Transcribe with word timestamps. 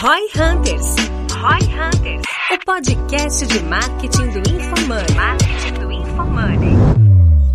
Roy 0.00 0.28
Hunters. 0.36 0.94
Roy 1.32 1.58
Hunters. 1.74 2.22
O 2.52 2.64
podcast 2.64 3.44
de 3.48 3.58
marketing 3.64 4.28
do 4.28 4.38
InfoMoney. 4.38 5.14
Marketing 5.16 5.80
do 5.80 5.90
InfoMoney. 5.90 6.76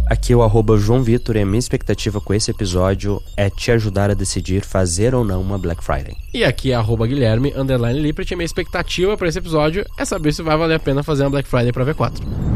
Aqui 0.09 0.33
é 0.33 0.35
o 0.35 0.43
arroba 0.43 0.75
João 0.75 1.01
Vitor 1.01 1.37
e 1.37 1.39
a 1.39 1.45
minha 1.45 1.57
expectativa 1.57 2.19
com 2.19 2.33
esse 2.33 2.51
episódio 2.51 3.23
é 3.37 3.49
te 3.49 3.71
ajudar 3.71 4.11
a 4.11 4.13
decidir 4.13 4.61
fazer 4.61 5.15
ou 5.15 5.23
não 5.23 5.41
uma 5.41 5.57
Black 5.57 5.81
Friday. 5.81 6.17
E 6.33 6.43
aqui 6.43 6.73
é 6.73 6.75
arroba 6.75 7.07
Guilherme, 7.07 7.53
underline 7.55 8.01
Lippert, 8.01 8.29
e 8.29 8.35
minha 8.35 8.45
expectativa 8.45 9.15
para 9.15 9.29
esse 9.29 9.39
episódio 9.39 9.85
é 9.97 10.03
saber 10.03 10.33
se 10.33 10.43
vai 10.43 10.57
valer 10.57 10.75
a 10.75 10.79
pena 10.79 11.01
fazer 11.01 11.23
uma 11.23 11.29
Black 11.29 11.47
Friday 11.47 11.71
para 11.71 11.85
V4. 11.85 12.52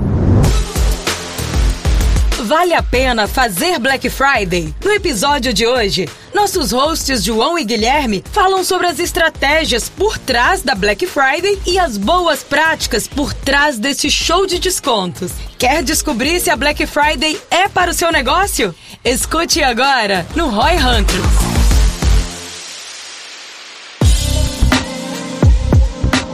Vale 2.47 2.73
a 2.73 2.81
pena 2.81 3.27
fazer 3.27 3.77
Black 3.77 4.09
Friday? 4.09 4.73
No 4.81 4.93
episódio 4.93 5.53
de 5.53 5.67
hoje, 5.67 6.07
nossos 6.33 6.71
hosts 6.71 7.21
João 7.21 7.59
e 7.59 7.65
Guilherme 7.65 8.23
falam 8.31 8.63
sobre 8.63 8.87
as 8.87 8.99
estratégias 8.99 9.89
por 9.89 10.17
trás 10.17 10.61
da 10.61 10.73
Black 10.73 11.05
Friday 11.05 11.59
e 11.65 11.77
as 11.77 11.97
boas 11.97 12.43
práticas 12.43 13.05
por 13.05 13.33
trás 13.33 13.77
desse 13.77 14.09
show 14.09 14.47
de 14.47 14.59
descontos. 14.59 15.33
Quer 15.59 15.83
descobrir 15.83 16.39
se 16.39 16.49
a 16.49 16.55
Black 16.55 16.85
Friday 16.87 17.37
é 17.51 17.67
para 17.67 17.91
o 17.91 17.93
seu 17.93 18.13
negócio? 18.13 18.73
Escute 19.03 19.61
agora 19.61 20.25
no 20.33 20.47
Roy 20.47 20.77
Hunters. 20.77 21.56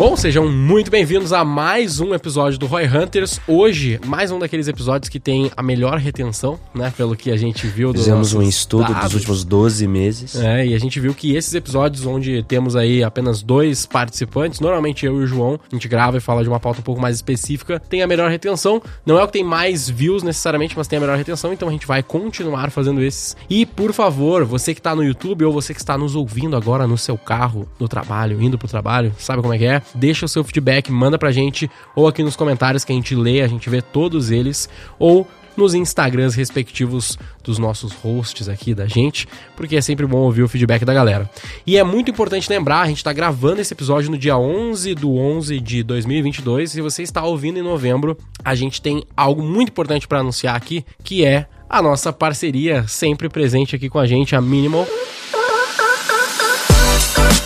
Bom, 0.06 0.18
sejam 0.18 0.50
muito 0.50 0.92
bem-vindos 0.92 1.32
a 1.32 1.46
mais 1.46 2.02
um 2.02 2.14
episódio 2.14 2.60
do 2.60 2.66
Roy 2.66 2.86
Hunters. 2.86 3.40
Hoje, 3.48 4.02
mais 4.06 4.32
um 4.32 4.38
daqueles 4.38 4.68
episódios 4.68 5.08
que 5.08 5.18
tem 5.18 5.50
a 5.56 5.64
melhor 5.64 5.98
retenção, 5.98 6.60
né? 6.76 6.92
Pelo 6.98 7.16
que 7.16 7.32
a 7.32 7.38
gente 7.38 7.66
viu. 7.68 7.94
Fizemos 7.94 8.34
um 8.34 8.42
estudo 8.42 8.92
dados. 8.92 9.04
dos 9.04 9.14
últimos 9.14 9.46
12 9.46 9.88
meses. 9.88 10.36
É, 10.36 10.66
e 10.68 10.74
a 10.74 10.78
gente 10.78 11.00
viu 11.00 11.14
que 11.14 11.38
esses 11.38 11.54
episódios 11.54 12.06
onde 12.06 12.44
temos 12.44 12.76
aí 12.76 13.02
apenas 13.02 13.42
dois 13.42 13.86
participantes, 13.86 14.60
normalmente 14.60 15.06
eu 15.06 15.22
e 15.22 15.24
o 15.24 15.26
João, 15.26 15.58
a 15.72 15.74
gente 15.74 15.88
grava 15.88 16.18
e 16.18 16.20
fala 16.20 16.44
de 16.44 16.50
uma 16.50 16.60
pauta 16.60 16.82
um 16.82 16.84
pouco 16.84 17.00
mais 17.00 17.16
específica, 17.16 17.80
tem 17.80 18.02
a 18.02 18.08
melhor 18.08 18.30
retenção. 18.30 18.82
Não 19.06 19.18
é 19.18 19.24
o 19.24 19.28
que 19.28 19.32
tem 19.32 19.44
mais 19.44 19.90
views 19.90 20.22
necessariamente, 20.22 20.78
mas 20.78 20.86
tem 20.86 20.98
a 20.98 21.00
melhor 21.00 21.18
retenção, 21.18 21.54
então 21.54 21.70
a 21.70 21.72
gente 21.72 21.88
vai 21.88 22.04
continuar 22.04 22.72
fazendo 22.72 23.02
esses. 23.02 23.38
E, 23.50 23.66
por 23.66 23.94
favor, 23.94 24.44
você 24.44 24.74
que 24.74 24.82
está 24.82 24.94
no 24.94 25.02
YouTube 25.02 25.46
ou 25.46 25.54
você 25.54 25.74
que 25.74 25.80
está 25.80 25.98
nos 25.98 26.14
ouvindo 26.14 26.58
agora 26.58 26.86
no 26.86 26.98
seu 26.98 27.18
carro, 27.18 27.66
no 27.80 27.88
trabalho, 27.88 28.42
indo 28.42 28.58
pro 28.58 28.68
trabalho, 28.68 29.16
sabe 29.18 29.42
como 29.42 29.54
é 29.54 29.58
que 29.58 29.66
é? 29.66 29.82
Deixa 29.96 30.26
o 30.26 30.30
seu 30.30 30.44
feedback, 30.44 30.92
manda 30.92 31.18
pra 31.18 31.32
gente, 31.32 31.70
ou 31.96 32.08
aqui 32.08 32.24
nos 32.24 32.36
comentários 32.36 32.84
que 32.84 32.92
a 32.92 32.96
gente 32.96 33.16
lê, 33.16 33.42
a 33.42 33.48
gente 33.48 33.70
vê 33.70 33.82
todos 33.82 34.32
eles, 34.32 34.70
ou 34.98 35.28
nos 35.56 35.74
Instagrams 35.74 36.36
respectivos 36.36 37.18
dos 37.44 37.58
nossos 37.58 37.94
hosts 37.94 38.50
aqui 38.50 38.74
da 38.74 38.88
gente, 38.88 39.28
porque 39.56 39.76
é 39.76 39.82
sempre 39.82 40.06
bom 40.06 40.18
ouvir 40.18 40.44
o 40.44 40.48
feedback 40.48 40.84
da 40.84 40.94
galera. 40.94 41.30
E 41.66 41.78
é 41.78 41.84
muito 41.84 42.10
importante 42.10 42.50
lembrar, 42.50 42.82
a 42.82 42.88
gente 42.88 42.98
está 42.98 43.14
gravando 43.14 43.62
esse 43.62 43.74
episódio 43.74 44.10
no 44.10 44.18
dia 44.18 44.38
11 44.38 44.96
do 44.96 45.16
11 45.16 45.60
de 45.60 45.84
2022, 45.84 46.72
se 46.72 46.82
você 46.82 47.04
está 47.04 47.24
ouvindo 47.24 47.60
em 47.60 47.64
novembro, 47.64 48.18
a 48.44 48.56
gente 48.56 48.82
tem 48.82 49.04
algo 49.16 49.42
muito 49.42 49.70
importante 49.70 50.08
para 50.08 50.20
anunciar 50.20 50.56
aqui, 50.56 50.86
que 51.04 51.24
é 51.24 51.48
a 51.70 51.82
nossa 51.82 52.14
parceria 52.14 52.86
sempre 52.88 53.30
presente 53.30 53.76
aqui 53.76 53.90
com 53.90 54.00
a 54.00 54.06
gente, 54.06 54.36
a 54.36 54.42
Minimal. 54.42 54.88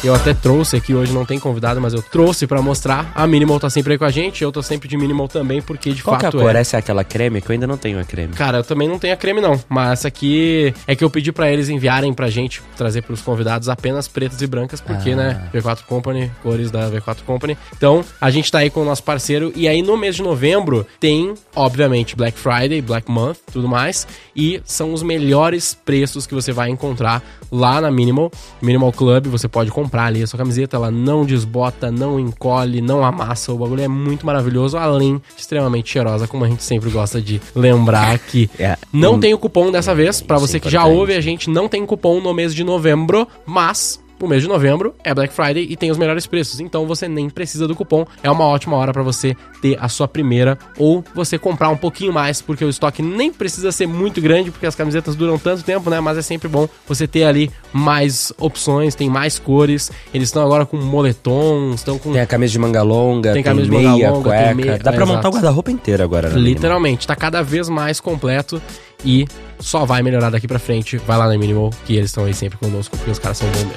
Eu 0.08 0.16
até 0.16 0.33
trouxe 0.33 0.77
aqui, 0.77 0.95
hoje 0.95 1.11
não 1.11 1.25
tem 1.25 1.38
convidado, 1.38 1.81
mas 1.81 1.94
eu 1.94 2.02
trouxe 2.02 2.47
para 2.47 2.61
mostrar. 2.61 3.11
A 3.13 3.27
Minimal 3.27 3.59
tá 3.59 3.69
sempre 3.69 3.91
aí 3.91 4.00
com 4.00 4.05
a 4.05 4.09
gente, 4.09 4.41
eu 4.41 4.53
tô 4.53 4.63
sempre 4.63 4.88
de 4.88 4.95
Minimal 4.95 5.27
também, 5.27 5.61
porque 5.61 5.91
de 5.91 6.02
Qual 6.02 6.13
fato 6.13 6.22
que 6.22 6.38
é 6.38 6.39
a 6.39 6.44
cor? 6.44 6.55
é. 6.55 6.61
Essa 6.61 6.77
é 6.77 6.80
aquela 6.80 7.03
creme 7.03 7.41
que 7.41 7.50
eu 7.50 7.53
ainda 7.53 7.67
não 7.67 7.75
tenho 7.75 8.00
a 8.00 8.05
creme. 8.05 8.33
Cara, 8.33 8.59
eu 8.59 8.63
também 8.63 8.88
não 8.88 8.97
tenho 8.97 9.13
a 9.13 9.17
creme 9.17 9.41
não, 9.41 9.59
mas 9.67 9.91
essa 9.91 10.08
aqui 10.08 10.73
é 10.88 10.95
que 10.95 11.03
eu 11.03 11.09
pedi 11.09 11.33
para 11.33 11.52
eles 11.52 11.67
enviarem 11.67 12.13
pra 12.13 12.30
gente, 12.30 12.61
trazer 12.78 13.02
pros 13.02 13.22
convidados 13.22 13.67
apenas 13.67 14.08
pretas 14.08 14.41
e 14.41 14.47
brancas, 14.47 14.80
porque, 14.80 15.13
né, 15.13 15.41
ah. 15.41 15.53
né, 15.53 15.61
V4 15.61 15.83
Company, 15.85 16.31
cores 16.41 16.72
da 16.72 16.89
V4 16.89 17.23
Company. 17.25 17.58
Então, 17.75 18.02
a 18.22 18.30
gente 18.30 18.50
tá 18.50 18.59
aí 18.59 18.69
com 18.69 18.83
o 18.83 18.85
nosso 18.85 19.03
parceiro 19.03 19.52
e 19.58 19.67
aí 19.67 19.81
no 19.81 19.97
mês 19.97 20.16
de 20.16 20.23
novembro 20.23 20.88
tem, 21.02 21.33
obviamente, 21.53 22.16
Black 22.16 22.39
Friday, 22.39 22.81
Black 22.81 23.12
Month, 23.12 23.40
tudo 23.51 23.67
mais, 23.67 24.07
e 24.34 24.62
são 24.63 24.94
os 24.94 25.03
melhores 25.03 25.73
preços 25.73 26.25
que 26.25 26.34
você 26.34 26.53
vai 26.53 26.69
encontrar 26.69 27.22
lá 27.51 27.81
na 27.81 27.91
Minimal, 27.91 28.31
Minimal 28.62 28.94
Club, 28.94 29.28
você 29.28 29.50
pode 29.50 29.69
comprar 29.69 29.97
ali 30.06 30.24
a 30.24 30.28
sua 30.28 30.38
camiseta, 30.38 30.78
ela 30.78 30.91
não 30.91 31.25
desbota, 31.25 31.91
não 31.91 32.19
encolhe, 32.19 32.81
não 32.81 33.03
amassa, 33.03 33.52
o 33.52 33.58
bagulho 33.58 33.81
é 33.81 33.88
muito 33.88 34.25
maravilhoso, 34.25 34.78
além 34.78 35.18
de 35.18 35.41
extremamente 35.41 35.90
cheirosa, 35.90 36.28
como 36.28 36.46
a 36.46 36.47
gente 36.47 36.63
sempre 36.63 36.90
gosta 36.90 37.22
de 37.22 37.41
lembrar 37.56 38.18
que 38.19 38.50
é, 38.59 38.78
não 38.91 39.16
um, 39.16 39.19
tem 39.19 39.34
o 39.34 39.38
cupom 39.38 39.72
dessa 39.72 39.94
vez, 39.94 40.22
para 40.22 40.38
você 40.38 40.59
que 40.59 40.69
já 40.69 40.85
ouve 40.85 41.13
a 41.13 41.22
gente, 41.22 41.50
não 41.50 41.68
tem 41.68 41.85
cupom 41.85 42.22
no 42.22 42.34
mês 42.34 42.53
de 42.53 42.63
novembro, 42.63 43.28
mas 43.46 44.00
o 44.22 44.28
mês 44.28 44.41
de 44.41 44.47
novembro 44.47 44.95
é 45.03 45.13
Black 45.13 45.33
Friday 45.33 45.67
e 45.69 45.75
tem 45.75 45.91
os 45.91 45.97
melhores 45.97 46.25
preços. 46.25 46.59
Então 46.59 46.85
você 46.85 47.07
nem 47.07 47.29
precisa 47.29 47.67
do 47.67 47.75
cupom. 47.75 48.05
É 48.23 48.29
uma 48.29 48.45
ótima 48.45 48.75
hora 48.75 48.91
para 48.91 49.03
você 49.03 49.35
ter 49.61 49.78
a 49.79 49.88
sua 49.88 50.07
primeira 50.07 50.57
ou 50.78 51.03
você 51.13 51.38
comprar 51.38 51.69
um 51.69 51.78
pouquinho 51.78 52.13
mais, 52.13 52.41
porque 52.41 52.63
o 52.63 52.69
estoque 52.69 53.01
nem 53.01 53.31
precisa 53.31 53.72
ser 53.72 53.88
muito 53.88 54.22
grande, 54.22 54.51
porque 54.51 54.66
as 54.66 54.75
camisetas 54.75 55.16
duram 55.16 55.38
tanto 55.38 55.63
tempo, 55.63 55.89
né? 55.89 56.00
Mas 56.00 56.17
é 56.17 56.22
sempre 56.22 56.47
bom 56.47 56.67
você 56.88 57.07
ter 57.07 57.23
ali 57.23 57.51
mais 57.72 58.33
opções, 58.38 58.95
tem 58.95 59.09
mais 59.09 59.39
cores. 59.39 59.91
Eles 60.13 60.29
estão 60.29 60.44
agora 60.44 60.66
com 60.66 60.78
moletom, 60.78 61.73
estão 61.73 61.97
com. 61.97 62.11
Tem 62.11 62.22
a 62.22 62.28
camisa 62.28 62.51
de 62.51 62.59
manga 62.59 62.81
longa, 62.81 63.34
tem, 63.34 63.44
tem 63.44 63.44
camisa 63.44 63.69
meia, 63.69 63.81
de 63.81 63.88
manga 63.88 64.09
longa, 64.11 64.29
cueca. 64.29 64.55
Meia... 64.55 64.79
Dá 64.79 64.91
pra 64.91 65.03
é, 65.03 65.05
montar 65.05 65.29
o 65.29 65.31
guarda-roupa 65.31 65.72
inteiro 65.72 66.03
agora, 66.03 66.29
né? 66.29 66.39
Literalmente, 66.39 67.05
tá 67.05 67.16
cada 67.16 67.41
vez 67.41 67.69
mais 67.69 67.99
completo 67.99 68.61
e 69.07 69.25
só 69.57 69.85
vai 69.85 70.03
melhorar 70.03 70.29
daqui 70.29 70.47
pra 70.47 70.59
frente. 70.59 70.97
Vai 70.97 71.18
lá 71.18 71.28
na 71.28 71.38
Minimal, 71.38 71.72
que 71.85 71.95
eles 71.95 72.09
estão 72.09 72.25
aí 72.25 72.34
sempre 72.34 72.57
conosco, 72.57 72.97
porque 72.97 73.09
os 73.09 73.18
caras 73.18 73.38
são 73.38 73.47
bons 73.47 73.63
mesmo. 73.63 73.73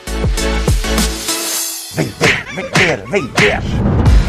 Vem, 1.94 2.12
vem, 2.18 2.54
vem 2.54 2.70
ver, 2.72 3.06
vem 3.08 4.19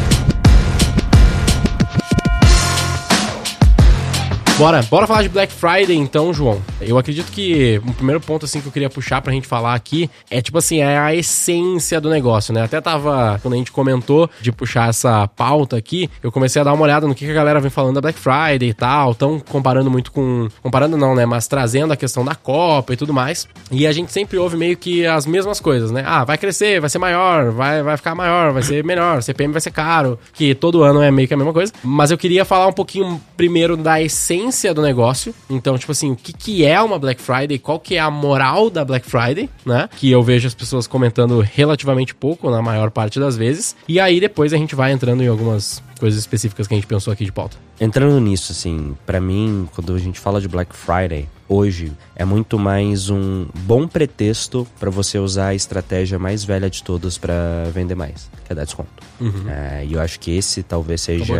Bora, 4.61 4.83
bora 4.83 5.07
falar 5.07 5.23
de 5.23 5.29
Black 5.29 5.51
Friday 5.51 5.97
então, 5.97 6.31
João. 6.31 6.61
Eu 6.79 6.95
acredito 6.95 7.31
que 7.31 7.81
o 7.83 7.93
primeiro 7.95 8.21
ponto 8.21 8.45
assim 8.45 8.61
que 8.61 8.67
eu 8.67 8.71
queria 8.71 8.91
puxar 8.91 9.19
pra 9.19 9.33
gente 9.33 9.47
falar 9.47 9.73
aqui 9.73 10.07
é 10.29 10.39
tipo 10.39 10.55
assim, 10.55 10.81
é 10.81 10.99
a 10.99 11.15
essência 11.15 11.99
do 11.99 12.11
negócio, 12.11 12.53
né? 12.53 12.61
Até 12.61 12.79
tava, 12.79 13.39
quando 13.41 13.55
a 13.55 13.57
gente 13.57 13.71
comentou 13.71 14.29
de 14.39 14.51
puxar 14.51 14.89
essa 14.89 15.27
pauta 15.29 15.75
aqui, 15.77 16.07
eu 16.21 16.31
comecei 16.31 16.61
a 16.61 16.63
dar 16.63 16.73
uma 16.73 16.83
olhada 16.83 17.07
no 17.07 17.15
que, 17.15 17.27
a 17.27 17.33
galera 17.33 17.59
vem 17.59 17.71
falando 17.71 17.95
da 17.95 18.01
Black 18.01 18.19
Friday 18.19 18.69
e 18.69 18.73
tal, 18.73 19.15
tão 19.15 19.39
comparando 19.39 19.89
muito 19.89 20.11
com, 20.11 20.47
comparando 20.61 20.95
não, 20.95 21.15
né, 21.15 21.25
mas 21.25 21.47
trazendo 21.47 21.91
a 21.91 21.97
questão 21.97 22.23
da 22.23 22.35
Copa 22.35 22.93
e 22.93 22.95
tudo 22.95 23.11
mais. 23.11 23.47
E 23.71 23.87
a 23.87 23.91
gente 23.91 24.11
sempre 24.11 24.37
ouve 24.37 24.57
meio 24.57 24.77
que 24.77 25.07
as 25.07 25.25
mesmas 25.25 25.59
coisas, 25.59 25.89
né? 25.89 26.03
Ah, 26.05 26.23
vai 26.23 26.37
crescer, 26.37 26.79
vai 26.79 26.89
ser 26.89 26.99
maior, 26.99 27.49
vai, 27.49 27.81
vai 27.81 27.97
ficar 27.97 28.13
maior, 28.13 28.53
vai 28.53 28.61
ser 28.61 28.83
melhor, 28.83 29.23
CPM 29.23 29.51
vai 29.51 29.61
ser 29.61 29.71
caro, 29.71 30.19
que 30.33 30.53
todo 30.53 30.83
ano 30.83 31.01
é 31.01 31.09
meio 31.09 31.27
que 31.27 31.33
a 31.33 31.37
mesma 31.37 31.51
coisa. 31.51 31.73
Mas 31.83 32.11
eu 32.11 32.17
queria 32.17 32.45
falar 32.45 32.67
um 32.67 32.73
pouquinho 32.73 33.19
primeiro 33.35 33.75
da 33.75 33.99
essência 33.99 34.50
essência 34.51 34.73
do 34.73 34.81
negócio. 34.81 35.33
Então, 35.49 35.77
tipo 35.77 35.91
assim, 35.91 36.11
o 36.11 36.15
que, 36.15 36.31
que 36.31 36.65
é 36.65 36.79
uma 36.81 36.99
Black 36.99 37.21
Friday, 37.21 37.57
qual 37.57 37.79
que 37.79 37.95
é 37.95 37.99
a 37.99 38.11
moral 38.11 38.69
da 38.69 38.85
Black 38.85 39.09
Friday, 39.09 39.49
né? 39.65 39.89
Que 39.97 40.11
eu 40.11 40.21
vejo 40.21 40.47
as 40.47 40.53
pessoas 40.53 40.85
comentando 40.87 41.39
relativamente 41.39 42.13
pouco, 42.13 42.49
na 42.49 42.61
maior 42.61 42.91
parte 42.91 43.19
das 43.19 43.35
vezes. 43.35 43.75
E 43.87 43.99
aí 43.99 44.19
depois 44.19 44.53
a 44.53 44.57
gente 44.57 44.75
vai 44.75 44.91
entrando 44.91 45.23
em 45.23 45.27
algumas 45.27 45.81
coisas 45.99 46.19
específicas 46.19 46.67
que 46.67 46.73
a 46.73 46.77
gente 46.77 46.87
pensou 46.87 47.13
aqui 47.13 47.25
de 47.25 47.31
pauta. 47.31 47.57
Entrando 47.79 48.19
nisso, 48.19 48.51
assim, 48.51 48.95
para 49.05 49.19
mim, 49.19 49.67
quando 49.73 49.93
a 49.93 49.99
gente 49.99 50.19
fala 50.19 50.41
de 50.41 50.47
Black 50.47 50.75
Friday, 50.75 51.27
hoje 51.47 51.91
é 52.15 52.25
muito 52.25 52.57
mais 52.57 53.09
um 53.09 53.45
bom 53.59 53.87
pretexto 53.87 54.67
para 54.79 54.89
você 54.89 55.19
usar 55.19 55.47
a 55.47 55.55
estratégia 55.55 56.17
mais 56.17 56.43
velha 56.43 56.69
de 56.69 56.83
todas 56.83 57.17
para 57.17 57.65
vender 57.73 57.95
mais, 57.95 58.29
que 58.45 58.51
é 58.51 58.55
dar 58.55 58.65
desconto. 58.65 58.89
Uhum. 59.19 59.49
É, 59.49 59.85
e 59.85 59.93
eu 59.93 60.01
acho 60.01 60.19
que 60.19 60.35
esse 60.35 60.63
talvez 60.63 61.01
seja. 61.01 61.33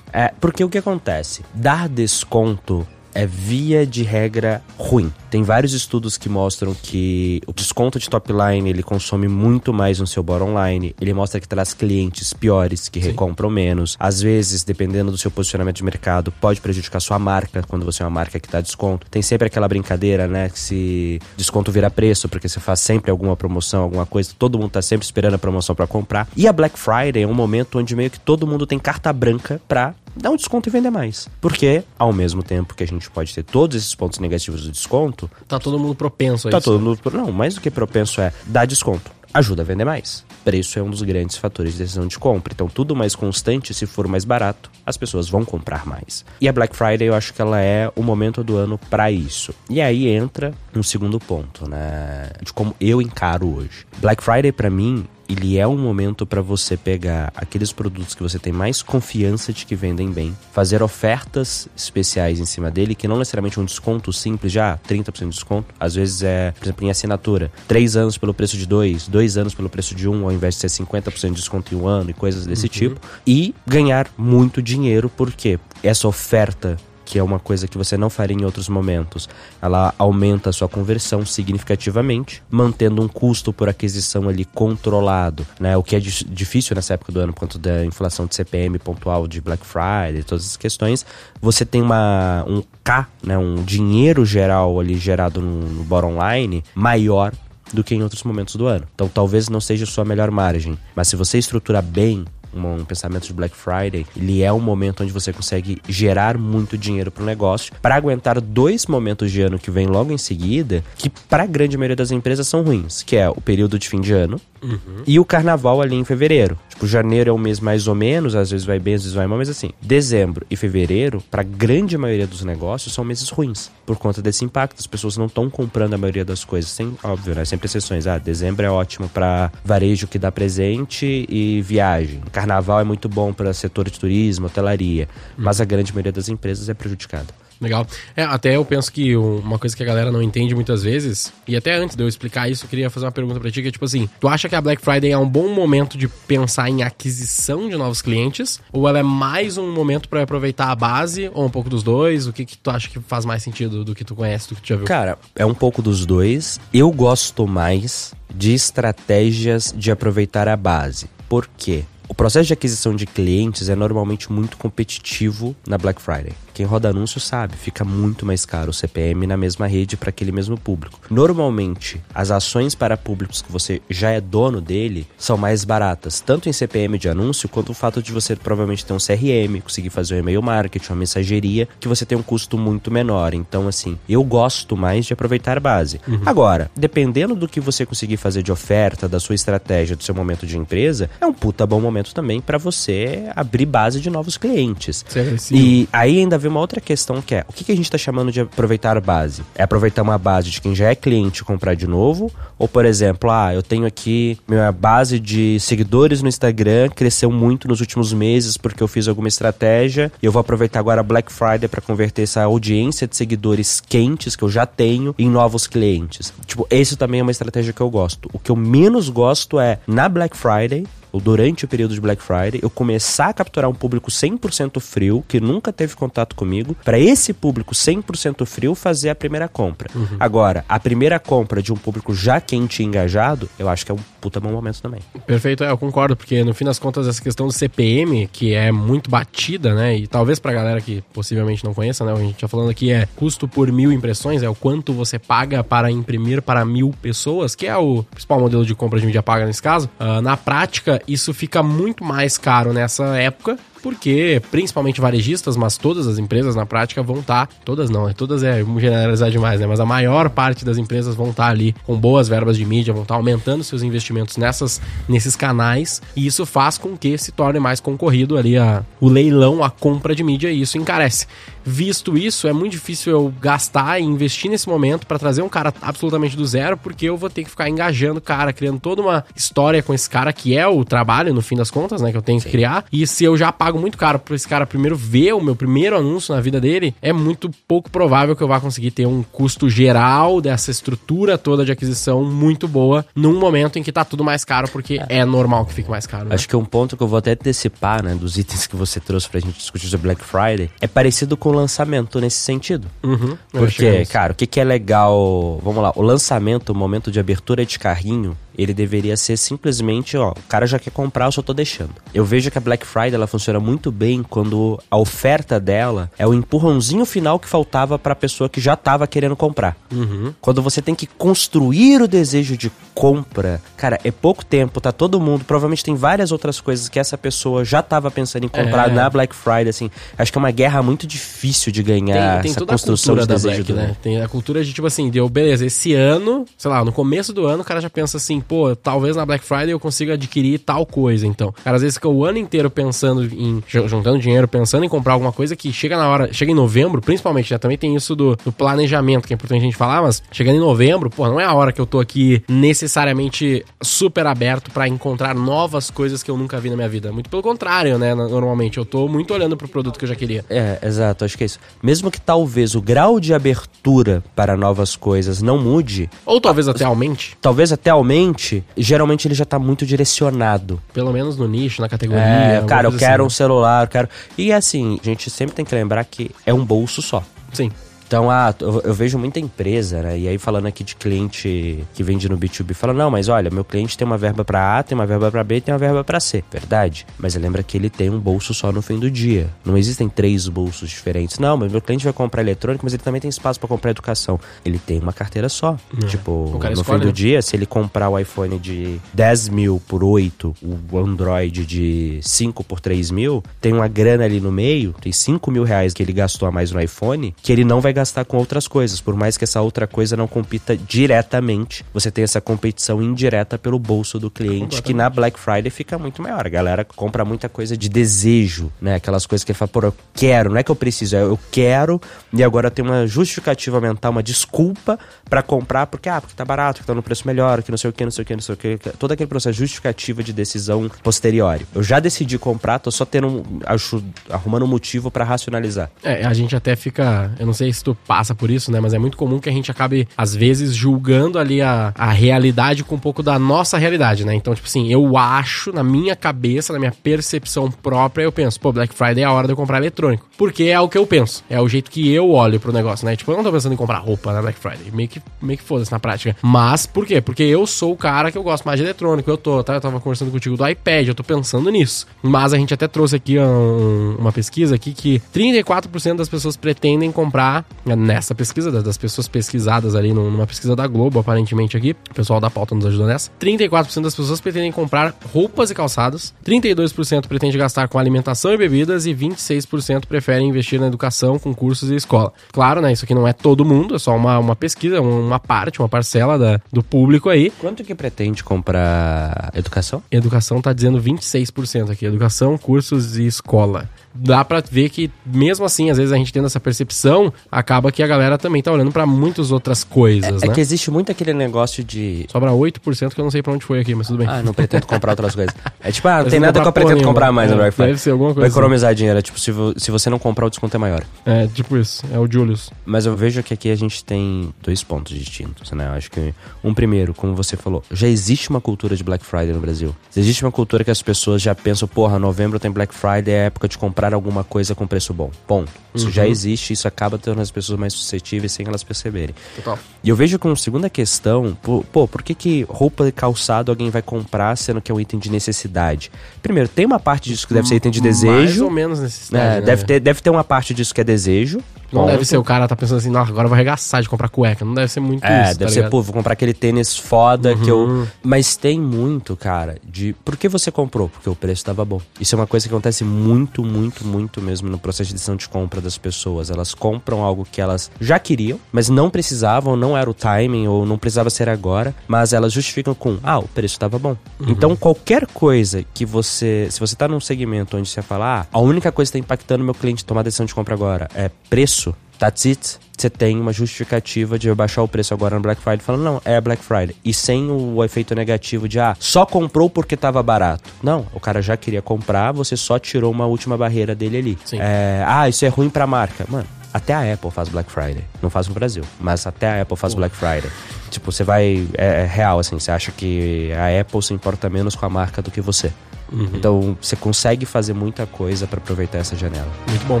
É, 0.16 0.32
porque 0.40 0.64
o 0.64 0.68
que 0.70 0.78
acontece? 0.78 1.44
Dar 1.52 1.90
desconto 1.90 2.86
é 3.16 3.26
via 3.26 3.86
de 3.86 4.02
regra 4.02 4.62
ruim. 4.78 5.12
Tem 5.30 5.42
vários 5.42 5.72
estudos 5.72 6.18
que 6.18 6.28
mostram 6.28 6.74
que 6.74 7.40
o 7.46 7.52
desconto 7.52 7.98
de 7.98 8.10
top 8.10 8.30
line 8.30 8.68
ele 8.68 8.82
consome 8.82 9.26
muito 9.26 9.72
mais 9.72 9.98
no 9.98 10.06
seu 10.06 10.22
bottom 10.22 10.54
line. 10.62 10.94
Ele 11.00 11.14
mostra 11.14 11.40
que 11.40 11.48
traz 11.48 11.72
clientes 11.72 12.34
piores 12.34 12.90
que 12.90 13.00
Sim. 13.00 13.08
recompram 13.08 13.48
menos. 13.48 13.96
Às 13.98 14.20
vezes, 14.20 14.64
dependendo 14.64 15.10
do 15.10 15.16
seu 15.16 15.30
posicionamento 15.30 15.76
de 15.76 15.84
mercado, 15.84 16.30
pode 16.30 16.60
prejudicar 16.60 17.00
sua 17.00 17.18
marca 17.18 17.62
quando 17.66 17.86
você 17.86 18.02
é 18.02 18.06
uma 18.06 18.10
marca 18.10 18.38
que 18.38 18.50
dá 18.50 18.60
desconto. 18.60 19.06
Tem 19.10 19.22
sempre 19.22 19.46
aquela 19.46 19.66
brincadeira, 19.66 20.26
né? 20.26 20.50
Que 20.50 20.58
se 20.58 21.20
desconto 21.38 21.72
vira 21.72 21.90
preço, 21.90 22.28
porque 22.28 22.50
você 22.50 22.60
faz 22.60 22.80
sempre 22.80 23.10
alguma 23.10 23.34
promoção, 23.34 23.82
alguma 23.82 24.04
coisa, 24.04 24.30
todo 24.38 24.58
mundo 24.58 24.70
tá 24.70 24.82
sempre 24.82 25.04
esperando 25.04 25.34
a 25.34 25.38
promoção 25.38 25.74
para 25.74 25.86
comprar. 25.86 26.28
E 26.36 26.46
a 26.46 26.52
Black 26.52 26.78
Friday 26.78 27.22
é 27.22 27.26
um 27.26 27.34
momento 27.34 27.78
onde 27.78 27.96
meio 27.96 28.10
que 28.10 28.20
todo 28.20 28.46
mundo 28.46 28.66
tem 28.66 28.78
carta 28.78 29.12
branca 29.12 29.60
pra 29.66 29.94
dar 30.16 30.30
um 30.30 30.36
desconto 30.36 30.68
e 30.68 30.72
vender 30.72 30.90
mais. 30.90 31.28
Porque, 31.40 31.82
ao 31.98 32.12
mesmo 32.12 32.42
tempo 32.42 32.74
que 32.74 32.82
a 32.82 32.86
gente 32.86 33.10
pode 33.10 33.34
ter 33.34 33.42
todos 33.42 33.76
esses 33.76 33.94
pontos 33.94 34.18
negativos 34.18 34.62
do 34.62 34.70
desconto. 34.70 35.30
Tá 35.46 35.58
todo 35.58 35.78
mundo 35.78 35.94
propenso 35.94 36.48
a 36.48 36.50
tá 36.50 36.58
isso. 36.58 36.64
Tá 36.64 36.72
todo 36.72 36.82
mundo. 36.82 36.98
Não, 37.12 37.32
mais 37.32 37.54
do 37.54 37.60
que 37.60 37.70
propenso 37.70 38.20
é 38.20 38.32
dar 38.46 38.64
desconto. 38.64 39.10
Ajuda 39.34 39.62
a 39.62 39.64
vender 39.66 39.84
mais. 39.84 40.24
Preço 40.44 40.78
é 40.78 40.82
um 40.82 40.88
dos 40.88 41.02
grandes 41.02 41.36
fatores 41.36 41.72
de 41.72 41.78
decisão 41.80 42.06
de 42.06 42.18
compra. 42.18 42.54
Então, 42.54 42.68
tudo 42.68 42.96
mais 42.96 43.14
constante, 43.14 43.74
se 43.74 43.84
for 43.84 44.08
mais 44.08 44.24
barato, 44.24 44.70
as 44.84 44.96
pessoas 44.96 45.28
vão 45.28 45.44
comprar 45.44 45.84
mais. 45.84 46.24
E 46.40 46.48
a 46.48 46.52
Black 46.52 46.74
Friday, 46.74 47.08
eu 47.08 47.14
acho 47.14 47.34
que 47.34 47.42
ela 47.42 47.60
é 47.60 47.90
o 47.94 48.02
momento 48.02 48.42
do 48.42 48.56
ano 48.56 48.78
para 48.88 49.10
isso. 49.10 49.52
E 49.68 49.80
aí 49.80 50.08
entra 50.08 50.54
um 50.74 50.82
segundo 50.82 51.18
ponto, 51.18 51.68
né? 51.68 52.30
De 52.42 52.52
como 52.52 52.74
eu 52.80 53.02
encaro 53.02 53.56
hoje. 53.56 53.84
Black 53.98 54.22
Friday, 54.22 54.52
para 54.52 54.70
mim, 54.70 55.04
ele 55.28 55.58
é 55.58 55.66
um 55.66 55.76
momento 55.76 56.26
para 56.26 56.40
você 56.40 56.76
pegar 56.76 57.32
aqueles 57.34 57.72
produtos 57.72 58.14
que 58.14 58.22
você 58.22 58.38
tem 58.38 58.52
mais 58.52 58.82
confiança 58.82 59.52
de 59.52 59.66
que 59.66 59.74
vendem 59.74 60.10
bem, 60.10 60.36
fazer 60.52 60.82
ofertas 60.82 61.68
especiais 61.76 62.40
em 62.40 62.44
cima 62.44 62.70
dele, 62.70 62.94
que 62.94 63.08
não 63.08 63.18
necessariamente 63.18 63.58
um 63.60 63.64
desconto 63.64 64.12
simples, 64.12 64.52
já 64.52 64.78
30% 64.88 65.24
de 65.24 65.28
desconto, 65.30 65.74
às 65.78 65.94
vezes 65.94 66.22
é, 66.22 66.52
por 66.52 66.64
exemplo, 66.64 66.86
em 66.86 66.90
assinatura, 66.90 67.50
3 67.68 67.96
anos 67.96 68.18
pelo 68.18 68.34
preço 68.34 68.56
de 68.56 68.66
2, 68.66 69.08
2 69.08 69.36
anos 69.36 69.54
pelo 69.54 69.68
preço 69.68 69.94
de 69.94 70.08
1, 70.08 70.14
um, 70.14 70.24
ao 70.24 70.32
invés 70.32 70.54
de 70.54 70.68
ser 70.68 70.84
50% 70.84 71.30
de 71.30 71.34
desconto 71.34 71.74
em 71.74 71.78
um 71.78 71.86
ano 71.86 72.10
e 72.10 72.14
coisas 72.14 72.46
desse 72.46 72.66
uhum. 72.66 72.70
tipo, 72.70 73.00
e 73.26 73.54
ganhar 73.66 74.08
muito 74.16 74.62
dinheiro, 74.62 75.08
porque 75.08 75.58
essa 75.82 76.08
oferta 76.08 76.76
que 77.06 77.18
é 77.20 77.22
uma 77.22 77.38
coisa 77.38 77.68
que 77.68 77.78
você 77.78 77.96
não 77.96 78.10
faria 78.10 78.36
em 78.36 78.44
outros 78.44 78.68
momentos. 78.68 79.28
Ela 79.62 79.94
aumenta 79.96 80.50
a 80.50 80.52
sua 80.52 80.68
conversão 80.68 81.24
significativamente, 81.24 82.42
mantendo 82.50 83.00
um 83.00 83.06
custo 83.06 83.52
por 83.52 83.68
aquisição 83.68 84.28
ali 84.28 84.44
controlado, 84.44 85.46
né? 85.60 85.76
O 85.76 85.82
que 85.84 85.94
é 85.94 86.00
difícil 86.00 86.74
nessa 86.74 86.94
época 86.94 87.12
do 87.12 87.20
ano 87.20 87.32
por 87.32 87.40
conta 87.40 87.58
da 87.58 87.84
inflação 87.84 88.26
de 88.26 88.34
CPM 88.34 88.78
pontual 88.80 89.28
de 89.28 89.40
Black 89.40 89.64
Friday, 89.64 90.24
todas 90.24 90.44
essas 90.44 90.56
questões. 90.56 91.06
Você 91.40 91.64
tem 91.64 91.80
uma 91.80 92.44
um 92.46 92.62
K, 92.82 93.06
né, 93.22 93.38
um 93.38 93.62
dinheiro 93.62 94.26
geral 94.26 94.78
ali 94.80 94.96
gerado 94.96 95.40
no, 95.40 95.60
no 95.60 95.84
bottom 95.84 96.16
line 96.20 96.64
maior 96.74 97.32
do 97.72 97.82
que 97.82 97.94
em 97.94 98.02
outros 98.02 98.22
momentos 98.22 98.56
do 98.56 98.66
ano. 98.66 98.86
Então 98.94 99.08
talvez 99.08 99.48
não 99.48 99.60
seja 99.60 99.84
a 99.84 99.86
sua 99.86 100.04
melhor 100.04 100.30
margem, 100.30 100.78
mas 100.94 101.08
se 101.08 101.16
você 101.16 101.38
estruturar 101.38 101.82
bem 101.82 102.24
um, 102.56 102.84
pensamento 102.84 103.26
de 103.26 103.32
Black 103.32 103.56
Friday, 103.56 104.06
ele 104.16 104.42
é 104.42 104.52
um 104.52 104.60
momento 104.60 105.02
onde 105.02 105.12
você 105.12 105.32
consegue 105.32 105.80
gerar 105.88 106.38
muito 106.38 106.78
dinheiro 106.78 107.10
para 107.10 107.22
o 107.22 107.26
negócio 107.26 107.72
para 107.82 107.94
aguentar 107.94 108.40
dois 108.40 108.86
momentos 108.86 109.30
de 109.30 109.42
ano 109.42 109.58
que 109.58 109.70
vem 109.70 109.86
logo 109.86 110.12
em 110.12 110.18
seguida, 110.18 110.84
que 110.96 111.10
para 111.10 111.42
a 111.42 111.46
grande 111.46 111.76
maioria 111.76 111.96
das 111.96 112.10
empresas 112.10 112.46
são 112.46 112.62
ruins, 112.62 113.02
que 113.02 113.16
é 113.16 113.28
o 113.28 113.40
período 113.40 113.78
de 113.78 113.88
fim 113.88 114.00
de 114.00 114.12
ano 114.12 114.40
uhum. 114.62 115.02
e 115.06 115.18
o 115.18 115.24
carnaval 115.24 115.80
ali 115.80 115.96
em 115.96 116.04
fevereiro. 116.04 116.58
Tipo, 116.76 116.86
janeiro 116.86 117.30
é 117.30 117.32
um 117.32 117.38
mês 117.38 117.58
mais 117.58 117.88
ou 117.88 117.94
menos, 117.94 118.34
às 118.34 118.50
vezes 118.50 118.66
vai 118.66 118.78
bem, 118.78 118.94
às 118.94 119.00
vezes 119.00 119.14
vai 119.14 119.26
mal, 119.26 119.38
mas 119.38 119.48
assim, 119.48 119.70
dezembro 119.80 120.46
e 120.50 120.56
fevereiro, 120.56 121.22
para 121.30 121.42
grande 121.42 121.96
maioria 121.96 122.26
dos 122.26 122.44
negócios, 122.44 122.92
são 122.92 123.02
meses 123.02 123.30
ruins, 123.30 123.70
por 123.86 123.96
conta 123.96 124.20
desse 124.20 124.44
impacto. 124.44 124.78
As 124.78 124.86
pessoas 124.86 125.16
não 125.16 125.24
estão 125.24 125.48
comprando 125.48 125.94
a 125.94 125.98
maioria 125.98 126.22
das 126.22 126.44
coisas, 126.44 126.70
sem, 126.70 126.94
óbvio, 127.02 127.34
né? 127.34 127.46
Sempre 127.46 127.64
exceções. 127.64 128.06
Ah, 128.06 128.18
dezembro 128.18 128.66
é 128.66 128.70
ótimo 128.70 129.08
para 129.08 129.50
varejo 129.64 130.06
que 130.06 130.18
dá 130.18 130.30
presente 130.30 131.26
e 131.30 131.62
viagem. 131.62 132.20
Carnaval 132.30 132.80
é 132.80 132.84
muito 132.84 133.08
bom 133.08 133.32
para 133.32 133.54
setor 133.54 133.88
de 133.88 133.98
turismo, 133.98 134.46
hotelaria, 134.46 135.08
mas 135.34 135.62
a 135.62 135.64
grande 135.64 135.94
maioria 135.94 136.12
das 136.12 136.28
empresas 136.28 136.68
é 136.68 136.74
prejudicada. 136.74 137.45
Legal. 137.60 137.86
É, 138.14 138.22
até 138.22 138.56
eu 138.56 138.64
penso 138.64 138.92
que 138.92 139.16
uma 139.16 139.58
coisa 139.58 139.76
que 139.76 139.82
a 139.82 139.86
galera 139.86 140.12
não 140.12 140.22
entende 140.22 140.54
muitas 140.54 140.82
vezes, 140.82 141.32
e 141.46 141.56
até 141.56 141.74
antes 141.74 141.96
de 141.96 142.02
eu 142.02 142.08
explicar 142.08 142.50
isso, 142.50 142.64
eu 142.64 142.68
queria 142.68 142.90
fazer 142.90 143.06
uma 143.06 143.12
pergunta 143.12 143.40
pra 143.40 143.50
ti, 143.50 143.62
que 143.62 143.68
é 143.68 143.70
tipo 143.70 143.84
assim, 143.84 144.08
tu 144.20 144.28
acha 144.28 144.48
que 144.48 144.54
a 144.54 144.60
Black 144.60 144.82
Friday 144.82 145.12
é 145.12 145.18
um 145.18 145.28
bom 145.28 145.48
momento 145.48 145.96
de 145.96 146.08
pensar 146.08 146.68
em 146.68 146.82
aquisição 146.82 147.68
de 147.68 147.76
novos 147.76 148.02
clientes? 148.02 148.60
Ou 148.72 148.88
ela 148.88 148.98
é 148.98 149.02
mais 149.02 149.56
um 149.56 149.72
momento 149.72 150.08
para 150.08 150.22
aproveitar 150.22 150.70
a 150.70 150.74
base, 150.74 151.30
ou 151.34 151.46
um 151.46 151.50
pouco 151.50 151.70
dos 151.70 151.82
dois? 151.82 152.26
O 152.26 152.32
que 152.32 152.44
que 152.44 152.58
tu 152.58 152.70
acha 152.70 152.88
que 152.88 153.00
faz 153.00 153.24
mais 153.24 153.42
sentido 153.42 153.84
do 153.84 153.94
que 153.94 154.04
tu 154.04 154.14
conhece, 154.14 154.48
do 154.48 154.56
que 154.56 154.62
tu 154.62 154.68
já 154.68 154.76
viu? 154.76 154.84
Cara, 154.84 155.18
é 155.34 155.46
um 155.46 155.54
pouco 155.54 155.80
dos 155.80 156.04
dois. 156.04 156.60
Eu 156.72 156.90
gosto 156.90 157.46
mais 157.46 158.14
de 158.34 158.52
estratégias 158.52 159.74
de 159.76 159.90
aproveitar 159.90 160.48
a 160.48 160.56
base. 160.56 161.08
Por 161.28 161.48
quê? 161.56 161.84
O 162.08 162.14
processo 162.14 162.46
de 162.46 162.52
aquisição 162.52 162.94
de 162.94 163.06
clientes 163.06 163.68
é 163.68 163.74
normalmente 163.74 164.30
muito 164.30 164.56
competitivo 164.56 165.56
na 165.66 165.76
Black 165.76 166.00
Friday. 166.00 166.32
Quem 166.56 166.64
roda 166.64 166.88
anúncio 166.88 167.20
sabe, 167.20 167.54
fica 167.54 167.84
muito 167.84 168.24
mais 168.24 168.46
caro 168.46 168.70
o 168.70 168.72
CPM 168.72 169.26
na 169.26 169.36
mesma 169.36 169.66
rede 169.66 169.94
para 169.94 170.08
aquele 170.08 170.32
mesmo 170.32 170.56
público. 170.56 170.98
Normalmente, 171.10 172.00
as 172.14 172.30
ações 172.30 172.74
para 172.74 172.96
públicos 172.96 173.42
que 173.42 173.52
você 173.52 173.82
já 173.90 174.08
é 174.08 174.22
dono 174.22 174.58
dele 174.58 175.06
são 175.18 175.36
mais 175.36 175.66
baratas, 175.66 176.18
tanto 176.18 176.48
em 176.48 176.54
CPM 176.54 176.96
de 176.96 177.10
anúncio 177.10 177.46
quanto 177.46 177.72
o 177.72 177.74
fato 177.74 178.02
de 178.02 178.10
você 178.10 178.34
provavelmente 178.34 178.86
ter 178.86 178.94
um 178.94 178.96
CRM, 178.96 179.60
conseguir 179.60 179.90
fazer 179.90 180.14
um 180.14 180.18
e-mail 180.20 180.42
marketing, 180.42 180.92
uma 180.92 181.00
mensageria, 181.00 181.68
que 181.78 181.88
você 181.88 182.06
tem 182.06 182.16
um 182.16 182.22
custo 182.22 182.56
muito 182.56 182.90
menor. 182.90 183.34
Então, 183.34 183.68
assim, 183.68 183.98
eu 184.08 184.24
gosto 184.24 184.78
mais 184.78 185.04
de 185.04 185.12
aproveitar 185.12 185.58
a 185.58 185.60
base. 185.60 186.00
Uhum. 186.08 186.22
Agora, 186.24 186.70
dependendo 186.74 187.34
do 187.34 187.46
que 187.46 187.60
você 187.60 187.84
conseguir 187.84 188.16
fazer 188.16 188.42
de 188.42 188.50
oferta, 188.50 189.06
da 189.06 189.20
sua 189.20 189.34
estratégia, 189.34 189.94
do 189.94 190.02
seu 190.02 190.14
momento 190.14 190.46
de 190.46 190.56
empresa, 190.56 191.10
é 191.20 191.26
um 191.26 191.34
puta 191.34 191.66
bom 191.66 191.82
momento 191.82 192.14
também 192.14 192.40
para 192.40 192.56
você 192.56 193.30
abrir 193.36 193.66
base 193.66 194.00
de 194.00 194.08
novos 194.08 194.38
clientes. 194.38 195.04
Sim, 195.36 195.54
E 195.54 195.88
aí 195.92 196.18
ainda 196.20 196.45
uma 196.48 196.60
outra 196.60 196.80
questão 196.80 197.20
que 197.20 197.34
é, 197.34 197.44
o 197.48 197.52
que, 197.52 197.70
a 197.70 197.76
gente 197.76 197.86
está 197.86 197.98
chamando 197.98 198.32
de 198.32 198.40
aproveitar 198.40 199.00
base? 199.00 199.42
É 199.54 199.62
aproveitar 199.62 200.02
uma 200.02 200.18
base 200.18 200.50
de 200.50 200.60
quem 200.60 200.74
já 200.74 200.90
é 200.90 200.94
cliente 200.94 201.44
comprar 201.44 201.74
de 201.74 201.86
novo? 201.86 202.30
Ou, 202.58 202.66
por 202.66 202.84
exemplo, 202.84 203.30
ah, 203.30 203.54
eu 203.54 203.62
tenho 203.62 203.86
aqui 203.86 204.38
minha 204.48 204.72
base 204.72 205.18
de 205.20 205.58
seguidores 205.60 206.22
no 206.22 206.28
Instagram, 206.28 206.88
cresceu 206.88 207.30
muito 207.30 207.68
nos 207.68 207.80
últimos 207.80 208.12
meses 208.12 208.56
porque 208.56 208.82
eu 208.82 208.88
fiz 208.88 209.08
alguma 209.08 209.28
estratégia 209.28 210.10
e 210.22 210.26
eu 210.26 210.32
vou 210.32 210.40
aproveitar 210.40 210.80
agora 210.80 211.00
a 211.00 211.04
Black 211.04 211.32
Friday 211.32 211.68
para 211.68 211.80
converter 211.80 212.22
essa 212.22 212.42
audiência 212.42 213.06
de 213.06 213.16
seguidores 213.16 213.80
quentes 213.80 214.34
que 214.34 214.42
eu 214.42 214.48
já 214.48 214.66
tenho 214.66 215.14
em 215.18 215.28
novos 215.28 215.66
clientes. 215.66 216.32
Tipo, 216.46 216.66
esse 216.70 216.96
também 216.96 217.20
é 217.20 217.22
uma 217.22 217.32
estratégia 217.32 217.72
que 217.72 217.80
eu 217.80 217.90
gosto. 217.90 218.28
O 218.32 218.38
que 218.38 218.50
eu 218.50 218.56
menos 218.56 219.08
gosto 219.08 219.60
é, 219.60 219.78
na 219.86 220.08
Black 220.08 220.36
Friday, 220.36 220.86
ou 221.16 221.20
durante 221.20 221.64
o 221.64 221.68
período 221.68 221.94
de 221.94 222.00
Black 222.00 222.22
Friday, 222.22 222.60
eu 222.62 222.68
começar 222.68 223.28
a 223.28 223.32
capturar 223.32 223.70
um 223.70 223.74
público 223.74 224.10
100% 224.10 224.78
frio, 224.80 225.24
que 225.26 225.40
nunca 225.40 225.72
teve 225.72 225.96
contato 225.96 226.36
comigo, 226.36 226.76
para 226.84 226.98
esse 226.98 227.32
público 227.32 227.74
100% 227.74 228.44
frio 228.44 228.74
fazer 228.74 229.08
a 229.08 229.14
primeira 229.14 229.48
compra. 229.48 229.88
Uhum. 229.94 230.16
Agora, 230.20 230.64
a 230.68 230.78
primeira 230.78 231.18
compra 231.18 231.62
de 231.62 231.72
um 231.72 231.76
público 231.76 232.14
já 232.14 232.38
quente 232.38 232.82
e 232.82 232.84
engajado, 232.84 233.48
eu 233.58 233.68
acho 233.68 233.86
que 233.86 233.92
é 233.92 233.94
um 233.94 233.98
puta 234.20 234.38
bom 234.38 234.50
momento 234.50 234.82
também. 234.82 235.00
Perfeito, 235.26 235.64
é, 235.64 235.70
eu 235.70 235.78
concordo, 235.78 236.14
porque 236.14 236.44
no 236.44 236.52
fim 236.52 236.66
das 236.66 236.78
contas, 236.78 237.08
essa 237.08 237.22
questão 237.22 237.46
do 237.46 237.52
CPM, 237.52 238.28
que 238.30 238.52
é 238.52 238.70
muito 238.70 239.10
batida, 239.10 239.74
né, 239.74 239.96
e 239.96 240.06
talvez 240.06 240.38
pra 240.38 240.52
galera 240.52 240.82
que 240.82 241.02
possivelmente 241.14 241.64
não 241.64 241.72
conheça, 241.72 242.04
né, 242.04 242.12
a 242.12 242.16
gente 242.16 242.38
tá 242.38 242.48
falando 242.48 242.68
aqui 242.68 242.90
é 242.90 243.08
custo 243.16 243.48
por 243.48 243.72
mil 243.72 243.90
impressões, 243.90 244.42
é 244.42 244.48
o 244.48 244.54
quanto 244.54 244.92
você 244.92 245.18
paga 245.18 245.64
para 245.64 245.90
imprimir 245.90 246.42
para 246.42 246.64
mil 246.64 246.92
pessoas, 247.00 247.54
que 247.54 247.66
é 247.66 247.76
o 247.76 248.02
principal 248.02 248.38
modelo 248.38 248.66
de 248.66 248.74
compra 248.74 249.00
de 249.00 249.06
mídia 249.06 249.22
paga 249.22 249.46
nesse 249.46 249.62
caso. 249.62 249.88
Uh, 249.98 250.20
na 250.20 250.36
prática, 250.36 251.00
isso 251.06 251.32
fica 251.32 251.62
muito 251.62 252.04
mais 252.04 252.38
caro 252.38 252.72
nessa 252.72 253.04
época 253.16 253.58
porque 253.86 254.42
principalmente 254.50 255.00
varejistas, 255.00 255.56
mas 255.56 255.78
todas 255.78 256.08
as 256.08 256.18
empresas 256.18 256.56
na 256.56 256.66
prática 256.66 257.04
vão 257.04 257.20
estar, 257.20 257.46
tá, 257.46 257.54
todas 257.64 257.88
não, 257.88 258.06
né? 258.06 258.14
todas 258.16 258.42
é 258.42 258.64
generalizar 258.78 259.30
demais, 259.30 259.60
né? 259.60 259.66
Mas 259.68 259.78
a 259.78 259.86
maior 259.86 260.28
parte 260.28 260.64
das 260.64 260.76
empresas 260.76 261.14
vão 261.14 261.30
estar 261.30 261.44
tá 261.44 261.50
ali 261.50 261.72
com 261.84 261.96
boas 261.96 262.28
verbas 262.28 262.56
de 262.56 262.64
mídia, 262.64 262.92
vão 262.92 263.04
estar 263.04 263.14
tá 263.14 263.18
aumentando 263.18 263.62
seus 263.62 263.82
investimentos 263.82 264.36
nessas, 264.38 264.80
nesses 265.08 265.36
canais, 265.36 266.02
e 266.16 266.26
isso 266.26 266.44
faz 266.44 266.76
com 266.76 266.96
que 266.96 267.16
se 267.16 267.30
torne 267.30 267.60
mais 267.60 267.78
concorrido 267.78 268.36
ali 268.36 268.56
a, 268.56 268.82
o 269.00 269.08
leilão, 269.08 269.62
a 269.62 269.70
compra 269.70 270.16
de 270.16 270.24
mídia, 270.24 270.50
e 270.50 270.62
isso 270.62 270.76
encarece. 270.76 271.28
Visto 271.66 272.16
isso, 272.16 272.46
é 272.46 272.52
muito 272.52 272.72
difícil 272.72 273.12
eu 273.12 273.34
gastar 273.40 274.00
e 274.00 274.04
investir 274.04 274.48
nesse 274.50 274.68
momento 274.68 275.06
para 275.06 275.18
trazer 275.18 275.42
um 275.42 275.48
cara 275.48 275.74
absolutamente 275.82 276.36
do 276.36 276.46
zero, 276.46 276.76
porque 276.76 277.06
eu 277.06 277.16
vou 277.16 277.28
ter 277.28 277.42
que 277.42 277.50
ficar 277.50 277.68
engajando 277.68 278.18
o 278.18 278.22
cara, 278.22 278.52
criando 278.52 278.78
toda 278.78 279.02
uma 279.02 279.24
história 279.34 279.82
com 279.82 279.92
esse 279.92 280.08
cara, 280.08 280.32
que 280.32 280.56
é 280.56 280.66
o 280.66 280.84
trabalho, 280.84 281.34
no 281.34 281.42
fim 281.42 281.56
das 281.56 281.70
contas, 281.70 282.00
né, 282.00 282.12
que 282.12 282.16
eu 282.16 282.22
tenho 282.22 282.38
Sim. 282.38 282.46
que 282.46 282.52
criar. 282.52 282.84
E 282.92 283.04
se 283.06 283.24
eu 283.24 283.36
já 283.36 283.50
pago 283.50 283.78
muito 283.78 283.98
caro 283.98 284.18
pra 284.18 284.36
esse 284.36 284.46
cara 284.46 284.64
primeiro 284.64 284.96
ver 284.96 285.32
o 285.32 285.40
meu 285.40 285.56
primeiro 285.56 285.96
anúncio 285.96 286.34
na 286.34 286.40
vida 286.40 286.60
dele, 286.60 286.94
é 287.02 287.12
muito 287.12 287.50
pouco 287.66 287.90
provável 287.90 288.36
que 288.36 288.42
eu 288.42 288.48
vá 288.48 288.60
conseguir 288.60 288.92
ter 288.92 289.06
um 289.06 289.22
custo 289.22 289.68
geral 289.68 290.40
dessa 290.40 290.70
estrutura 290.70 291.36
toda 291.36 291.64
de 291.64 291.72
aquisição 291.72 292.22
muito 292.24 292.68
boa 292.68 293.04
num 293.14 293.38
momento 293.38 293.78
em 293.78 293.82
que 293.82 293.90
tá 293.90 294.04
tudo 294.04 294.22
mais 294.22 294.44
caro, 294.44 294.68
porque 294.68 295.00
é, 295.08 295.18
é 295.18 295.24
normal 295.24 295.66
que 295.66 295.74
fique 295.74 295.90
mais 295.90 296.06
caro. 296.06 296.26
Né? 296.26 296.34
Acho 296.34 296.48
que 296.48 296.56
um 296.56 296.64
ponto 296.64 296.96
que 296.96 297.02
eu 297.02 297.08
vou 297.08 297.18
até 297.18 297.32
antecipar, 297.32 298.04
né, 298.04 298.14
dos 298.14 298.38
itens 298.38 298.66
que 298.66 298.76
você 298.76 299.00
trouxe 299.00 299.28
pra 299.28 299.40
gente 299.40 299.58
discutir 299.58 299.88
sobre 299.88 300.04
Black 300.08 300.24
Friday, 300.24 300.70
é 300.80 300.86
parecido 300.86 301.36
com 301.36 301.55
lançamento 301.56 302.20
nesse 302.20 302.38
sentido. 302.38 302.86
Uhum, 303.02 303.36
Porque, 303.50 304.04
cara, 304.06 304.32
o 304.32 304.36
que, 304.36 304.46
que 304.46 304.60
é 304.60 304.64
legal. 304.64 305.60
Vamos 305.62 305.82
lá, 305.82 305.92
o 305.96 306.02
lançamento, 306.02 306.70
o 306.70 306.74
momento 306.74 307.10
de 307.10 307.18
abertura 307.18 307.64
de 307.64 307.78
carrinho, 307.78 308.36
ele 308.56 308.72
deveria 308.72 309.16
ser 309.16 309.36
simplesmente, 309.36 310.16
ó, 310.16 310.30
o 310.30 310.42
cara 310.48 310.66
já 310.66 310.78
quer 310.78 310.90
comprar, 310.90 311.26
eu 311.26 311.32
só 311.32 311.42
tô 311.42 311.52
deixando. 311.52 311.94
Eu 312.14 312.24
vejo 312.24 312.50
que 312.50 312.58
a 312.58 312.60
Black 312.60 312.86
Friday 312.86 313.14
ela 313.14 313.26
funciona 313.26 313.60
muito 313.60 313.90
bem 313.90 314.22
quando 314.22 314.80
a 314.90 314.96
oferta 314.96 315.60
dela 315.60 316.10
é 316.18 316.26
o 316.26 316.34
empurrãozinho 316.34 317.04
final 317.04 317.38
que 317.38 317.48
faltava 317.48 317.98
para 317.98 318.12
a 318.12 318.16
pessoa 318.16 318.48
que 318.48 318.60
já 318.60 318.76
tava 318.76 319.06
querendo 319.06 319.36
comprar. 319.36 319.76
Uhum. 319.92 320.32
Quando 320.40 320.62
você 320.62 320.80
tem 320.80 320.94
que 320.94 321.06
construir 321.06 322.02
o 322.02 322.08
desejo 322.08 322.56
de 322.56 322.70
compra, 322.94 323.60
cara, 323.76 324.00
é 324.02 324.10
pouco 324.10 324.44
tempo, 324.44 324.80
tá 324.80 324.90
todo 324.90 325.20
mundo, 325.20 325.44
provavelmente 325.44 325.84
tem 325.84 325.94
várias 325.94 326.32
outras 326.32 326.60
coisas 326.60 326.88
que 326.88 326.98
essa 326.98 327.18
pessoa 327.18 327.64
já 327.64 327.82
tava 327.82 328.10
pensando 328.10 328.44
em 328.44 328.48
comprar 328.48 328.90
é. 328.90 328.92
na 328.94 329.10
Black 329.10 329.34
Friday, 329.34 329.68
assim. 329.68 329.90
Acho 330.16 330.32
que 330.32 330.38
é 330.38 330.40
uma 330.40 330.50
guerra 330.50 330.82
muito 330.82 331.06
difícil 331.06 331.70
de 331.70 331.82
ganhar 331.82 332.40
tem, 332.40 332.42
tem 332.42 332.50
essa 332.52 332.66
construção 332.66 333.14
de 333.14 333.26
desejo 333.26 333.64
Black, 333.64 333.72
né? 333.72 333.96
Tem 334.02 334.20
a 334.20 334.28
cultura 334.28 334.64
de 334.64 334.72
tipo 334.72 334.86
assim, 334.86 335.10
deu 335.10 335.28
beleza, 335.28 335.66
esse 335.66 335.92
ano, 335.92 336.46
sei 336.56 336.70
lá, 336.70 336.84
no 336.84 336.92
começo 336.92 337.32
do 337.32 337.46
ano 337.46 337.62
o 337.62 337.64
cara 337.64 337.80
já 337.80 337.90
pensa 337.90 338.16
assim, 338.16 338.40
pô, 338.46 338.74
talvez 338.74 339.16
na 339.16 339.26
Black 339.26 339.44
Friday 339.44 339.70
eu 339.70 339.80
consiga 339.80 340.14
adquirir 340.14 340.58
tal 340.58 340.86
coisa, 340.86 341.26
então. 341.26 341.52
Cara, 341.64 341.76
às 341.76 341.82
vezes 341.82 341.96
fica 341.96 342.08
o 342.08 342.24
ano 342.24 342.38
inteiro 342.38 342.70
pensando 342.70 343.24
em, 343.24 343.62
juntando 343.66 344.18
dinheiro, 344.18 344.48
pensando 344.48 344.84
em 344.84 344.88
comprar 344.88 345.14
alguma 345.14 345.32
coisa 345.32 345.56
que 345.56 345.72
chega 345.72 345.96
na 345.96 346.08
hora, 346.08 346.32
chega 346.32 346.52
em 346.52 346.54
novembro, 346.54 347.00
principalmente, 347.00 347.52
né? 347.52 347.58
Também 347.58 347.78
tem 347.78 347.94
isso 347.94 348.14
do, 348.14 348.36
do 348.44 348.52
planejamento, 348.52 349.26
que 349.26 349.32
é 349.32 349.36
importante 349.36 349.60
a 349.60 349.64
gente 349.64 349.76
falar, 349.76 350.02
mas 350.02 350.22
chegando 350.30 350.56
em 350.56 350.60
novembro, 350.60 351.10
pô, 351.10 351.26
não 351.28 351.40
é 351.40 351.44
a 351.44 351.52
hora 351.52 351.72
que 351.72 351.80
eu 351.80 351.86
tô 351.86 352.00
aqui 352.00 352.42
necessariamente 352.48 353.64
super 353.82 354.26
aberto 354.26 354.70
para 354.70 354.88
encontrar 354.88 355.34
novas 355.34 355.90
coisas 355.90 356.22
que 356.22 356.30
eu 356.30 356.36
nunca 356.36 356.58
vi 356.60 356.70
na 356.70 356.76
minha 356.76 356.88
vida. 356.88 357.12
Muito 357.12 357.30
pelo 357.30 357.42
contrário, 357.42 357.98
né? 357.98 358.14
Normalmente, 358.14 358.78
eu 358.78 358.84
tô 358.84 359.08
muito 359.08 359.32
olhando 359.32 359.56
pro 359.56 359.68
produto 359.68 359.98
que 359.98 360.04
eu 360.04 360.08
já 360.08 360.14
queria. 360.14 360.44
É, 360.48 360.78
exato, 360.82 361.24
acho 361.24 361.36
que 361.36 361.44
é 361.44 361.46
isso. 361.46 361.58
Mesmo 361.82 362.10
que 362.10 362.20
talvez 362.20 362.74
o 362.74 362.80
grau 362.80 363.18
de 363.20 363.34
abertura 363.34 364.22
para 364.34 364.56
novas 364.56 364.96
coisas 364.96 365.42
não 365.42 365.58
mude. 365.58 366.08
Ou 366.24 366.40
talvez 366.40 366.68
até 366.68 366.84
aumente. 366.84 367.36
Talvez 367.40 367.72
até 367.72 367.90
aumente, 367.90 368.35
geralmente 368.76 369.26
ele 369.26 369.34
já 369.34 369.44
tá 369.44 369.58
muito 369.58 369.86
direcionado. 369.86 370.80
Pelo 370.92 371.12
menos 371.12 371.36
no 371.36 371.46
nicho, 371.48 371.80
na 371.80 371.88
categoria. 371.88 372.22
É, 372.22 372.64
cara, 372.66 372.88
eu 372.88 372.96
quero 372.96 373.22
assim. 373.22 373.26
um 373.26 373.30
celular, 373.30 373.84
eu 373.84 373.88
quero. 373.88 374.08
E 374.36 374.52
assim, 374.52 374.98
a 375.02 375.04
gente 375.04 375.30
sempre 375.30 375.54
tem 375.54 375.64
que 375.64 375.74
lembrar 375.74 376.04
que 376.04 376.30
é 376.44 376.52
um 376.52 376.64
bolso 376.64 377.02
só. 377.02 377.22
Sim. 377.52 377.70
Então, 378.06 378.30
ah, 378.30 378.54
eu, 378.60 378.80
eu, 378.82 378.94
vejo 378.94 379.18
muita 379.18 379.40
empresa, 379.40 380.00
né? 380.00 380.18
E 380.18 380.28
aí 380.28 380.38
falando 380.38 380.66
aqui 380.66 380.84
de 380.84 380.94
cliente 380.94 381.84
que 381.92 382.02
vende 382.02 382.28
no 382.28 382.38
B2B, 382.38 382.72
fala: 382.72 382.92
"Não, 382.92 383.10
mas 383.10 383.28
olha, 383.28 383.50
meu 383.50 383.64
cliente 383.64 383.98
tem 383.98 384.06
uma 384.06 384.16
verba 384.16 384.44
para 384.44 384.78
A, 384.78 384.82
tem 384.82 384.96
uma 384.96 385.06
verba 385.06 385.30
para 385.30 385.42
B, 385.42 385.60
tem 385.60 385.72
uma 385.74 385.78
verba 385.78 386.04
para 386.04 386.20
C". 386.20 386.44
Verdade. 386.50 387.04
Mas 387.18 387.34
lembra 387.34 387.62
que 387.62 387.76
ele 387.76 387.90
tem 387.90 388.08
um 388.08 388.18
bolso 388.18 388.54
só 388.54 388.70
no 388.70 388.80
fim 388.80 388.98
do 388.98 389.10
dia. 389.10 389.50
Não 389.64 389.76
existem 389.76 390.08
três 390.08 390.48
bolsos 390.48 390.88
diferentes. 390.88 391.38
Não, 391.40 391.56
mas 391.56 391.72
meu 391.72 391.80
cliente 391.80 392.04
vai 392.04 392.12
comprar 392.12 392.42
eletrônico, 392.42 392.84
mas 392.84 392.94
ele 392.94 393.02
também 393.02 393.20
tem 393.20 393.28
espaço 393.28 393.58
para 393.58 393.68
comprar 393.68 393.90
educação. 393.90 394.38
Ele 394.64 394.78
tem 394.78 395.00
uma 395.00 395.12
carteira 395.12 395.48
só. 395.48 395.76
É. 396.00 396.06
Tipo, 396.06 396.50
no 396.52 396.72
escolhe, 396.72 396.84
fim 396.84 396.98
do 396.98 397.06
né? 397.06 397.12
dia, 397.12 397.42
se 397.42 397.56
ele 397.56 397.66
comprar 397.66 398.08
o 398.08 398.18
iPhone 398.18 398.58
de 398.58 399.00
10 399.14 399.48
mil 399.48 399.82
por 399.88 400.04
8, 400.04 400.54
o 400.62 400.98
Android 400.98 401.66
de 401.66 402.20
5 402.22 402.62
por 402.62 402.78
3 402.78 403.10
mil, 403.10 403.42
tem 403.60 403.72
uma 403.72 403.88
grana 403.88 404.24
ali 404.24 404.40
no 404.40 404.52
meio, 404.52 404.94
tem 405.00 405.10
5 405.10 405.50
mil 405.50 405.64
reais 405.64 405.92
que 405.92 406.02
ele 406.02 406.12
gastou 406.12 406.48
a 406.48 406.52
mais 406.52 406.70
no 406.70 406.80
iPhone, 406.80 407.34
que 407.42 407.52
ele 407.52 407.64
não 407.64 407.80
vai 407.80 407.95
gastar 407.96 408.24
com 408.24 408.36
outras 408.36 408.68
coisas. 408.68 409.00
Por 409.00 409.16
mais 409.16 409.36
que 409.36 409.44
essa 409.44 409.60
outra 409.60 409.86
coisa 409.86 410.16
não 410.16 410.28
compita 410.28 410.76
diretamente, 410.76 411.84
você 411.92 412.10
tem 412.10 412.22
essa 412.24 412.40
competição 412.40 413.02
indireta 413.02 413.58
pelo 413.58 413.78
bolso 413.78 414.18
do 414.18 414.30
cliente, 414.30 414.82
que 414.82 414.92
na 414.92 415.08
Black 415.08 415.38
Friday 415.38 415.70
fica 415.70 415.98
muito 415.98 416.20
maior. 416.22 416.46
A 416.46 416.50
galera 416.50 416.84
compra 416.84 417.24
muita 417.24 417.48
coisa 417.48 417.76
de 417.76 417.88
desejo, 417.88 418.70
né? 418.80 418.96
Aquelas 418.96 419.24
coisas 419.26 419.44
que 419.44 419.54
fala, 419.54 419.68
pô, 419.68 419.80
eu 419.80 419.94
quero, 420.14 420.50
não 420.50 420.58
é 420.58 420.62
que 420.62 420.70
eu 420.70 420.76
preciso, 420.76 421.16
é 421.16 421.22
eu 421.22 421.38
quero, 421.50 422.00
e 422.32 422.44
agora 422.44 422.70
tem 422.70 422.84
uma 422.84 423.06
justificativa 423.06 423.80
mental, 423.80 424.12
uma 424.12 424.22
desculpa 424.22 424.98
para 425.28 425.42
comprar, 425.42 425.86
porque, 425.86 426.08
ah, 426.08 426.20
porque 426.20 426.34
tá 426.36 426.44
barato, 426.44 426.80
que 426.80 426.86
tá 426.86 426.94
no 426.94 427.02
preço 427.02 427.26
melhor, 427.26 427.62
que 427.62 427.70
não 427.70 427.78
sei 427.78 427.90
o 427.90 427.92
que, 427.92 428.04
não 428.04 428.10
sei 428.10 428.22
o 428.22 428.26
que, 428.26 428.34
não 428.34 428.42
sei 428.42 428.54
o 428.54 428.58
que. 428.58 428.78
Todo 428.98 429.12
aquele 429.12 429.28
processo 429.28 429.58
justificativa 429.58 430.22
de 430.22 430.32
decisão 430.32 430.90
posterior. 431.02 431.60
Eu 431.74 431.82
já 431.82 431.98
decidi 431.98 432.38
comprar, 432.38 432.78
tô 432.78 432.90
só 432.90 433.04
tendo, 433.04 433.44
acho, 433.64 434.04
arrumando 434.28 434.64
um 434.64 434.68
motivo 434.68 435.10
para 435.10 435.24
racionalizar. 435.24 435.90
É, 436.02 436.24
a 436.24 436.34
gente 436.34 436.54
até 436.54 436.76
fica, 436.76 437.30
eu 437.38 437.46
não 437.46 437.54
sei 437.54 437.72
se 437.72 437.82
tu 437.86 437.96
passa 438.06 438.34
por 438.34 438.50
isso, 438.50 438.72
né? 438.72 438.80
Mas 438.80 438.92
é 438.94 438.98
muito 438.98 439.16
comum 439.16 439.38
que 439.38 439.48
a 439.48 439.52
gente 439.52 439.70
acabe, 439.70 440.08
às 440.16 440.34
vezes, 440.34 440.74
julgando 440.74 441.38
ali 441.38 441.62
a, 441.62 441.92
a 441.94 442.10
realidade 442.10 442.82
com 442.82 442.96
um 442.96 442.98
pouco 442.98 443.22
da 443.22 443.38
nossa 443.38 443.78
realidade, 443.78 444.24
né? 444.24 444.34
Então, 444.34 444.52
tipo 444.54 444.66
assim, 444.66 444.90
eu 444.90 445.16
acho, 445.16 445.72
na 445.72 445.84
minha 445.84 446.16
cabeça, 446.16 446.72
na 446.72 446.78
minha 446.80 446.90
percepção 446.90 447.70
própria, 447.70 448.24
eu 448.24 448.32
penso, 448.32 448.58
pô, 448.58 448.72
Black 448.72 448.92
Friday 448.92 449.22
é 449.22 449.26
a 449.26 449.32
hora 449.32 449.46
de 449.46 449.52
eu 449.52 449.56
comprar 449.56 449.78
eletrônico. 449.78 450.26
Porque 450.36 450.64
é 450.64 450.80
o 450.80 450.88
que 450.88 450.98
eu 450.98 451.06
penso. 451.06 451.44
É 451.48 451.60
o 451.60 451.68
jeito 451.68 451.90
que 451.90 452.12
eu 452.12 452.30
olho 452.30 452.58
pro 452.58 452.72
negócio, 452.72 453.06
né? 453.06 453.14
Tipo, 453.14 453.30
eu 453.30 453.36
não 453.36 453.44
tô 453.44 453.52
pensando 453.52 453.72
em 453.72 453.76
comprar 453.76 453.98
roupa 453.98 454.32
na 454.32 454.42
Black 454.42 454.58
Friday. 454.58 454.90
Meio 454.92 455.08
que, 455.08 455.22
meio 455.40 455.58
que 455.58 455.64
foda-se 455.64 455.92
na 455.92 456.00
prática. 456.00 456.36
Mas, 456.42 456.86
por 456.86 457.06
quê? 457.06 457.20
Porque 457.20 457.44
eu 457.44 457.66
sou 457.66 457.92
o 457.92 457.96
cara 457.96 458.32
que 458.32 458.38
eu 458.38 458.42
gosto 458.42 458.64
mais 458.64 458.80
de 458.80 458.84
eletrônico. 458.84 459.30
Eu 459.30 459.36
tô, 459.36 459.62
tá? 459.62 459.74
Eu 459.74 459.80
tava 459.80 460.00
conversando 460.00 460.32
contigo 460.32 460.56
do 460.56 460.66
iPad, 460.66 461.06
eu 461.06 461.14
tô 461.14 461.22
pensando 461.22 461.70
nisso. 461.70 462.06
Mas 462.20 462.52
a 462.52 462.56
gente 462.56 462.74
até 462.74 462.88
trouxe 462.88 463.14
aqui 463.14 463.38
um, 463.38 464.16
uma 464.18 464.32
pesquisa 464.32 464.74
aqui 464.74 464.92
que 464.92 465.22
34% 465.32 466.16
das 466.16 466.28
pessoas 466.28 466.56
pretendem 466.56 467.12
comprar 467.12 467.64
nessa 467.84 468.34
pesquisa, 468.34 468.70
das 468.82 468.96
pessoas 468.96 469.28
pesquisadas 469.28 469.94
ali 469.94 470.12
numa 470.12 470.46
pesquisa 470.46 470.74
da 470.74 470.86
Globo, 470.86 471.18
aparentemente 471.18 471.76
aqui, 471.76 471.96
o 472.10 472.14
pessoal 472.14 472.40
da 472.40 472.50
pauta 472.50 472.74
nos 472.74 472.86
ajuda 472.86 473.06
nessa. 473.06 473.30
34% 473.40 474.02
das 474.02 474.14
pessoas 474.14 474.40
pretendem 474.40 474.72
comprar 474.72 475.14
roupas 475.32 475.70
e 475.70 475.74
calçados, 475.74 476.34
32% 476.44 477.26
pretende 477.26 477.56
gastar 477.58 477.88
com 477.88 477.98
alimentação 477.98 478.52
e 478.52 478.56
bebidas 478.56 479.06
e 479.06 479.14
26% 479.14 480.06
preferem 480.06 480.48
investir 480.48 480.80
na 480.80 480.86
educação, 480.86 481.38
com 481.38 481.54
cursos 481.54 481.90
e 481.90 481.94
escola. 481.94 482.32
Claro, 482.52 482.80
né, 482.80 482.92
isso 482.92 483.04
aqui 483.04 483.14
não 483.14 483.26
é 483.26 483.32
todo 483.32 483.64
mundo, 483.64 483.96
é 483.96 483.98
só 483.98 484.14
uma, 484.16 484.38
uma 484.38 484.56
pesquisa, 484.56 485.00
uma 485.00 485.38
parte, 485.38 485.80
uma 485.80 485.88
parcela 485.88 486.38
da, 486.38 486.60
do 486.72 486.82
público 486.82 487.28
aí. 487.28 487.50
Quanto 487.58 487.84
que 487.84 487.94
pretende 487.94 488.42
comprar 488.42 489.50
educação? 489.54 490.02
Educação 490.10 490.60
tá 490.60 490.72
dizendo 490.72 491.00
26% 491.00 491.90
aqui, 491.90 492.06
educação, 492.06 492.56
cursos 492.56 493.16
e 493.16 493.26
escola 493.26 493.88
dá 494.18 494.44
para 494.44 494.62
ver 494.70 494.88
que, 494.90 495.10
mesmo 495.24 495.64
assim, 495.64 495.90
às 495.90 495.98
vezes 495.98 496.12
a 496.12 496.16
gente 496.16 496.32
tendo 496.32 496.46
essa 496.46 496.60
percepção, 496.60 497.32
acaba 497.50 497.92
que 497.92 498.02
a 498.02 498.06
galera 498.06 498.38
também 498.38 498.62
tá 498.62 498.72
olhando 498.72 498.92
para 498.92 499.06
muitas 499.06 499.50
outras 499.52 499.84
coisas, 499.84 500.42
é, 500.42 500.46
né? 500.46 500.52
É 500.52 500.54
que 500.54 500.60
existe 500.60 500.90
muito 500.90 501.10
aquele 501.12 501.32
negócio 501.32 501.82
de... 501.84 502.26
Sobra 502.30 502.50
8% 502.50 503.14
que 503.14 503.20
eu 503.20 503.24
não 503.24 503.30
sei 503.30 503.42
pra 503.42 503.52
onde 503.52 503.64
foi 503.64 503.80
aqui, 503.80 503.94
mas 503.94 504.06
tudo 504.06 504.18
bem. 504.18 504.28
Ah, 504.28 504.42
não 504.42 504.54
pretendo 504.54 504.86
comprar 504.86 505.12
outras 505.12 505.34
coisas. 505.34 505.54
É 505.80 505.92
tipo, 505.92 506.08
ah, 506.08 506.22
não 506.22 506.30
tem 506.30 506.40
nada 506.40 506.60
que 506.60 506.66
eu 506.66 506.72
pretendo 506.72 507.02
comprar 507.02 507.32
mais 507.32 507.50
é, 507.50 507.54
no 507.54 507.60
Black 507.60 507.74
Friday. 507.74 507.92
Deve 507.92 508.00
ser 508.00 508.10
alguma 508.10 508.34
coisa 508.34 508.40
Vai 508.40 508.50
economizar 508.50 508.90
assim. 508.90 508.96
dinheiro. 508.96 509.18
É 509.18 509.22
tipo, 509.22 509.38
se, 509.38 509.52
se 509.76 509.90
você 509.90 510.10
não 510.10 510.18
comprar, 510.18 510.46
o 510.46 510.50
desconto 510.50 510.76
é 510.76 510.78
maior. 510.78 511.04
É, 511.24 511.46
tipo 511.46 511.76
isso. 511.76 512.04
É 512.12 512.18
o 512.18 512.30
Julius. 512.30 512.70
Mas 512.84 513.06
eu 513.06 513.16
vejo 513.16 513.42
que 513.42 513.54
aqui 513.54 513.70
a 513.70 513.76
gente 513.76 514.04
tem 514.04 514.52
dois 514.62 514.82
pontos 514.82 515.16
distintos, 515.16 515.70
né? 515.72 515.88
Eu 515.88 515.92
acho 515.92 516.10
que 516.10 516.34
um 516.62 516.74
primeiro, 516.74 517.14
como 517.14 517.34
você 517.34 517.56
falou, 517.56 517.82
já 517.90 518.08
existe 518.08 518.50
uma 518.50 518.60
cultura 518.60 518.96
de 518.96 519.04
Black 519.04 519.24
Friday 519.24 519.52
no 519.52 519.60
Brasil. 519.60 519.94
Existe 520.16 520.44
uma 520.44 520.52
cultura 520.52 520.84
que 520.84 520.90
as 520.90 521.02
pessoas 521.02 521.42
já 521.42 521.54
pensam, 521.54 521.86
porra, 521.86 522.18
novembro 522.18 522.58
tem 522.58 522.70
Black 522.70 522.94
Friday, 522.94 523.34
é 523.34 523.46
época 523.46 523.68
de 523.68 523.78
comprar 523.78 524.05
alguma 524.14 524.44
coisa 524.44 524.74
com 524.74 524.86
preço 524.86 525.12
bom. 525.12 525.30
Ponto. 525.46 525.70
Isso 525.94 526.06
uhum. 526.06 526.12
já 526.12 526.26
existe, 526.26 526.72
isso 526.72 526.86
acaba 526.86 527.18
tornando 527.18 527.42
as 527.42 527.50
pessoas 527.50 527.78
mais 527.78 527.92
suscetíveis 527.92 528.52
sem 528.52 528.66
elas 528.66 528.84
perceberem. 528.84 529.34
Total. 529.56 529.78
E 530.04 530.08
eu 530.08 530.16
vejo 530.16 530.38
como 530.38 530.56
segunda 530.56 530.90
questão, 530.90 531.56
pô, 531.62 531.84
pô, 531.90 532.06
por 532.06 532.22
que, 532.22 532.34
que 532.34 532.66
roupa 532.68 533.08
e 533.08 533.12
calçado 533.12 533.70
alguém 533.70 533.90
vai 533.90 534.02
comprar 534.02 534.56
sendo 534.56 534.80
que 534.80 534.92
é 534.92 534.94
um 534.94 535.00
item 535.00 535.18
de 535.18 535.30
necessidade? 535.30 536.10
Primeiro, 536.42 536.68
tem 536.68 536.84
uma 536.84 537.00
parte 537.00 537.30
disso 537.30 537.46
que 537.46 537.54
deve 537.54 537.66
ser 537.66 537.76
item 537.76 537.90
de 537.90 538.00
desejo. 538.00 538.32
Mais 538.32 538.60
ou 538.60 538.70
menos 538.70 539.00
necessidade. 539.00 539.44
É, 539.44 539.60
né? 539.60 539.66
deve, 539.66 539.84
ter, 539.84 540.00
deve 540.00 540.20
ter 540.20 540.30
uma 540.30 540.44
parte 540.44 540.74
disso 540.74 540.94
que 540.94 541.00
é 541.00 541.04
desejo. 541.04 541.60
Não 541.92 542.02
Ponto. 542.02 542.10
deve 542.10 542.24
ser 542.24 542.36
o 542.36 542.44
cara 542.44 542.66
tá 542.66 542.76
pensando 542.76 542.98
assim, 542.98 543.10
não, 543.10 543.20
agora 543.20 543.44
eu 543.44 543.48
vou 543.48 543.54
arregaçar 543.54 544.02
de 544.02 544.08
comprar 544.08 544.28
cueca. 544.28 544.64
Não 544.64 544.74
deve 544.74 544.90
ser 544.90 545.00
muito 545.00 545.24
é, 545.24 545.42
isso. 545.42 545.50
É, 545.50 545.54
deve 545.54 545.64
tá 545.64 545.68
ser, 545.68 545.74
ligado? 545.76 545.90
pô, 545.90 546.02
vou 546.02 546.12
comprar 546.12 546.32
aquele 546.32 546.54
tênis 546.54 546.96
foda 546.96 547.52
uhum. 547.52 547.62
que 547.62 547.70
eu. 547.70 547.78
Uhum. 547.78 548.06
Mas 548.22 548.56
tem 548.56 548.80
muito, 548.80 549.36
cara, 549.36 549.76
de. 549.84 550.14
Por 550.24 550.36
que 550.36 550.48
você 550.48 550.70
comprou? 550.70 551.08
Porque 551.08 551.28
o 551.28 551.34
preço 551.34 551.64
tava 551.64 551.84
bom. 551.84 552.00
Isso 552.20 552.34
é 552.34 552.38
uma 552.38 552.46
coisa 552.46 552.66
que 552.66 552.74
acontece 552.74 553.04
muito, 553.04 553.64
muito, 553.64 554.06
muito 554.06 554.40
mesmo 554.40 554.68
no 554.68 554.78
processo 554.78 555.08
de 555.08 555.14
decisão 555.14 555.36
de 555.36 555.48
compra 555.48 555.80
das 555.80 555.96
pessoas. 555.96 556.50
Elas 556.50 556.74
compram 556.74 557.22
algo 557.22 557.46
que 557.50 557.60
elas 557.60 557.90
já 558.00 558.18
queriam, 558.18 558.58
mas 558.72 558.88
não 558.88 559.08
precisavam, 559.10 559.76
não 559.76 559.96
era 559.96 560.08
o 560.08 560.14
timing, 560.14 560.66
ou 560.66 560.84
não 560.84 560.98
precisava 560.98 561.30
ser 561.30 561.48
agora, 561.48 561.94
mas 562.08 562.32
elas 562.32 562.52
justificam 562.52 562.94
com, 562.94 563.18
ah, 563.22 563.38
o 563.38 563.48
preço 563.48 563.78
tava 563.78 563.98
bom. 563.98 564.16
Uhum. 564.40 564.46
Então, 564.48 564.76
qualquer 564.76 565.26
coisa 565.26 565.84
que 565.94 566.04
você. 566.04 566.68
Se 566.70 566.80
você 566.80 566.96
tá 566.96 567.06
num 567.06 567.20
segmento 567.20 567.76
onde 567.76 567.88
você 567.88 568.02
fala, 568.02 568.40
ah, 568.40 568.46
a 568.52 568.60
única 568.60 568.90
coisa 568.90 569.10
que 569.10 569.18
tá 569.18 569.18
impactando 569.18 569.64
meu 569.64 569.74
cliente 569.74 570.04
tomar 570.04 570.20
a 570.20 570.24
decisão 570.24 570.46
de 570.46 570.54
compra 570.54 570.74
agora 570.74 571.08
é 571.14 571.30
preço 571.48 571.75
preço, 571.76 571.94
that's 572.18 572.46
it. 572.46 572.78
Você 572.96 573.10
tem 573.10 573.38
uma 573.38 573.52
justificativa 573.52 574.38
de 574.38 574.52
baixar 574.54 574.82
o 574.82 574.88
preço 574.88 575.12
agora 575.12 575.36
no 575.36 575.42
Black 575.42 575.60
Friday, 575.60 575.80
falando, 575.80 576.02
não, 576.02 576.22
é 576.24 576.40
Black 576.40 576.62
Friday. 576.62 576.96
E 577.04 577.12
sem 577.12 577.50
o 577.50 577.84
efeito 577.84 578.14
negativo 578.14 578.66
de, 578.66 578.80
ah, 578.80 578.96
só 578.98 579.26
comprou 579.26 579.68
porque 579.68 579.96
tava 579.98 580.22
barato. 580.22 580.70
Não, 580.82 581.06
o 581.12 581.20
cara 581.20 581.42
já 581.42 581.58
queria 581.58 581.82
comprar, 581.82 582.32
você 582.32 582.56
só 582.56 582.78
tirou 582.78 583.12
uma 583.12 583.26
última 583.26 583.58
barreira 583.58 583.94
dele 583.94 584.16
ali. 584.16 584.38
É, 584.52 585.04
ah, 585.06 585.28
isso 585.28 585.44
é 585.44 585.48
ruim 585.48 585.68
pra 585.68 585.86
marca. 585.86 586.24
Mano, 586.26 586.46
até 586.72 586.94
a 586.94 587.12
Apple 587.12 587.30
faz 587.30 587.50
Black 587.50 587.70
Friday. 587.70 588.02
Não 588.22 588.30
faz 588.30 588.48
no 588.48 588.54
Brasil, 588.54 588.82
mas 588.98 589.26
até 589.26 589.50
a 589.50 589.62
Apple 589.62 589.76
faz 589.76 589.92
Black 589.92 590.16
Friday. 590.16 590.50
Tipo, 590.90 591.12
você 591.12 591.22
vai. 591.22 591.68
É, 591.76 592.02
é, 592.02 592.06
real, 592.06 592.38
assim. 592.38 592.58
Você 592.58 592.70
acha 592.70 592.90
que 592.92 593.50
a 593.52 593.78
Apple 593.78 594.02
se 594.02 594.14
importa 594.14 594.48
menos 594.48 594.74
com 594.74 594.86
a 594.86 594.88
marca 594.88 595.20
do 595.20 595.30
que 595.30 595.42
você. 595.42 595.70
Uhum. 596.10 596.30
Então, 596.32 596.78
você 596.80 596.96
consegue 596.96 597.44
fazer 597.44 597.74
muita 597.74 598.06
coisa 598.06 598.46
para 598.46 598.58
aproveitar 598.58 598.98
essa 598.98 599.16
janela. 599.16 599.50
Muito 599.68 599.86
bom. 599.86 600.00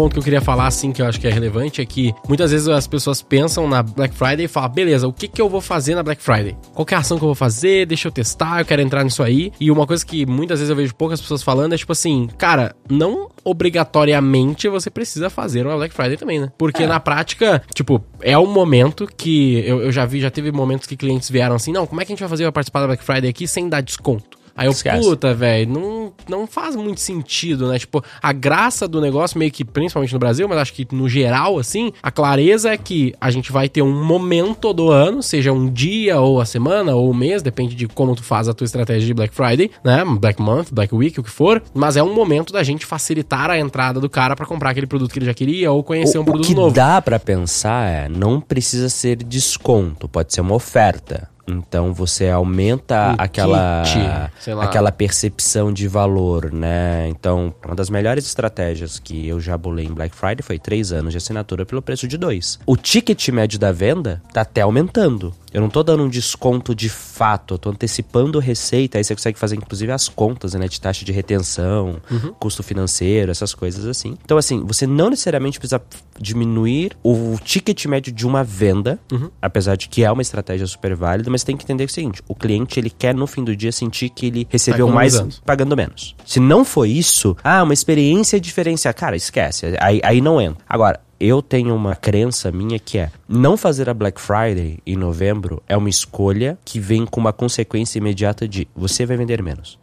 Ponto 0.00 0.14
que 0.14 0.18
eu 0.18 0.22
queria 0.22 0.40
falar, 0.40 0.66
assim, 0.66 0.92
que 0.92 1.02
eu 1.02 1.06
acho 1.06 1.20
que 1.20 1.26
é 1.26 1.30
relevante, 1.30 1.82
é 1.82 1.84
que 1.84 2.14
muitas 2.26 2.52
vezes 2.52 2.66
as 2.68 2.86
pessoas 2.86 3.20
pensam 3.20 3.68
na 3.68 3.82
Black 3.82 4.14
Friday 4.14 4.46
e 4.46 4.48
falam, 4.48 4.70
beleza, 4.70 5.06
o 5.06 5.12
que, 5.12 5.28
que 5.28 5.42
eu 5.42 5.46
vou 5.46 5.60
fazer 5.60 5.94
na 5.94 6.02
Black 6.02 6.22
Friday? 6.22 6.56
Qual 6.72 6.86
é 6.90 6.94
a 6.94 7.00
ação 7.00 7.18
que 7.18 7.22
eu 7.22 7.28
vou 7.28 7.34
fazer? 7.34 7.84
Deixa 7.84 8.08
eu 8.08 8.12
testar, 8.12 8.62
eu 8.62 8.64
quero 8.64 8.80
entrar 8.80 9.04
nisso 9.04 9.22
aí. 9.22 9.52
E 9.60 9.70
uma 9.70 9.86
coisa 9.86 10.04
que 10.06 10.24
muitas 10.24 10.58
vezes 10.58 10.70
eu 10.70 10.76
vejo 10.76 10.94
poucas 10.94 11.20
pessoas 11.20 11.42
falando 11.42 11.74
é 11.74 11.76
tipo 11.76 11.92
assim, 11.92 12.30
cara, 12.38 12.74
não 12.88 13.28
obrigatoriamente 13.44 14.70
você 14.70 14.88
precisa 14.88 15.28
fazer 15.28 15.66
uma 15.66 15.76
Black 15.76 15.94
Friday 15.94 16.16
também, 16.16 16.40
né? 16.40 16.50
Porque 16.56 16.84
é. 16.84 16.86
na 16.86 16.98
prática, 16.98 17.62
tipo, 17.74 18.02
é 18.22 18.38
um 18.38 18.50
momento 18.50 19.06
que 19.06 19.62
eu, 19.66 19.82
eu 19.82 19.92
já 19.92 20.06
vi, 20.06 20.18
já 20.18 20.30
teve 20.30 20.50
momentos 20.50 20.86
que 20.86 20.96
clientes 20.96 21.28
vieram 21.28 21.56
assim, 21.56 21.72
não, 21.72 21.86
como 21.86 22.00
é 22.00 22.06
que 22.06 22.12
a 22.12 22.14
gente 22.14 22.20
vai 22.20 22.28
fazer 22.30 22.44
pra 22.44 22.52
participar 22.52 22.80
da 22.80 22.86
Black 22.86 23.04
Friday 23.04 23.28
aqui 23.28 23.46
sem 23.46 23.68
dar 23.68 23.82
desconto? 23.82 24.39
Aí 24.60 24.66
eu, 24.66 24.72
Esquece. 24.72 25.00
puta, 25.00 25.32
velho, 25.32 25.72
não, 25.72 26.12
não 26.28 26.46
faz 26.46 26.76
muito 26.76 27.00
sentido, 27.00 27.66
né? 27.66 27.78
Tipo, 27.78 28.04
a 28.22 28.30
graça 28.30 28.86
do 28.86 29.00
negócio, 29.00 29.38
meio 29.38 29.50
que, 29.50 29.64
principalmente 29.64 30.12
no 30.12 30.18
Brasil, 30.18 30.46
mas 30.46 30.58
acho 30.58 30.74
que 30.74 30.86
no 30.92 31.08
geral, 31.08 31.58
assim, 31.58 31.94
a 32.02 32.10
clareza 32.10 32.68
é 32.68 32.76
que 32.76 33.14
a 33.18 33.30
gente 33.30 33.50
vai 33.50 33.70
ter 33.70 33.80
um 33.80 34.04
momento 34.04 34.74
do 34.74 34.90
ano, 34.90 35.22
seja 35.22 35.50
um 35.50 35.66
dia, 35.66 36.20
ou 36.20 36.42
a 36.42 36.44
semana, 36.44 36.94
ou 36.94 37.10
o 37.10 37.14
mês, 37.14 37.40
depende 37.40 37.74
de 37.74 37.88
como 37.88 38.14
tu 38.14 38.22
faz 38.22 38.50
a 38.50 38.52
tua 38.52 38.66
estratégia 38.66 39.06
de 39.06 39.14
Black 39.14 39.34
Friday, 39.34 39.70
né? 39.82 40.04
Black 40.04 40.42
Month, 40.42 40.66
Black 40.72 40.94
Week, 40.94 41.18
o 41.18 41.22
que 41.22 41.30
for. 41.30 41.62
Mas 41.72 41.96
é 41.96 42.02
um 42.02 42.12
momento 42.12 42.52
da 42.52 42.62
gente 42.62 42.84
facilitar 42.84 43.48
a 43.48 43.58
entrada 43.58 43.98
do 43.98 44.10
cara 44.10 44.36
pra 44.36 44.44
comprar 44.44 44.72
aquele 44.72 44.86
produto 44.86 45.10
que 45.10 45.20
ele 45.20 45.26
já 45.26 45.32
queria, 45.32 45.72
ou 45.72 45.82
conhecer 45.82 46.18
o, 46.18 46.20
um 46.20 46.24
produto 46.26 46.44
o 46.44 46.48
que 46.48 46.54
novo. 46.54 46.74
dá 46.74 47.00
pra 47.00 47.18
pensar 47.18 47.88
é, 47.88 48.10
não 48.10 48.42
precisa 48.42 48.90
ser 48.90 49.16
desconto, 49.24 50.06
pode 50.06 50.34
ser 50.34 50.42
uma 50.42 50.54
oferta. 50.54 51.29
Então 51.46 51.92
você 51.92 52.28
aumenta 52.28 53.10
Um 53.10 53.14
aquela 53.18 53.82
kit, 53.84 54.50
aquela 54.60 54.92
percepção 54.92 55.72
de 55.72 55.88
valor, 55.88 56.52
né? 56.52 57.08
Então, 57.08 57.54
uma 57.64 57.74
das 57.74 57.90
melhores 57.90 58.26
estratégias 58.26 58.98
que 58.98 59.28
eu 59.28 59.40
já 59.40 59.56
bolei 59.56 59.86
em 59.86 59.92
Black 59.92 60.14
Friday 60.14 60.42
foi 60.42 60.58
três 60.58 60.92
anos 60.92 61.12
de 61.12 61.18
assinatura 61.18 61.66
pelo 61.66 61.82
preço 61.82 62.06
de 62.06 62.16
dois. 62.16 62.58
O 62.66 62.76
ticket 62.76 63.28
médio 63.28 63.58
da 63.58 63.72
venda 63.72 64.22
tá 64.32 64.42
até 64.42 64.60
aumentando. 64.60 65.34
Eu 65.52 65.60
não 65.60 65.68
tô 65.68 65.82
dando 65.82 66.02
um 66.04 66.08
desconto 66.08 66.74
de 66.74 66.88
fato, 66.88 67.54
eu 67.54 67.58
tô 67.58 67.70
antecipando 67.70 68.38
receita, 68.38 68.98
aí 68.98 69.04
você 69.04 69.14
consegue 69.14 69.38
fazer 69.38 69.56
inclusive 69.56 69.90
as 69.92 70.08
contas, 70.08 70.54
né, 70.54 70.68
de 70.68 70.80
taxa 70.80 71.04
de 71.04 71.12
retenção, 71.12 71.96
Uhum. 72.10 72.32
custo 72.38 72.62
financeiro, 72.62 73.30
essas 73.30 73.54
coisas 73.54 73.84
assim. 73.86 74.16
Então 74.24 74.36
assim, 74.38 74.64
você 74.64 74.86
não 74.86 75.10
necessariamente 75.10 75.58
precisa 75.58 75.80
diminuir 76.18 76.92
o 77.02 77.36
ticket 77.42 77.86
médio 77.86 78.12
de 78.12 78.26
uma 78.26 78.44
venda, 78.44 78.98
Uhum. 79.10 79.30
apesar 79.40 79.76
de 79.76 79.88
que 79.88 80.04
é 80.04 80.10
uma 80.12 80.22
estratégia 80.22 80.66
super 80.66 80.94
válida, 80.94 81.30
mas 81.30 81.42
tem 81.42 81.56
que 81.56 81.64
entender 81.64 81.84
o 81.84 81.88
seguinte, 81.88 82.22
o 82.28 82.34
cliente 82.34 82.78
ele 82.78 82.90
quer 82.90 83.14
no 83.14 83.26
fim 83.26 83.42
do 83.42 83.56
dia 83.56 83.72
sentir 83.72 84.10
que 84.10 84.26
ele 84.26 84.46
recebeu 84.50 84.88
mais 84.88 85.14
economizando. 85.14 85.42
pagando 85.44 85.76
menos. 85.76 86.14
Se 86.24 86.38
não 86.38 86.64
for 86.64 86.86
isso, 86.86 87.36
ah, 87.42 87.62
uma 87.62 87.74
experiência 87.74 88.40
diferenciada, 88.40 88.94
cara, 88.94 89.16
esquece, 89.16 89.74
aí, 89.80 90.00
aí 90.04 90.20
não 90.20 90.40
entra. 90.40 90.62
Agora, 90.68 91.00
eu 91.20 91.42
tenho 91.42 91.74
uma 91.76 91.94
crença 91.94 92.50
minha 92.50 92.78
que 92.78 92.98
é 92.98 93.10
não 93.28 93.56
fazer 93.56 93.88
a 93.88 93.94
Black 93.94 94.20
Friday 94.20 94.78
em 94.84 94.96
novembro 94.96 95.62
é 95.68 95.76
uma 95.76 95.88
escolha 95.88 96.58
que 96.64 96.80
vem 96.80 97.04
com 97.04 97.20
uma 97.20 97.32
consequência 97.32 97.98
imediata 97.98 98.48
de 98.48 98.66
você 98.74 99.04
vai 99.04 99.16
vender 99.16 99.42
menos. 99.42 99.78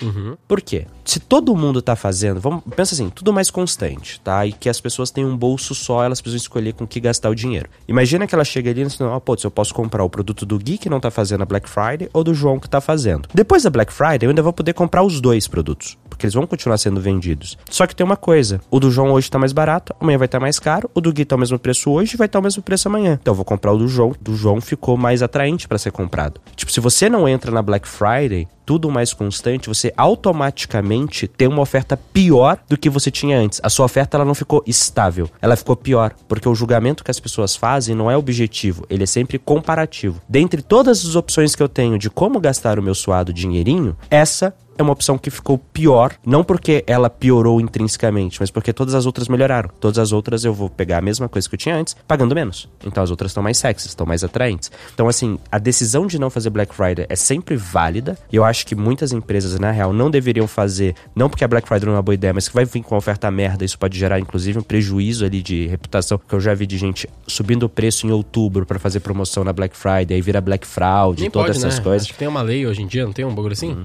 Por 0.47 0.59
quê? 0.59 0.85
Se 1.05 1.19
todo 1.19 1.55
mundo 1.55 1.81
tá 1.81 1.95
fazendo, 1.95 2.41
vamos, 2.41 2.63
pensa 2.75 2.93
assim, 2.95 3.09
tudo 3.09 3.31
mais 3.31 3.49
constante, 3.49 4.19
tá? 4.19 4.45
E 4.45 4.51
que 4.51 4.67
as 4.67 4.81
pessoas 4.81 5.11
têm 5.11 5.23
um 5.23 5.37
bolso 5.37 5.73
só, 5.73 6.03
elas 6.03 6.19
precisam 6.19 6.41
escolher 6.43 6.73
com 6.73 6.85
que 6.85 6.99
gastar 6.99 7.29
o 7.29 7.35
dinheiro. 7.35 7.69
Imagina 7.87 8.27
que 8.27 8.35
ela 8.35 8.43
chega 8.43 8.71
ali 8.71 8.81
e 8.81 8.85
diz, 8.85 8.99
ó, 8.99 9.19
pô, 9.19 9.37
se 9.37 9.45
eu 9.45 9.51
posso 9.51 9.73
comprar 9.73 10.03
o 10.03 10.09
produto 10.09 10.45
do 10.45 10.57
Gui 10.57 10.77
que 10.77 10.89
não 10.89 10.99
tá 10.99 11.11
fazendo 11.11 11.43
a 11.43 11.45
Black 11.45 11.69
Friday 11.69 12.09
ou 12.11 12.23
do 12.23 12.33
João 12.33 12.59
que 12.59 12.69
tá 12.69 12.81
fazendo. 12.81 13.29
Depois 13.33 13.63
da 13.63 13.69
Black 13.69 13.93
Friday, 13.93 14.23
eu 14.23 14.29
ainda 14.29 14.41
vou 14.41 14.51
poder 14.51 14.73
comprar 14.73 15.03
os 15.03 15.21
dois 15.21 15.47
produtos, 15.47 15.97
porque 16.17 16.25
eles 16.25 16.33
vão 16.33 16.47
continuar 16.47 16.77
sendo 16.79 16.99
vendidos. 16.99 17.57
Só 17.69 17.85
que 17.85 17.95
tem 17.95 18.03
uma 18.03 18.17
coisa, 18.17 18.59
o 18.71 18.79
do 18.79 18.89
João 18.89 19.11
hoje 19.11 19.29
tá 19.29 19.37
mais 19.37 19.53
barato, 19.53 19.95
amanhã 19.99 20.17
vai 20.17 20.25
estar 20.25 20.39
mais 20.39 20.59
caro, 20.59 20.89
o 20.93 20.99
do 20.99 21.13
Gui 21.13 21.23
tá 21.23 21.35
o 21.35 21.39
mesmo 21.39 21.59
preço 21.59 21.91
hoje 21.91 22.17
vai 22.17 22.25
estar 22.25 22.39
o 22.39 22.41
mesmo 22.41 22.63
preço 22.63 22.87
amanhã. 22.87 23.19
Então 23.21 23.31
eu 23.31 23.35
vou 23.35 23.45
comprar 23.45 23.71
o 23.71 23.77
do 23.77 23.87
João, 23.87 24.15
do 24.19 24.35
João 24.35 24.59
ficou 24.59 24.97
mais 24.97 25.21
atraente 25.21 25.67
para 25.67 25.77
ser 25.77 25.91
comprado. 25.91 26.41
Tipo, 26.55 26.71
se 26.71 26.79
você 26.79 27.07
não 27.07 27.29
entra 27.29 27.51
na 27.51 27.61
Black 27.61 27.87
Friday, 27.87 28.47
tudo 28.65 28.91
mais 28.91 29.13
constante, 29.13 29.69
você 29.69 29.93
automaticamente 29.95 31.25
tem 31.25 31.47
uma 31.47 31.61
oferta 31.61 31.95
pior 31.95 32.59
do 32.67 32.77
que 32.77 32.89
você 32.89 33.09
tinha 33.09 33.39
antes. 33.39 33.61
A 33.63 33.69
sua 33.69 33.85
oferta 33.85 34.17
ela 34.17 34.25
não 34.25 34.35
ficou 34.35 34.61
estável, 34.67 35.29
ela 35.41 35.55
ficou 35.55 35.73
pior, 35.73 36.13
porque 36.27 36.49
o 36.49 36.53
julgamento 36.53 37.01
que 37.01 37.09
as 37.09 37.19
pessoas 37.19 37.55
fazem 37.55 37.95
não 37.95 38.11
é 38.11 38.17
objetivo, 38.17 38.85
ele 38.89 39.03
é 39.03 39.07
sempre 39.07 39.39
comparativo. 39.39 40.21
Dentre 40.27 40.61
todas 40.61 41.05
as 41.05 41.15
opções 41.15 41.55
que 41.55 41.63
eu 41.63 41.69
tenho 41.69 41.97
de 41.97 42.09
como 42.09 42.41
gastar 42.41 42.77
o 42.77 42.83
meu 42.83 42.93
suado 42.93 43.31
dinheirinho, 43.31 43.95
essa 44.09 44.53
é 44.77 44.83
uma 44.83 44.93
opção 44.93 45.17
que 45.17 45.29
ficou 45.29 45.57
pior, 45.57 46.13
não 46.25 46.43
porque 46.43 46.83
ela 46.87 47.09
piorou 47.09 47.59
intrinsecamente, 47.59 48.39
mas 48.39 48.51
porque 48.51 48.71
todas 48.73 48.93
as 48.93 49.05
outras 49.05 49.27
melhoraram. 49.27 49.69
Todas 49.79 49.99
as 49.99 50.11
outras 50.11 50.43
eu 50.43 50.53
vou 50.53 50.69
pegar 50.69 50.99
a 50.99 51.01
mesma 51.01 51.27
coisa 51.27 51.47
que 51.47 51.55
eu 51.55 51.59
tinha 51.59 51.75
antes, 51.75 51.95
pagando 52.07 52.35
menos. 52.35 52.69
Então 52.85 53.03
as 53.03 53.11
outras 53.11 53.31
estão 53.31 53.43
mais 53.43 53.57
sexys, 53.57 53.89
estão 53.89 54.05
mais 54.05 54.23
atraentes. 54.23 54.71
Então, 54.93 55.07
assim, 55.07 55.39
a 55.51 55.57
decisão 55.57 56.05
de 56.05 56.19
não 56.19 56.29
fazer 56.29 56.49
Black 56.49 56.73
Friday 56.73 57.05
é 57.09 57.15
sempre 57.15 57.55
válida. 57.55 58.17
E 58.31 58.35
eu 58.35 58.43
acho 58.43 58.65
que 58.65 58.75
muitas 58.75 59.11
empresas, 59.11 59.59
na 59.59 59.71
real, 59.71 59.91
não 59.91 60.09
deveriam 60.09 60.47
fazer, 60.47 60.95
não 61.15 61.29
porque 61.29 61.43
a 61.43 61.47
Black 61.47 61.67
Friday 61.67 61.85
não 61.85 61.93
é 61.93 61.97
uma 61.97 62.01
boa 62.01 62.15
ideia, 62.15 62.33
mas 62.33 62.47
que 62.47 62.53
vai 62.53 62.65
vir 62.65 62.83
com 62.83 62.95
uma 62.95 62.99
oferta 62.99 63.29
merda, 63.31 63.65
isso 63.65 63.77
pode 63.77 63.97
gerar, 63.97 64.19
inclusive, 64.19 64.59
um 64.59 64.63
prejuízo 64.63 65.25
ali 65.25 65.41
de 65.41 65.67
reputação, 65.67 66.17
que 66.17 66.33
eu 66.33 66.39
já 66.39 66.53
vi 66.53 66.67
de 66.67 66.77
gente 66.77 67.09
subindo 67.25 67.63
o 67.63 67.69
preço 67.69 68.05
em 68.05 68.11
outubro 68.11 68.65
para 68.65 68.79
fazer 68.79 68.99
promoção 68.99 69.43
na 69.43 69.51
Black 69.51 69.75
Friday, 69.75 70.15
aí 70.15 70.21
vira 70.21 70.39
Black 70.39 70.67
Fraud, 70.67 71.21
Nem 71.21 71.29
todas 71.31 71.55
pode, 71.55 71.65
essas 71.65 71.79
né? 71.79 71.83
coisas. 71.83 72.03
Acho 72.03 72.13
que 72.13 72.19
tem 72.19 72.27
uma 72.27 72.41
lei 72.41 72.65
hoje 72.67 72.81
em 72.81 72.87
dia, 72.87 73.05
não 73.05 73.13
tem 73.13 73.25
um 73.25 73.33
bagulho 73.33 73.53
assim? 73.53 73.75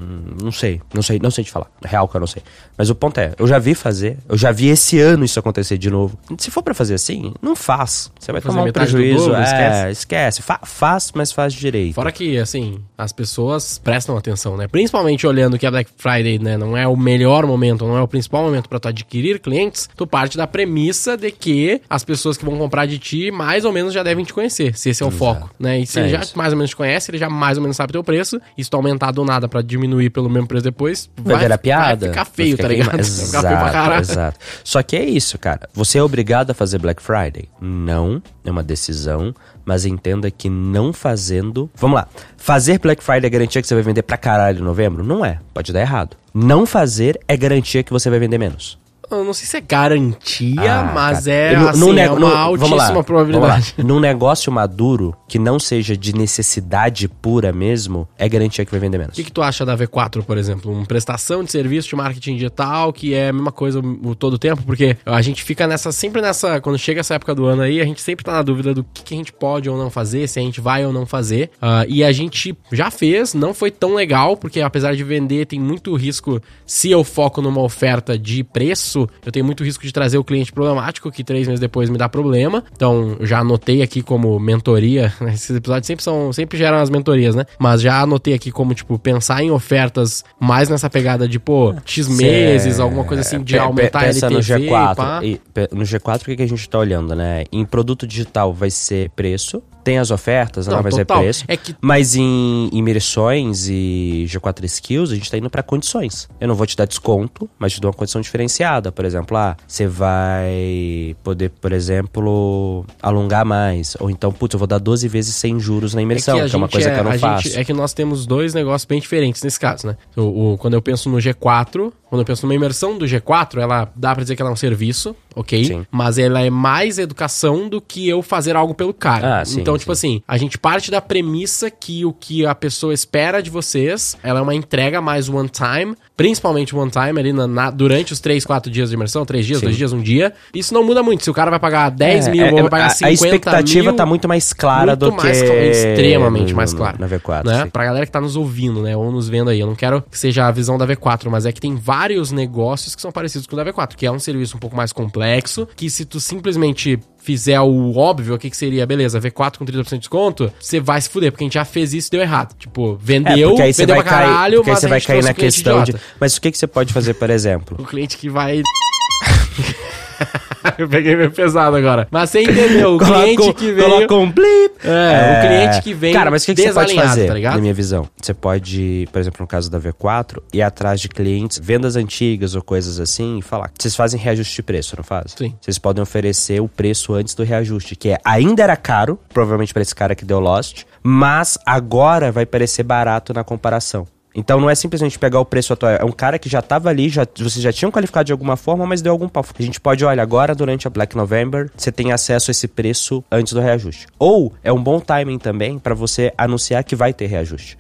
Não 0.43 0.53
sei, 0.53 0.81
não 0.95 1.03
sei, 1.03 1.19
não 1.23 1.31
sei 1.31 1.45
te 1.45 1.51
falar. 1.51 1.67
Real 1.85 2.07
que 2.09 2.17
eu 2.17 2.21
não 2.21 2.27
sei. 2.27 2.43
Mas 2.77 2.91
o 2.91 2.95
ponto 2.95 3.19
é, 3.19 3.33
eu 3.39 3.47
já 3.47 3.59
vi 3.59 3.75
fazer, 3.75 4.19
eu 4.29 4.37
já 4.37 4.51
vi 4.53 4.69
esse 4.69 4.99
ano 5.01 5.25
isso 5.25 5.39
acontecer 5.39 5.79
de 5.79 5.91
novo. 5.91 6.19
Se 6.39 6.51
for 6.51 6.63
pra 6.63 6.75
fazer 6.75 6.95
assim, 6.95 7.33
não 7.43 7.55
faz. 7.57 8.11
Você 8.19 8.33
vai 8.33 8.41
Fazer 8.41 8.57
tomar 8.57 8.69
um 8.69 8.73
prejuízo. 8.73 9.27
dobro, 9.27 9.41
é, 9.41 9.43
esquece. 9.45 9.91
esquece. 9.93 10.43
Fa- 10.43 10.61
faz, 10.65 11.13
mas 11.15 11.33
faz 11.33 11.53
direito. 11.53 11.95
Fora 11.95 12.11
que, 12.13 12.39
assim, 12.39 12.79
as 12.97 13.13
pessoas 13.13 13.79
prestam 13.79 14.17
atenção, 14.17 14.57
né? 14.57 14.67
Principalmente 14.69 15.27
olhando 15.27 15.59
que 15.59 15.67
a 15.67 15.71
Black 15.71 15.91
Friday, 15.97 16.39
né, 16.39 16.57
não 16.57 16.77
é 16.77 16.87
o 16.87 16.97
melhor 16.97 17.47
momento, 17.47 17.87
não 17.87 17.97
é 17.97 18.03
o 18.03 18.09
principal 18.09 18.43
momento 18.43 18.69
pra 18.69 18.79
tu 18.81 18.89
adquirir 18.89 19.39
clientes, 19.41 19.89
tu 19.97 20.07
parte 20.07 20.37
da 20.37 20.47
premissa 20.47 21.17
de 21.17 21.31
que 21.31 21.81
as 21.89 22.05
pessoas 22.05 22.37
que 22.37 22.45
vão 22.45 22.57
comprar 22.59 22.87
de 22.87 22.99
ti 22.99 23.31
mais 23.31 23.65
ou 23.65 23.73
menos 23.73 23.93
já 23.93 24.03
devem 24.03 24.25
te 24.25 24.33
conhecer, 24.33 24.77
se 24.77 24.91
esse 24.91 25.03
é 25.03 25.07
o 25.07 25.11
foco, 25.11 25.51
né? 25.59 25.79
E 25.81 25.87
se 25.87 25.99
É 25.99 26.03
ele 26.03 26.11
já 26.11 26.21
isso. 26.21 26.37
mais 26.37 26.53
ou 26.53 26.57
menos 26.57 26.71
te 26.71 26.77
conhece, 26.77 27.11
ele 27.11 27.19
já 27.19 27.29
mais 27.29 27.57
ou 27.59 27.63
menos 27.63 27.77
sabe 27.77 27.93
teu 27.93 28.03
preço, 28.05 28.41
e 28.57 28.65
se 28.65 28.71
tu 28.71 28.77
aumentar 28.77 29.11
do 29.13 29.25
nada 29.25 29.49
pra 29.49 29.63
diminuir 29.63 30.11
pelo 30.11 30.29
mesmo 30.31 30.47
preço 30.47 30.65
depois, 30.73 31.09
Vai, 31.17 31.39
virar 31.39 31.59
piada. 31.59 32.07
Vai 32.07 32.09
ficar 32.11 32.25
feio, 32.25 32.57
Vai 32.57 32.63
tá 32.67 32.69
ficar 32.75 32.97
ligado? 32.97 33.05
queima- 33.05 33.17
Vai 33.17 33.27
ficar 33.27 33.41
feio 33.43 33.53
Exato, 34.01 34.13
exato. 34.13 34.39
Só 34.65 34.83
que 34.83 34.97
é 34.97 35.05
isso, 35.05 35.39
cara. 35.39 35.69
Você 35.75 35.99
é 35.99 36.03
obrigado 36.03 36.51
a 36.51 36.55
fazer 36.55 36.79
Black 36.79 37.03
Friday? 37.03 37.49
Não, 37.61 38.23
é 38.45 38.51
uma 38.51 38.63
decisão, 38.63 39.35
mas 39.65 39.85
entenda 39.85 40.31
que 40.31 40.49
não 40.51 40.93
fazendo. 40.93 41.71
Vamos 41.77 41.97
lá. 41.97 42.09
Fazer 42.37 42.79
Black 42.79 43.03
Friday 43.03 43.27
é 43.27 43.31
garantia 43.31 43.63
que 43.63 43.69
você 43.69 43.75
vai 43.75 43.83
vender 43.85 44.03
pra 44.03 44.17
caralho 44.17 44.59
em 44.59 44.63
novembro? 44.65 45.05
Não 45.05 45.25
é. 45.25 45.39
Pode 45.55 45.73
dar 45.73 45.81
errado. 45.81 46.17
Não 46.35 46.67
fazer 46.67 47.21
é 47.29 47.37
garantia 47.37 47.83
que 47.83 47.93
você 47.93 48.11
vai 48.11 48.19
vender 48.19 48.39
menos. 48.39 48.79
Eu 49.17 49.25
não 49.25 49.33
sei 49.33 49.47
se 49.47 49.57
é 49.57 49.61
garantia, 49.61 50.81
Ah, 50.81 50.93
mas 50.95 51.25
cara. 51.25 51.33
é, 51.37 51.57
No- 51.57 51.69
assim, 51.69 51.91
é 51.91 51.93
nego- 51.95 52.17
uma 52.17 52.29
no- 52.29 52.37
altíssima 52.37 52.77
lá, 52.77 53.03
probabilidade. 53.03 53.75
Num 53.85 54.01
negócio 54.01 54.51
maduro, 54.53 55.15
que 55.29 55.39
não 55.39 55.59
seja 55.59 55.97
de 55.97 56.15
necessidade 56.15 57.09
pura 57.09 57.53
mesmo, 57.53 58.09
é 58.19 58.29
garantia 58.29 58.65
que 58.65 58.71
vai 58.71 58.81
vender 58.81 58.99
menos. 58.99 59.13
O 59.13 59.17
que, 59.17 59.25
que 59.25 59.33
tu 59.33 59.43
acha 59.43 59.65
da 59.65 59.77
V4, 59.77 60.23
por 60.23 60.37
exemplo? 60.39 60.73
Uma 60.73 60.85
prestação 60.87 61.43
de 61.45 61.51
serviço 61.51 61.89
de 61.89 61.97
marketing 61.97 62.35
digital, 62.35 62.93
que 62.93 63.15
é 63.15 63.29
a 63.29 63.33
mesma 63.33 63.53
coisa 63.53 63.81
o, 63.81 64.15
todo 64.15 64.35
o 64.35 64.39
tempo, 64.39 64.63
porque 64.65 64.97
a 65.05 65.23
gente 65.23 65.43
fica 65.43 65.67
nessa, 65.67 65.93
sempre 65.93 66.21
nessa, 66.21 66.61
quando 66.61 66.79
chega 66.79 67.01
essa 67.01 67.15
época 67.15 67.35
do 67.35 67.47
ano 67.47 67.63
aí, 67.63 67.81
a 67.81 67.85
gente 67.85 68.01
sempre 68.01 68.25
tá 68.25 68.33
na 68.33 68.43
dúvida 68.43 68.75
do 68.75 68.85
que, 68.85 69.03
que 69.03 69.15
a 69.15 69.17
gente 69.17 69.33
pode 69.33 69.69
ou 69.69 69.77
não 69.79 69.91
fazer, 69.91 70.29
se 70.29 70.39
a 70.39 70.43
gente 70.43 70.61
vai 70.61 70.85
ou 70.85 70.93
não 70.93 71.07
fazer. 71.07 71.51
Ah, 71.61 71.85
e 71.89 72.03
a 72.05 72.13
gente 72.13 72.57
já 72.73 72.91
fez, 72.91 73.35
não 73.35 73.53
foi 73.55 73.71
tão 73.71 73.95
legal, 73.95 74.37
porque 74.37 74.61
apesar 74.61 74.95
de 74.95 75.05
vender, 75.05 75.47
tem 75.47 75.61
muito 75.61 75.95
risco, 75.95 76.41
se 76.67 76.91
eu 76.91 77.05
foco 77.05 77.41
numa 77.43 77.61
oferta 77.63 78.19
de 78.19 78.43
preço, 78.45 79.02
eu 79.25 79.33
tenho 79.33 79.45
muito 79.45 79.63
risco 79.65 79.83
de 79.85 79.93
trazer 79.93 80.19
o 80.19 80.25
cliente 80.25 80.53
problemático, 80.53 81.11
que 81.11 81.23
três 81.25 81.47
meses 81.47 81.61
depois 81.61 81.89
me 81.91 81.99
dá 81.99 82.09
problema. 82.09 82.65
Então, 82.75 83.17
já 83.21 83.39
anotei 83.41 83.83
aqui 83.83 84.03
como 84.03 84.39
mentoria, 84.39 85.13
esses 85.33 85.55
episódios 85.57 85.87
sempre 85.87 86.03
são, 86.05 86.33
sempre 86.33 86.59
geram 86.59 86.79
as 86.79 86.91
mentorias, 86.91 87.35
né? 87.35 87.45
Mas 87.59 87.81
já 87.81 88.01
anotei 88.01 88.35
aqui 88.35 88.51
como, 88.51 88.75
tipo, 88.75 88.99
pensar 88.99 89.43
em 89.43 89.51
ofertas 89.51 90.25
mais 90.41 90.69
nessa 90.69 90.89
pegada 90.91 91.27
de, 91.29 91.39
pô, 91.39 91.75
X 91.85 92.09
meses, 92.09 92.79
alguma 92.81 93.05
coisa 93.05 93.21
assim, 93.23 93.39
de 93.43 93.53
Pe- 93.55 93.59
pe- 93.59 93.65
aumentar 93.65 94.01
pensa 94.01 94.29
no 94.31 94.37
LTV, 94.39 94.69
G4. 94.69 94.95
pá. 94.97 95.21
E, 95.25 95.41
pe- 95.53 95.69
no 95.73 95.83
G4, 95.83 96.23
o 96.23 96.25
que, 96.25 96.37
que 96.37 96.43
a 96.43 96.49
gente 96.49 96.69
tá 96.69 96.79
olhando, 96.79 97.15
né? 97.15 97.45
Em 97.53 97.65
produto 97.65 98.07
digital 98.07 98.53
vai 98.53 98.71
ser 98.71 99.11
preço, 99.11 99.63
tem 99.85 99.99
as 99.99 100.11
ofertas, 100.11 100.67
Não, 100.67 100.75
ela 100.75 100.83
vai 100.83 100.93
ser 100.93 101.05
preço. 101.05 101.45
É 101.49 101.57
que- 101.57 101.75
Mas 101.81 102.15
em 102.17 102.69
imersões 102.73 103.67
e 103.69 104.25
G4 104.29 104.65
Skills, 104.65 105.11
a 105.13 105.15
gente 105.15 105.31
tá 105.31 105.37
indo 105.39 105.51
pra 105.51 105.63
condições. 105.63 106.29
Eu 106.41 106.49
não 106.49 106.55
vou 106.55 106.67
te 106.67 106.77
dar 106.77 106.85
desconto, 106.87 107.49
mas 107.59 107.73
te 107.73 107.81
dou 107.81 107.91
uma 107.91 107.97
condição 107.97 108.21
diferenciada. 108.21 108.93
Por 108.93 109.05
exemplo, 109.05 109.37
ah, 109.37 109.57
você 109.67 109.87
vai 109.87 111.17
poder, 111.23 111.51
por 111.61 111.73
exemplo, 111.73 112.85
alongar 113.01 113.45
mais. 113.45 113.97
Ou 114.01 114.11
então, 114.11 114.33
putz, 114.33 114.55
eu 114.55 114.59
vou 114.59 114.67
dar 114.67 114.79
12 114.79 115.09
vezes 115.09 115.35
sem 115.35 115.59
juros 115.59 115.95
na 115.95 116.03
imersão, 116.03 116.35
que, 116.37 116.43
a 116.43 116.49
é 116.49 116.57
uma 116.57 116.69
coisa 116.69 116.91
que 116.91 116.99
eu 117.01 117.05
não 117.05 117.13
a 117.13 117.19
faço. 117.19 117.45
gente- 117.49 117.59
é 117.59 117.65
que 117.65 117.73
nós 117.73 117.93
temos 117.93 118.27
dois 118.27 118.55
negócios 118.55 118.85
bem 118.87 119.01
diferentes 119.01 119.43
nesse 119.43 119.59
caso, 119.59 119.87
né? 119.87 119.97
O, 120.17 120.53
o- 120.53 120.59
quando 120.59 120.75
eu 120.75 120.83
penso 120.83 121.09
no 121.09 121.19
G4, 121.19 121.93
quando 122.09 122.21
eu 122.21 122.25
penso 122.25 122.47
numa 122.47 122.55
imersão 122.55 122.99
do 122.99 123.07
G4, 123.07 123.59
ela 123.61 123.91
dá 123.97 124.15
pra 124.15 124.23
dizer 124.23 124.37
que 124.37 124.43
ela 124.43 124.51
é 124.51 124.53
um 124.53 124.57
serviço, 124.57 125.17
ok? 125.35 125.65
Sim. 125.65 125.87
Mas 125.91 126.19
ela 126.19 126.41
é 126.43 126.51
mais 126.51 126.99
educação 126.99 127.69
do 127.69 127.81
que 127.81 128.07
eu 128.09 128.23
fazer 128.23 128.55
algo 128.57 128.75
pelo 128.75 128.93
cara. 128.93 129.41
Ah, 129.41 129.45
sim. 129.45 129.61
Então 129.61 129.72
Então, 129.73 129.79
tipo 129.79 129.93
assim, 129.93 130.23
a 130.29 130.37
gente 130.37 130.59
parte 130.59 130.91
da 130.91 131.01
premissa 131.01 131.71
que 131.71 132.05
o 132.05 132.13
que 132.13 132.45
a 132.47 132.55
pessoa 132.55 132.93
espera 132.93 133.43
de 133.43 133.51
vocês, 133.51 134.17
ela 134.23 134.39
é 134.41 134.43
uma 134.43 134.55
entrega 134.55 135.01
mais 135.01 135.29
one 135.29 135.49
time, 135.49 135.95
principalmente 136.17 136.75
one 136.77 136.91
time 136.91 137.19
ali 137.19 137.33
na, 137.33 137.47
na- 137.47 137.71
durante 137.71 138.13
os 138.13 138.21
3, 138.21 138.45
4 138.45 138.71
dias 138.71 138.91
de 138.91 138.95
imersão, 138.97 139.25
3 139.25 139.45
dias, 139.47 139.59
Sim. 139.61 139.67
2 139.67 139.77
dias, 139.77 139.93
um 139.93 140.01
dia. 140.03 140.33
Isso 140.55 140.75
não 140.75 140.85
muda 140.85 141.03
muito. 141.03 141.25
Se 141.25 141.31
o 141.31 141.35
cara 141.35 141.51
vai 141.51 141.59
pagar 141.59 141.91
10 141.91 142.29
É, 142.29 142.31
mil 142.31 142.45
é, 142.47 142.53
ou 142.53 142.61
vai 142.63 142.71
pagar 142.71 142.87
a, 142.87 142.91
50 142.91 143.07
a 143.09 143.13
expectativa 143.13 143.89
mil, 143.91 143.97
tá 143.97 144.05
muito 144.07 144.29
mais 144.29 144.53
clara 144.53 144.93
muito 144.93 144.99
do 145.07 145.13
mais 145.13 145.41
que... 145.41 145.49
extremamente 145.49 146.51
no- 146.51 146.57
mais 146.57 146.73
clara. 146.75 146.97
Na 146.99 147.09
V4, 147.09 147.45
né? 147.47 147.63
sim. 147.65 147.71
Pra 147.71 147.85
galera 147.85 148.07
que 148.07 148.13
tá 148.13 148.21
nos 148.21 148.37
ouvindo, 148.37 148.83
né, 148.83 148.97
ou 148.97 149.11
nos 149.11 149.29
vendo 149.29 149.49
aí, 149.51 149.61
eu 149.61 149.67
não 149.67 149.75
quero 149.75 150.03
que 150.03 150.19
seja 150.19 150.47
a 150.47 150.51
visão 150.51 150.77
da 150.79 150.87
V4, 150.87 151.29
mas 151.31 151.47
é 151.47 151.53
que 151.53 151.61
tem 151.61 151.75
vários 151.77 152.31
negócios 152.31 152.95
que 152.95 153.01
são 153.03 153.11
parecidos 153.11 153.47
com 153.47 153.57
o 153.57 153.65
da 153.65 153.65
V4, 153.73 153.97
que 153.97 154.07
é 154.07 154.11
um 154.13 154.19
serviço 154.19 154.57
um 154.57 154.61
pouco 154.61 154.77
mais 154.77 154.93
complexo, 154.93 155.67
que 155.75 155.89
se 155.91 156.05
tu 156.05 156.21
simplesmente 156.21 156.99
fizer 157.23 157.61
o 157.61 157.97
óbvio, 157.97 158.35
o 158.35 158.39
que 158.39 158.51
que 158.51 158.57
seria, 158.57 158.85
beleza, 158.85 159.21
V4 159.21 159.59
com 159.59 159.65
30% 159.65 159.91
de 159.91 159.99
desconto, 159.99 160.53
você 160.59 160.81
vai 160.81 161.01
se 161.01 161.09
fuder, 161.09 161.31
porque 161.31 161.45
a 161.45 161.47
gente 161.47 161.55
já 161.55 161.65
fez 161.65 161.95
isso 161.95 162.09
e 162.09 162.11
deu 162.11 162.21
errado. 162.21 162.55
Tipo, 162.59 162.95
É, 162.95 162.97
vendeu, 163.01 163.51
porque 163.51 163.63
aí 163.63 163.73
você 163.73 163.83
vendeu 163.83 163.97
vai 163.97 164.05
pra 164.05 164.13
cair, 164.13 164.27
caralho, 164.27 164.61
aí 164.61 164.67
mas 164.67 164.79
você 164.81 164.89
vai 164.89 165.01
cair 165.01 165.23
na 165.23 165.33
questão 165.33 165.85
de... 165.85 165.91
idiota. 165.91 166.05
Mas 166.19 166.37
o 166.37 166.41
que, 166.41 166.51
que 166.51 166.59
você 166.59 166.67
pode 166.67 166.93
fazer, 166.93 167.15
por 167.15 167.31
exemplo? 167.31 167.77
O 167.83 167.85
cliente 167.85 168.17
que 168.17 168.29
vai... 168.29 168.63
eu 170.79 170.89
peguei 170.89 171.17
meio 171.17 171.31
pesado 171.31 171.77
agora. 171.77 172.07
Mas 172.11 172.31
você 172.31 172.43
entendeu, 172.43 172.95
o 172.97 172.99
cliente 173.01 173.37
Coloca- 173.37 173.59
que 173.59 173.73
veio... 173.73 173.91
Coloca 173.91 174.15
um 174.15 174.31
blip. 174.31 174.73
É, 174.85 175.39
o 175.39 175.47
cliente 175.47 175.83
que 175.83 175.95
vem 175.95 176.13
Cara, 176.13 176.31
mas 176.31 176.43
o 176.43 176.47
que, 176.47 176.55
que 176.55 176.63
você 176.63 176.73
pode 176.73 176.87
desalinhado, 176.87 177.09
fazer, 177.09 177.27
tá 177.29 177.35
ligado? 177.35 177.55
na 177.55 177.61
minha 177.61 177.75
visão? 177.75 178.09
Você 178.21 178.35
pode, 178.35 179.09
por 179.13 179.19
exemplo, 179.21 179.39
no 179.41 179.47
caso 179.47 179.71
da 179.71 179.79
V4, 179.81 180.43
ir 180.53 180.63
atrás 180.63 181.01
de 181.01 181.09
clientes, 181.09 181.61
vendas 181.63 181.97
antigas 181.97 182.55
ou 182.55 182.63
coisas 182.63 182.99
assim, 182.99 183.39
e 183.39 183.43
falar. 183.43 183.71
Vocês 183.79 183.95
fazem 183.95 184.19
reajuste 184.21 184.57
de 184.57 184.63
preço, 184.63 184.95
não 184.97 185.05
fazem? 185.05 185.33
Sim. 185.37 185.55
Vocês 185.61 185.79
podem 185.79 186.03
oferecer 186.03 186.61
o 186.61 186.69
preço 186.69 187.15
antes 187.15 187.35
do 187.35 187.43
reajuste, 187.43 187.95
que 187.97 188.11
é, 188.11 188.19
ainda 188.25 188.63
era 188.63 188.77
caro, 188.77 189.19
provavelmente 189.33 189.73
para 189.73 189.83
esse 189.83 189.95
cara 189.95 190.15
que 190.15 190.25
deu 190.25 190.41
Lost, 190.41 190.85
mas 191.03 191.59
agora 191.67 192.31
vai 192.33 192.47
parecer 192.47 192.83
barato 192.83 193.33
na 193.33 193.45
comparação. 193.45 194.07
Então 194.35 194.61
não 194.61 194.71
é 194.71 194.75
simplesmente 194.75 195.19
pegar 195.19 195.41
o 195.41 195.45
preço 195.45 195.73
atual, 195.73 195.93
é 195.93 196.05
um 196.05 196.13
cara 196.13 196.39
que 196.39 196.49
já 196.49 196.63
tava 196.63 196.89
ali, 196.89 197.09
já, 197.09 197.27
vocês 197.37 197.63
já 197.63 197.73
tinham 197.73 197.91
qualificado 197.91 198.27
de 198.27 198.33
alguma 198.33 198.57
forma, 198.57 198.87
mas 198.87 199.03
deu 199.03 199.13
algum 199.13 199.29
pau. 199.29 199.45
A 199.59 199.63
gente 199.63 199.81
pode, 199.81 200.05
olha, 200.05 200.23
agora 200.23 200.55
durante 200.55 200.87
a 200.87 200.91
Black 200.91 201.17
November, 201.17 201.71
você 201.77 201.93
tem 201.93 202.13
acesso 202.13 202.51
a 202.51 202.53
esse 202.53 202.69
preço 202.69 203.23
antes 203.31 203.53
do 203.53 203.61
reajuste. 203.61 204.07
Ou 204.19 204.53
é 204.63 204.73
um 204.73 204.83
bom 204.83 205.01
timing 205.01 205.39
também 205.39 205.79
para 205.79 205.95
você 205.95 206.33
anunciar 206.37 206.85
que 206.85 206.97
vai 206.97 207.13
ter 207.13 207.27
reajuste. 207.27 207.77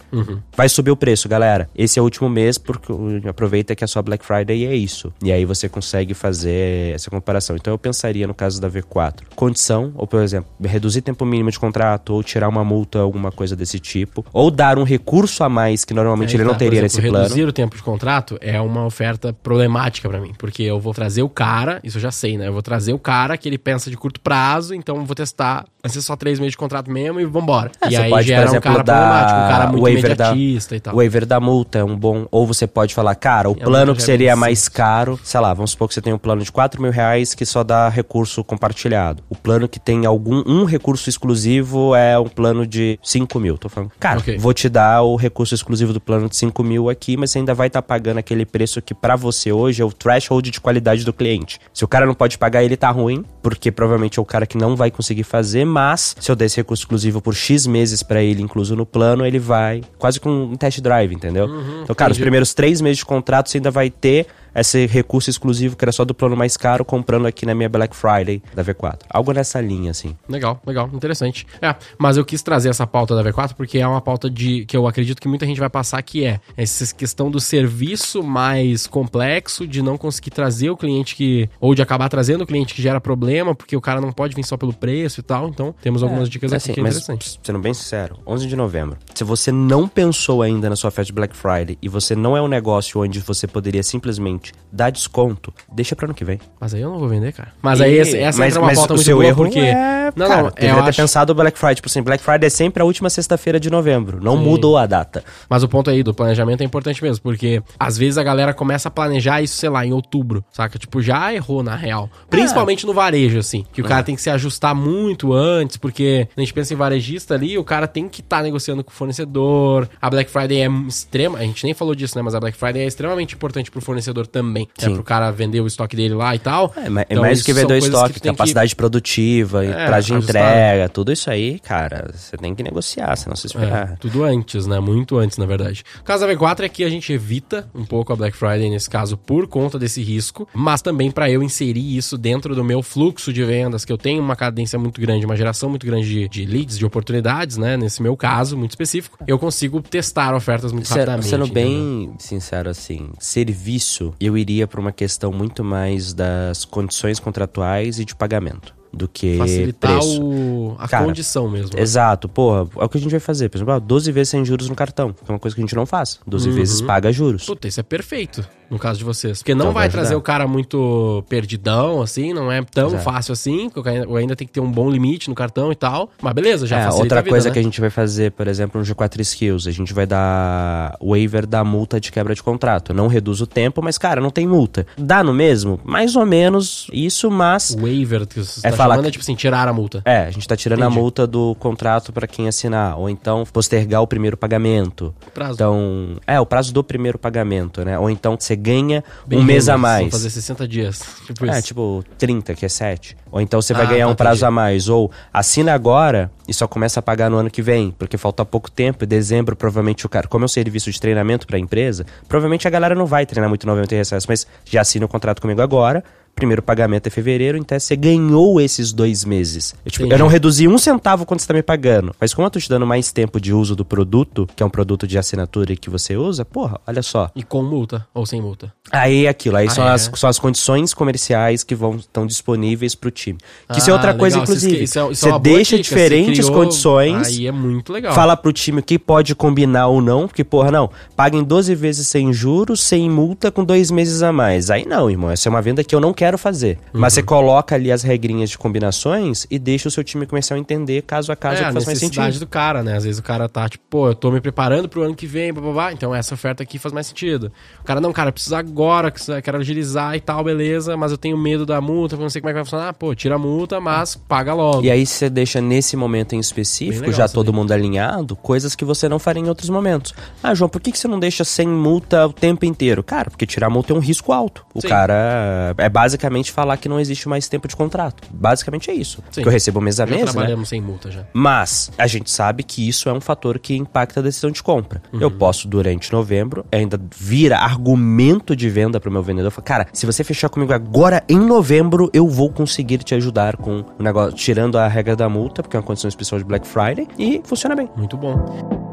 Vai 0.56 0.68
subir 0.68 0.90
o 0.90 0.96
preço, 0.96 1.28
galera. 1.28 1.68
Esse 1.74 1.98
é 1.98 2.02
o 2.02 2.04
último 2.04 2.28
mês, 2.28 2.58
porque 2.58 2.92
aproveita 3.28 3.74
que 3.74 3.84
é 3.84 3.86
só 3.86 4.02
Black 4.02 4.24
Friday 4.24 4.58
e 4.58 4.66
é 4.66 4.74
isso. 4.74 5.12
E 5.22 5.32
aí 5.32 5.44
você 5.44 5.68
consegue 5.68 6.14
fazer 6.14 6.94
essa 6.94 7.10
comparação. 7.10 7.56
Então 7.56 7.72
eu 7.72 7.78
pensaria 7.78 8.26
no 8.26 8.34
caso 8.34 8.60
da 8.60 8.70
V4, 8.70 9.20
condição, 9.34 9.92
ou 9.94 10.06
por 10.06 10.20
exemplo, 10.20 10.50
reduzir 10.62 11.02
tempo 11.02 11.24
mínimo 11.24 11.50
de 11.50 11.58
contrato, 11.58 12.14
ou 12.14 12.22
tirar 12.22 12.48
uma 12.48 12.64
multa, 12.64 12.98
alguma 12.98 13.30
coisa 13.30 13.56
desse 13.56 13.78
tipo, 13.78 14.24
ou 14.32 14.50
dar 14.50 14.78
um 14.78 14.84
recurso 14.84 15.44
a 15.44 15.48
mais 15.48 15.84
que 15.84 15.94
normalmente 15.94 16.41
ele 16.42 16.50
não 16.50 16.58
teria 16.58 16.80
por 16.80 16.86
exemplo, 16.86 17.10
plano. 17.10 17.24
Reduzir 17.24 17.44
o 17.44 17.52
tempo 17.52 17.76
de 17.76 17.82
contrato 17.82 18.38
é 18.40 18.60
uma 18.60 18.84
oferta 18.84 19.32
problemática 19.32 20.08
pra 20.08 20.20
mim, 20.20 20.32
porque 20.36 20.62
eu 20.62 20.78
vou 20.78 20.92
trazer 20.92 21.22
o 21.22 21.28
cara, 21.28 21.80
isso 21.82 21.98
eu 21.98 22.02
já 22.02 22.10
sei, 22.10 22.36
né? 22.36 22.48
Eu 22.48 22.52
vou 22.52 22.62
trazer 22.62 22.92
o 22.92 22.98
cara 22.98 23.36
que 23.36 23.48
ele 23.48 23.58
pensa 23.58 23.90
de 23.90 23.96
curto 23.96 24.20
prazo, 24.20 24.74
então 24.74 24.96
eu 24.96 25.04
vou 25.04 25.14
testar, 25.14 25.64
vai 25.84 25.90
ser 25.92 26.00
só 26.00 26.14
três 26.14 26.38
meses 26.38 26.52
de 26.52 26.56
contrato 26.56 26.88
mesmo 26.88 27.18
e 27.18 27.24
vambora. 27.24 27.72
É, 27.80 27.88
e 27.88 27.90
você 27.90 27.96
aí 27.96 28.10
pode, 28.10 28.26
gera 28.28 28.42
por 28.42 28.48
exemplo, 28.50 28.70
um 28.70 28.74
cara 28.74 28.84
problemático, 28.84 29.38
um 29.40 29.48
cara 29.48 29.66
muito 29.66 29.82
waiver 29.82 30.16
da- 30.16 30.26
imediatista 30.30 30.76
e 30.76 30.80
tal. 30.80 30.94
O 30.94 30.96
waiver 30.98 31.26
da 31.26 31.40
multa 31.40 31.78
é 31.80 31.84
um 31.84 31.96
bom. 31.96 32.24
Ou 32.30 32.46
você 32.46 32.68
pode 32.68 32.94
falar, 32.94 33.16
cara, 33.16 33.50
o 33.50 33.56
É, 33.58 33.64
plano 33.64 33.92
que 33.96 34.02
seria 34.02 34.36
mais 34.36 34.68
caro, 34.68 35.18
sei 35.24 35.40
lá, 35.40 35.52
vamos 35.52 35.72
supor 35.72 35.88
que 35.88 35.94
você 35.94 36.00
tem 36.00 36.12
um 36.12 36.18
plano 36.18 36.42
de 36.44 36.52
4 36.52 36.80
mil 36.80 36.92
reais 36.92 37.34
que 37.34 37.44
só 37.44 37.64
dá 37.64 37.88
recurso 37.88 38.44
compartilhado. 38.44 39.24
O 39.28 39.34
plano 39.34 39.68
que 39.68 39.80
tem 39.80 40.06
algum 40.06 40.44
um 40.46 40.64
recurso 40.64 41.08
exclusivo 41.10 41.96
é 41.96 42.16
um 42.16 42.28
plano 42.28 42.64
de 42.64 42.96
5 43.02 43.40
mil. 43.40 43.58
Tô 43.58 43.68
falando, 43.68 43.90
cara, 43.98 44.20
Ok. 44.20 44.38
vou 44.38 44.54
te 44.54 44.68
dar 44.68 45.02
o 45.02 45.16
recurso 45.16 45.52
exclusivo 45.52 45.92
do 45.92 46.00
plano 46.00 46.28
de 46.28 46.36
5 46.36 46.62
mil 46.62 46.88
aqui, 46.88 47.16
mas 47.16 47.32
você 47.32 47.38
ainda 47.38 47.54
vai 47.54 47.66
estar 47.66 47.82
pagando 47.82 48.18
aquele 48.18 48.46
preço 48.46 48.80
que 48.80 48.94
pra 48.94 49.16
você 49.16 49.50
hoje 49.50 49.82
é 49.82 49.84
o 49.84 49.90
threshold 49.90 50.48
de 50.48 50.60
qualidade 50.60 51.04
do 51.04 51.12
cliente. 51.12 51.58
Se 51.74 51.84
o 51.84 51.88
cara 51.88 52.06
não 52.06 52.14
pode 52.14 52.38
pagar, 52.38 52.62
ele 52.62 52.76
tá 52.76 52.88
ruim, 52.90 53.24
porque 53.42 53.72
provavelmente 53.72 54.20
é 54.20 54.22
o 54.22 54.24
cara 54.24 54.46
que 54.46 54.56
não 54.56 54.76
vai 54.76 54.88
conseguir 54.88 55.24
fazer, 55.24 55.64
mas 55.72 56.14
se 56.20 56.30
eu 56.30 56.36
der 56.36 56.44
esse 56.44 56.56
recurso 56.58 56.82
exclusivo 56.82 57.20
por 57.20 57.34
X 57.34 57.66
meses 57.66 58.02
pra 58.02 58.22
ele, 58.22 58.42
incluso 58.42 58.76
no 58.76 58.84
plano, 58.84 59.24
ele 59.26 59.38
vai 59.38 59.82
quase 59.98 60.20
com 60.20 60.30
um 60.30 60.56
test 60.56 60.80
drive, 60.80 61.14
entendeu? 61.14 61.46
então, 61.82 61.94
cara, 61.94 62.12
os 62.12 62.16
entendi. 62.16 62.24
primeiros 62.24 62.52
três 62.54 62.80
meses 62.80 62.98
de 62.98 63.04
contrato 63.04 63.48
você 63.48 63.58
ainda 63.58 63.70
vai 63.70 63.88
ter 63.90 64.26
esse 64.54 64.86
recurso 64.86 65.30
exclusivo 65.30 65.76
que 65.76 65.84
era 65.84 65.92
só 65.92 66.04
do 66.04 66.14
plano 66.14 66.36
mais 66.36 66.56
caro, 66.56 66.84
comprando 66.84 67.26
aqui 67.26 67.46
na 67.46 67.54
minha 67.54 67.68
Black 67.68 67.94
Friday 67.94 68.42
da 68.54 68.64
V4. 68.64 69.00
Algo 69.08 69.32
nessa 69.32 69.60
linha, 69.60 69.90
assim. 69.90 70.16
Legal, 70.28 70.60
legal, 70.66 70.90
interessante. 70.92 71.46
É, 71.60 71.74
mas 71.98 72.16
eu 72.16 72.24
quis 72.24 72.42
trazer 72.42 72.68
essa 72.68 72.86
pauta 72.86 73.14
da 73.14 73.22
V4 73.22 73.54
porque 73.54 73.78
é 73.78 73.86
uma 73.86 74.00
pauta 74.00 74.28
de 74.28 74.64
que 74.66 74.76
eu 74.76 74.86
acredito 74.86 75.20
que 75.20 75.28
muita 75.28 75.46
gente 75.46 75.60
vai 75.60 75.70
passar 75.70 76.02
que 76.02 76.24
é 76.24 76.40
essa 76.56 76.94
questão 76.94 77.30
do 77.30 77.40
serviço 77.40 78.22
mais 78.22 78.86
complexo, 78.86 79.66
de 79.66 79.82
não 79.82 79.96
conseguir 79.96 80.30
trazer 80.30 80.70
o 80.70 80.76
cliente 80.76 81.14
que 81.14 81.48
ou 81.60 81.74
de 81.74 81.82
acabar 81.82 82.08
trazendo 82.08 82.42
o 82.42 82.46
cliente 82.46 82.74
que 82.74 82.82
gera 82.82 83.00
problema, 83.00 83.54
porque 83.54 83.76
o 83.76 83.80
cara 83.80 84.00
não 84.00 84.12
pode 84.12 84.34
vir 84.34 84.44
só 84.44 84.56
pelo 84.56 84.72
preço 84.72 85.20
e 85.20 85.22
tal. 85.22 85.48
Então, 85.48 85.74
temos 85.82 86.02
algumas 86.02 86.28
dicas 86.28 86.52
aqui 86.52 86.62
Assim, 86.62 86.74
que 86.74 86.80
é 86.80 86.82
mas, 86.82 86.96
interessante. 86.96 87.40
sendo 87.42 87.58
bem 87.58 87.74
sincero, 87.74 88.18
11 88.26 88.46
de 88.46 88.56
novembro. 88.56 88.96
Se 89.14 89.24
você 89.24 89.50
não 89.50 89.88
pensou 89.88 90.42
ainda 90.42 90.68
na 90.68 90.76
sua 90.76 90.90
festa 90.90 91.06
de 91.06 91.12
Black 91.12 91.36
Friday 91.36 91.78
e 91.80 91.88
você 91.88 92.14
não 92.14 92.36
é 92.36 92.42
um 92.42 92.48
negócio 92.48 93.00
onde 93.00 93.20
você 93.20 93.46
poderia 93.46 93.82
simplesmente 93.82 94.41
dar 94.72 94.90
desconto, 94.90 95.52
deixa 95.70 95.94
pra 95.94 96.06
ano 96.06 96.14
que 96.14 96.24
vem. 96.24 96.40
Mas 96.58 96.72
aí 96.72 96.80
eu 96.80 96.90
não 96.90 96.98
vou 96.98 97.08
vender, 97.08 97.32
cara. 97.32 97.52
Mas 97.60 97.80
aí 97.80 97.98
essa, 97.98 98.16
essa 98.16 98.38
mas, 98.38 98.48
entra 98.52 98.60
uma 98.60 98.68
mas 98.68 98.78
pauta 98.78 98.94
o 98.94 98.96
muito 98.96 99.04
seu 99.04 99.16
boa 99.16 99.26
erro 99.28 99.36
porque 99.36 99.58
é, 99.58 100.12
não, 100.16 100.26
cara, 100.26 100.42
não, 100.44 100.50
deveria 100.50 100.82
ter 100.82 100.88
acho... 100.88 101.02
pensado 101.02 101.32
o 101.32 101.34
Black 101.34 101.58
Friday. 101.58 101.74
Tipo 101.74 101.88
assim, 101.88 102.02
Black 102.02 102.24
Friday 102.24 102.46
é 102.46 102.50
sempre 102.50 102.82
a 102.82 102.86
última 102.86 103.10
sexta-feira 103.10 103.60
de 103.60 103.68
novembro. 103.68 104.18
Não 104.22 104.38
Sim. 104.38 104.44
mudou 104.44 104.78
a 104.78 104.86
data. 104.86 105.22
Mas 105.48 105.62
o 105.62 105.68
ponto 105.68 105.90
aí 105.90 106.02
do 106.02 106.14
planejamento 106.14 106.62
é 106.62 106.64
importante 106.64 107.02
mesmo, 107.02 107.22
porque 107.22 107.62
às 107.78 107.98
vezes 107.98 108.16
a 108.16 108.22
galera 108.22 108.54
começa 108.54 108.88
a 108.88 108.90
planejar 108.90 109.42
isso, 109.42 109.56
sei 109.56 109.68
lá, 109.68 109.84
em 109.84 109.92
outubro, 109.92 110.42
saca? 110.50 110.78
Tipo, 110.78 111.02
já 111.02 111.34
errou 111.34 111.62
na 111.62 111.76
real. 111.76 112.08
Principalmente 112.30 112.86
no 112.86 112.94
varejo, 112.94 113.38
assim, 113.38 113.66
que 113.72 113.82
o 113.82 113.84
cara 113.84 114.02
tem 114.02 114.16
que 114.16 114.22
se 114.22 114.30
ajustar 114.30 114.74
muito 114.74 115.34
antes, 115.34 115.76
porque 115.76 116.28
a 116.34 116.40
gente 116.40 116.54
pensa 116.54 116.72
em 116.72 116.76
varejista 116.76 117.34
ali, 117.34 117.58
o 117.58 117.64
cara 117.64 117.86
tem 117.86 118.08
que 118.08 118.22
estar 118.22 118.42
negociando 118.42 118.82
com 118.82 118.90
o 118.90 118.94
fornecedor. 118.94 119.88
A 120.00 120.08
Black 120.08 120.30
Friday 120.30 120.62
é 120.62 120.70
extrema, 120.88 121.38
a 121.38 121.42
gente 121.42 121.62
nem 121.64 121.74
falou 121.74 121.94
disso, 121.94 122.16
né? 122.16 122.22
Mas 122.22 122.34
a 122.34 122.40
Black 122.40 122.56
Friday 122.56 122.82
é 122.82 122.86
extremamente 122.86 123.34
importante 123.34 123.70
pro 123.70 123.82
fornecedor 123.82 124.26
também. 124.32 124.66
É 124.80 124.88
pro 124.88 125.02
cara 125.04 125.30
vender 125.30 125.60
o 125.60 125.66
estoque 125.66 125.94
dele 125.94 126.14
lá 126.14 126.34
e 126.34 126.38
tal. 126.38 126.72
É, 126.76 126.80
é 127.02 127.06
Então, 127.10 127.22
mais 127.22 127.40
do 127.40 127.44
que 127.44 127.52
vender 127.52 127.74
o 127.74 127.78
estoque, 127.78 128.14
tem 128.20 128.32
que- 128.32 128.36
capacidade 128.38 128.74
produtiva, 128.74 129.64
É, 129.64 129.86
prazo 129.86 130.06
de 130.08 130.14
entrega, 130.14 130.88
tudo 130.88 131.12
isso 131.12 131.30
aí, 131.30 131.58
cara, 131.60 132.10
você 132.14 132.36
tem 132.36 132.54
que 132.54 132.62
negociar, 132.62 133.14
senão 133.16 133.36
você 133.36 133.46
É, 133.46 133.50
esperar. 133.50 133.96
tudo 133.98 134.24
antes, 134.24 134.66
né? 134.66 134.80
Muito 134.80 135.18
antes, 135.18 135.36
na 135.38 135.46
verdade. 135.46 135.84
O 136.00 136.04
caso 136.04 136.26
da 136.26 136.32
V4 136.32 136.64
é 136.64 136.68
que 136.68 136.82
a 136.84 136.88
gente 136.88 137.12
evita 137.12 137.68
um 137.74 137.84
pouco 137.84 138.12
a 138.12 138.16
Black 138.16 138.36
Friday 138.36 138.70
nesse 138.70 138.88
caso 138.88 139.16
por 139.16 139.46
conta 139.46 139.78
desse 139.78 140.02
risco, 140.02 140.48
mas 140.54 140.80
também 140.82 141.10
para 141.10 141.30
eu 141.30 141.42
inserir 141.42 141.96
isso 141.96 142.16
dentro 142.16 142.54
do 142.54 142.64
meu 142.64 142.82
fluxo 142.82 143.32
de 143.32 143.44
vendas, 143.44 143.84
que 143.84 143.92
eu 143.92 143.98
tenho 143.98 144.22
uma 144.22 144.34
cadência 144.36 144.78
muito 144.78 145.00
grande, 145.00 145.26
uma 145.26 145.36
geração 145.36 145.68
muito 145.68 145.84
grande 145.86 146.08
de, 146.08 146.28
de 146.28 146.44
leads, 146.46 146.78
de 146.78 146.86
oportunidades, 146.86 147.56
né? 147.56 147.76
Nesse 147.76 148.02
meu 148.02 148.16
caso, 148.16 148.56
muito 148.56 148.70
específico, 148.70 149.18
eu 149.26 149.38
consigo 149.38 149.80
testar 149.82 150.34
ofertas 150.34 150.72
muito 150.72 150.86
Sendo, 150.88 150.98
rapidamente. 150.98 151.28
sendo 151.28 151.46
bem 151.48 152.14
sincero 152.18 152.70
assim, 152.70 153.10
serviço, 153.18 154.14
eu 154.26 154.36
iria 154.36 154.66
pra 154.66 154.80
uma 154.80 154.92
questão 154.92 155.32
muito 155.32 155.64
mais 155.64 156.12
das 156.12 156.64
condições 156.64 157.18
contratuais 157.18 157.98
e 157.98 158.04
de 158.04 158.14
pagamento 158.14 158.81
do 158.92 159.08
que 159.08 159.38
Facilitar 159.38 159.92
preço. 159.98 160.22
o, 160.22 160.76
a 160.78 160.86
Cara, 160.88 161.04
condição 161.04 161.48
mesmo. 161.48 161.70
né? 161.74 161.80
Exato, 161.82 162.28
porra, 162.28 162.68
é 162.78 162.84
o 162.84 162.88
que 162.88 162.98
a 162.98 163.00
gente 163.00 163.10
vai 163.10 163.20
fazer. 163.20 163.48
Por 163.48 163.56
exemplo, 163.58 163.74
ah, 163.74 163.78
12 163.78 164.12
vezes 164.12 164.28
sem 164.30 164.44
juros 164.44 164.68
no 164.68 164.74
cartão, 164.74 165.12
que 165.12 165.20
é 165.30 165.32
uma 165.32 165.38
coisa 165.38 165.54
que 165.54 165.60
a 165.60 165.64
gente 165.64 165.74
não 165.74 165.86
faz. 165.86 166.20
12 166.26 166.48
Uhum. 166.50 166.54
vezes 166.54 166.80
paga 166.80 167.10
juros. 167.12 167.44
Puta, 167.46 167.66
isso 167.68 167.80
é 167.80 167.82
perfeito 167.82 168.46
no 168.70 168.78
caso 168.78 168.98
de 168.98 169.04
vocês. 169.04 169.38
Porque 169.38 169.54
não 169.54 169.66
Então 169.66 169.72
vai 169.74 169.82
vai 169.82 169.90
trazer 169.90 170.14
o 170.14 170.20
cara 170.22 170.46
muito 170.46 171.22
perdidão, 171.28 172.00
assim, 172.00 172.32
não 172.32 172.50
é 172.50 172.62
tão 172.62 172.88
Exato. 172.88 173.02
fácil 173.04 173.32
assim, 173.32 173.68
porque 173.68 173.88
eu 173.90 174.16
ainda- 174.16 174.34
tem 174.36 174.46
que 174.46 174.52
ter 174.52 174.60
um 174.60 174.70
bom 174.70 174.88
limite 174.90 175.28
no 175.28 175.34
cartão 175.34 175.70
e 175.70 175.74
tal. 175.74 176.10
Mas 176.22 176.32
beleza, 176.32 176.66
já 176.66 176.78
É, 176.80 176.88
outra 176.90 177.20
vida, 177.20 177.30
coisa 177.30 177.48
né? 177.48 177.52
que 177.52 177.58
a 177.58 177.62
gente 177.62 177.80
vai 177.80 177.90
fazer, 177.90 178.32
por 178.32 178.46
exemplo, 178.48 178.78
no 178.80 178.86
G4 178.86 179.20
Skills, 179.20 179.66
a 179.66 179.70
gente 179.72 179.92
vai 179.92 180.06
dar 180.06 180.96
waiver 181.02 181.46
da 181.46 181.62
multa 181.64 182.00
de 182.00 182.10
quebra 182.10 182.34
de 182.34 182.42
contrato. 182.42 182.94
Não 182.94 183.08
reduz 183.08 183.40
o 183.40 183.46
tempo, 183.46 183.82
mas, 183.82 183.98
cara, 183.98 184.20
não 184.20 184.30
tem 184.30 184.46
multa. 184.46 184.86
Dá 184.96 185.22
no 185.22 185.34
mesmo? 185.34 185.78
Mais 185.84 186.16
ou 186.16 186.24
menos 186.24 186.86
isso, 186.92 187.30
mas. 187.30 187.76
Waiver 187.78 188.26
que 188.26 188.40
você 188.42 188.66
É 188.66 188.70
tá 188.70 188.81
falar 188.82 188.94
chamando 188.94 189.08
é 189.08 189.10
tipo 189.10 189.22
assim, 189.22 189.34
tirar 189.34 189.68
a 189.68 189.72
multa. 189.72 190.02
É, 190.04 190.18
a 190.24 190.30
gente 190.30 190.46
tá 190.46 190.56
tirando 190.56 190.80
Entendi. 190.80 190.96
a 190.96 191.00
multa 191.00 191.26
do 191.26 191.54
contrato 191.56 192.12
pra 192.12 192.26
quem 192.26 192.48
assinar. 192.48 192.98
Ou 192.98 193.08
então 193.08 193.44
postergar 193.52 194.02
o 194.02 194.06
primeiro 194.06 194.36
pagamento. 194.36 195.14
Prazo. 195.32 195.54
Então. 195.54 196.16
É, 196.26 196.38
o 196.40 196.46
prazo 196.46 196.72
do 196.72 196.82
primeiro 196.84 197.18
pagamento, 197.18 197.84
né? 197.84 197.98
Ou 197.98 198.10
então 198.10 198.36
você 198.38 198.54
ganha 198.56 199.02
Bem 199.26 199.38
um 199.38 199.42
mês 199.42 199.68
a 199.68 199.76
mais. 199.78 200.10
Fazer 200.10 200.30
60 200.30 200.66
dias. 200.68 201.02
Tipo 201.26 201.46
É, 201.46 201.58
isso. 201.58 201.68
tipo 201.68 202.04
30, 202.18 202.54
que 202.54 202.64
é 202.64 202.68
7. 202.68 203.16
Ou 203.30 203.40
então 203.40 203.60
você 203.62 203.72
vai 203.72 203.86
Ah, 203.86 203.88
ganhar 203.88 204.06
tá, 204.06 204.12
um 204.12 204.14
prazo 204.14 204.38
entendi. 204.40 204.44
a 204.46 204.50
mais. 204.50 204.88
Ou 204.88 205.10
assina 205.32 205.72
agora 205.72 206.30
e 206.46 206.52
só 206.52 206.66
começa 206.68 207.00
a 207.00 207.02
pagar 207.02 207.30
no 207.30 207.36
ano 207.38 207.50
que 207.50 207.62
vem, 207.62 207.90
porque 207.98 208.18
falta 208.18 208.44
pouco 208.44 208.70
tempo. 208.70 209.04
Em 209.04 209.08
dezembro, 209.08 209.56
provavelmente 209.56 210.04
o 210.04 210.08
cara, 210.08 210.28
como 210.28 210.44
é 210.44 210.46
um 210.46 210.48
serviço 210.48 210.90
de 210.90 211.00
treinamento 211.00 211.46
pra 211.46 211.58
empresa, 211.58 212.04
provavelmente 212.28 212.66
a 212.68 212.70
galera 212.70 212.94
não 212.94 213.06
vai 213.06 213.24
treinar 213.24 213.48
muito 213.48 213.64
em 213.64 213.66
novembro 213.66 213.94
e 213.94 213.96
recesso, 213.96 214.26
mas 214.28 214.46
já 214.64 214.80
assina 214.82 215.06
o 215.06 215.08
contrato 215.08 215.40
comigo 215.40 215.62
agora. 215.62 216.04
Primeiro 216.34 216.62
pagamento 216.62 217.06
é 217.06 217.10
fevereiro, 217.10 217.56
então 217.58 217.78
você 217.78 217.94
ganhou 217.94 218.60
esses 218.60 218.92
dois 218.92 219.24
meses. 219.24 219.74
Eu, 219.84 219.90
tipo, 219.92 220.12
eu 220.12 220.18
não 220.18 220.26
reduzi 220.26 220.66
um 220.66 220.76
centavo 220.78 221.24
quando 221.24 221.40
você 221.40 221.46
tá 221.46 221.54
me 221.54 221.62
pagando. 221.62 222.14
Mas 222.20 222.34
como 222.34 222.46
eu 222.46 222.50
tô 222.50 222.58
te 222.58 222.68
dando 222.68 222.86
mais 222.86 223.12
tempo 223.12 223.40
de 223.40 223.52
uso 223.52 223.76
do 223.76 223.84
produto, 223.84 224.48
que 224.56 224.62
é 224.62 224.66
um 224.66 224.70
produto 224.70 225.06
de 225.06 225.16
assinatura 225.18 225.72
e 225.72 225.76
que 225.76 225.88
você 225.90 226.16
usa, 226.16 226.44
porra, 226.44 226.80
olha 226.86 227.02
só. 227.02 227.30
E 227.36 227.42
com 227.42 227.62
multa 227.62 228.06
ou 228.12 228.26
sem 228.26 228.40
multa? 228.40 228.72
Aí 228.90 229.26
é 229.26 229.28
aquilo, 229.28 229.56
aí 229.56 229.66
Ah, 229.68 229.70
são, 229.70 229.84
é? 229.86 229.90
as, 229.92 230.10
são 230.16 230.28
as 230.28 230.38
condições 230.38 230.92
comerciais 230.92 231.62
que 231.62 231.74
vão 231.74 231.96
estão 231.96 232.26
disponíveis 232.26 232.94
pro 232.94 233.10
time. 233.10 233.38
Que 233.72 233.78
isso 233.78 233.88
é 233.90 233.92
Ah, 233.92 233.96
outra 233.96 234.14
coisa, 234.14 234.36
legal. 234.40 234.54
Isso- 234.54 234.66
inclusive. 234.66 234.84
isso 234.84 234.98
é- 234.98 235.12
isso 235.12 235.28
é 235.28 235.32
você 235.32 235.38
deixa 235.38 235.76
dica, 235.76 235.82
diferentes 235.82 236.44
criou- 236.46 236.60
condições. 236.62 237.28
Aí 237.28 237.46
é 237.46 237.52
muito 237.52 237.92
legal. 237.92 238.14
Fala 238.14 238.36
pro 238.36 238.52
time 238.52 238.80
o 238.80 238.82
que 238.82 238.98
pode 238.98 239.34
combinar 239.34 239.86
ou 239.86 240.00
não, 240.02 240.26
porque, 240.26 240.42
porra, 240.44 240.70
não, 240.70 240.90
paga 241.16 241.36
em 241.36 241.44
12 241.44 241.74
vezes 241.74 242.08
sem 242.08 242.32
juros, 242.32 242.80
sem 242.82 243.08
multa, 243.08 243.50
com 243.50 243.64
dois 243.64 243.90
meses 243.90 244.22
a 244.22 244.32
mais. 244.32 244.70
Aí 244.70 244.84
não, 244.86 245.08
irmão, 245.10 245.30
essa 245.30 245.48
é 245.48 245.50
uma 245.50 245.62
venda 245.62 245.84
que 245.84 245.94
eu 245.94 246.00
não 246.00 246.12
quero 246.12 246.21
fazer. 246.38 246.78
Uhum. 246.94 247.00
Mas 247.00 247.12
você 247.14 247.22
coloca 247.22 247.74
ali 247.74 247.90
as 247.92 248.02
regrinhas 248.02 248.50
de 248.50 248.58
combinações 248.58 249.46
e 249.50 249.58
deixa 249.58 249.88
o 249.88 249.90
seu 249.90 250.02
time 250.04 250.26
começar 250.26 250.54
a 250.54 250.58
entender 250.58 251.02
caso 251.02 251.32
a 251.32 251.36
caso 251.36 251.56
é, 251.56 251.58
que 251.58 251.64
a 251.64 251.72
faz 251.72 251.74
mais 251.74 251.86
necessidade 251.88 252.32
sentido. 252.34 252.46
do 252.46 252.50
cara, 252.50 252.82
né? 252.82 252.96
Às 252.96 253.04
vezes 253.04 253.18
o 253.18 253.22
cara 253.22 253.48
tá 253.48 253.68
tipo, 253.68 253.84
pô, 253.88 254.08
eu 254.08 254.14
tô 254.14 254.30
me 254.30 254.40
preparando 254.40 254.88
pro 254.88 255.02
ano 255.02 255.14
que 255.14 255.26
vem, 255.26 255.52
blá, 255.52 255.62
blá, 255.62 255.72
blá, 255.72 255.92
então 255.92 256.14
essa 256.14 256.34
oferta 256.34 256.62
aqui 256.62 256.78
faz 256.78 256.92
mais 256.92 257.06
sentido. 257.06 257.50
O 257.80 257.84
cara, 257.84 258.00
não, 258.00 258.12
cara, 258.12 258.30
precisa 258.32 258.58
agora, 258.58 259.10
que- 259.10 259.42
quero 259.42 259.58
agilizar 259.58 260.14
e 260.14 260.20
tal, 260.20 260.44
beleza, 260.44 260.96
mas 260.96 261.10
eu 261.10 261.18
tenho 261.18 261.36
medo 261.38 261.64
da 261.66 261.80
multa, 261.80 262.16
não 262.16 262.28
sei 262.30 262.40
como 262.40 262.50
é 262.50 262.52
que 262.52 262.56
vai 262.58 262.64
funcionar. 262.64 262.92
Pô, 262.94 263.14
tira 263.14 263.34
a 263.36 263.38
multa, 263.38 263.80
mas 263.80 264.14
paga 264.16 264.52
logo. 264.54 264.82
E 264.84 264.90
aí 264.90 265.04
você 265.06 265.28
deixa 265.30 265.60
nesse 265.60 265.96
momento 265.96 266.34
em 266.34 266.38
específico, 266.38 267.00
legal 267.06 267.12
já 267.16 267.28
todo 267.28 267.52
mundo 267.52 267.72
alinhado, 267.72 268.36
coisas 268.36 268.74
que 268.74 268.84
você 268.84 269.08
não 269.08 269.18
faria 269.18 269.42
em 269.42 269.48
outros 269.48 269.68
momentos. 269.70 270.14
Ah, 270.42 270.54
João, 270.54 270.68
por 270.68 270.80
que, 270.80 270.92
que 270.92 270.98
você 270.98 271.08
não 271.08 271.18
deixa 271.18 271.44
sem 271.44 271.66
multa 271.66 272.26
o 272.26 272.32
tempo 272.32 272.64
inteiro? 272.64 273.02
Cara, 273.02 273.30
porque 273.30 273.46
tirar 273.46 273.70
multa 273.70 273.92
é 273.92 273.96
um 273.96 274.00
risco 274.00 274.32
alto. 274.32 274.64
O 274.74 274.80
Sim. 274.80 274.88
cara 274.88 275.74
é 275.78 275.88
basicamente 276.12 276.52
falar 276.52 276.76
que 276.76 276.88
não 276.88 277.00
existe 277.00 277.28
mais 277.28 277.48
tempo 277.48 277.66
de 277.66 277.74
contrato. 277.74 278.28
Basicamente 278.30 278.90
é 278.90 278.94
isso. 278.94 279.22
Sim. 279.30 279.42
Que 279.42 279.48
eu 279.48 279.52
recebo 279.52 279.80
mês 279.80 279.98
a 279.98 280.04
já 280.06 280.10
mês, 280.10 280.26
né? 280.26 280.32
trabalhamos 280.32 280.68
sem 280.68 280.80
multa 280.80 281.10
já. 281.10 281.24
Mas 281.32 281.90
a 281.96 282.06
gente 282.06 282.30
sabe 282.30 282.62
que 282.62 282.86
isso 282.86 283.08
é 283.08 283.12
um 283.12 283.20
fator 283.20 283.58
que 283.58 283.74
impacta 283.74 284.20
a 284.20 284.22
decisão 284.22 284.50
de 284.50 284.62
compra. 284.62 285.02
Eu 285.12 285.28
Uhum. 285.28 285.38
posso, 285.38 285.66
durante 285.66 286.12
novembro, 286.12 286.64
ainda 286.70 287.00
vira 287.16 287.58
argumento 287.58 288.54
de 288.54 288.68
venda 288.68 289.00
pro 289.00 289.10
meu 289.10 289.22
vendedor. 289.22 289.50
Falar, 289.50 289.62
Cara, 289.64 289.86
se 289.92 290.04
você 290.04 290.22
fechar 290.22 290.48
comigo 290.50 290.72
agora 290.72 291.22
em 291.28 291.38
novembro, 291.38 292.10
eu 292.12 292.28
vou 292.28 292.50
conseguir 292.50 292.98
te 292.98 293.14
ajudar 293.14 293.56
com 293.56 293.84
o 293.98 294.02
negócio, 294.02 294.32
tirando 294.36 294.76
a 294.76 294.86
regra 294.88 295.16
da 295.16 295.28
multa, 295.28 295.62
porque 295.62 295.76
é 295.76 295.80
uma 295.80 295.86
condição 295.86 296.08
especial 296.08 296.38
de 296.38 296.44
Black 296.44 296.66
Friday, 296.66 297.08
e 297.18 297.40
funciona 297.44 297.74
bem. 297.74 297.88
Muito 297.96 298.16
bom. 298.16 298.91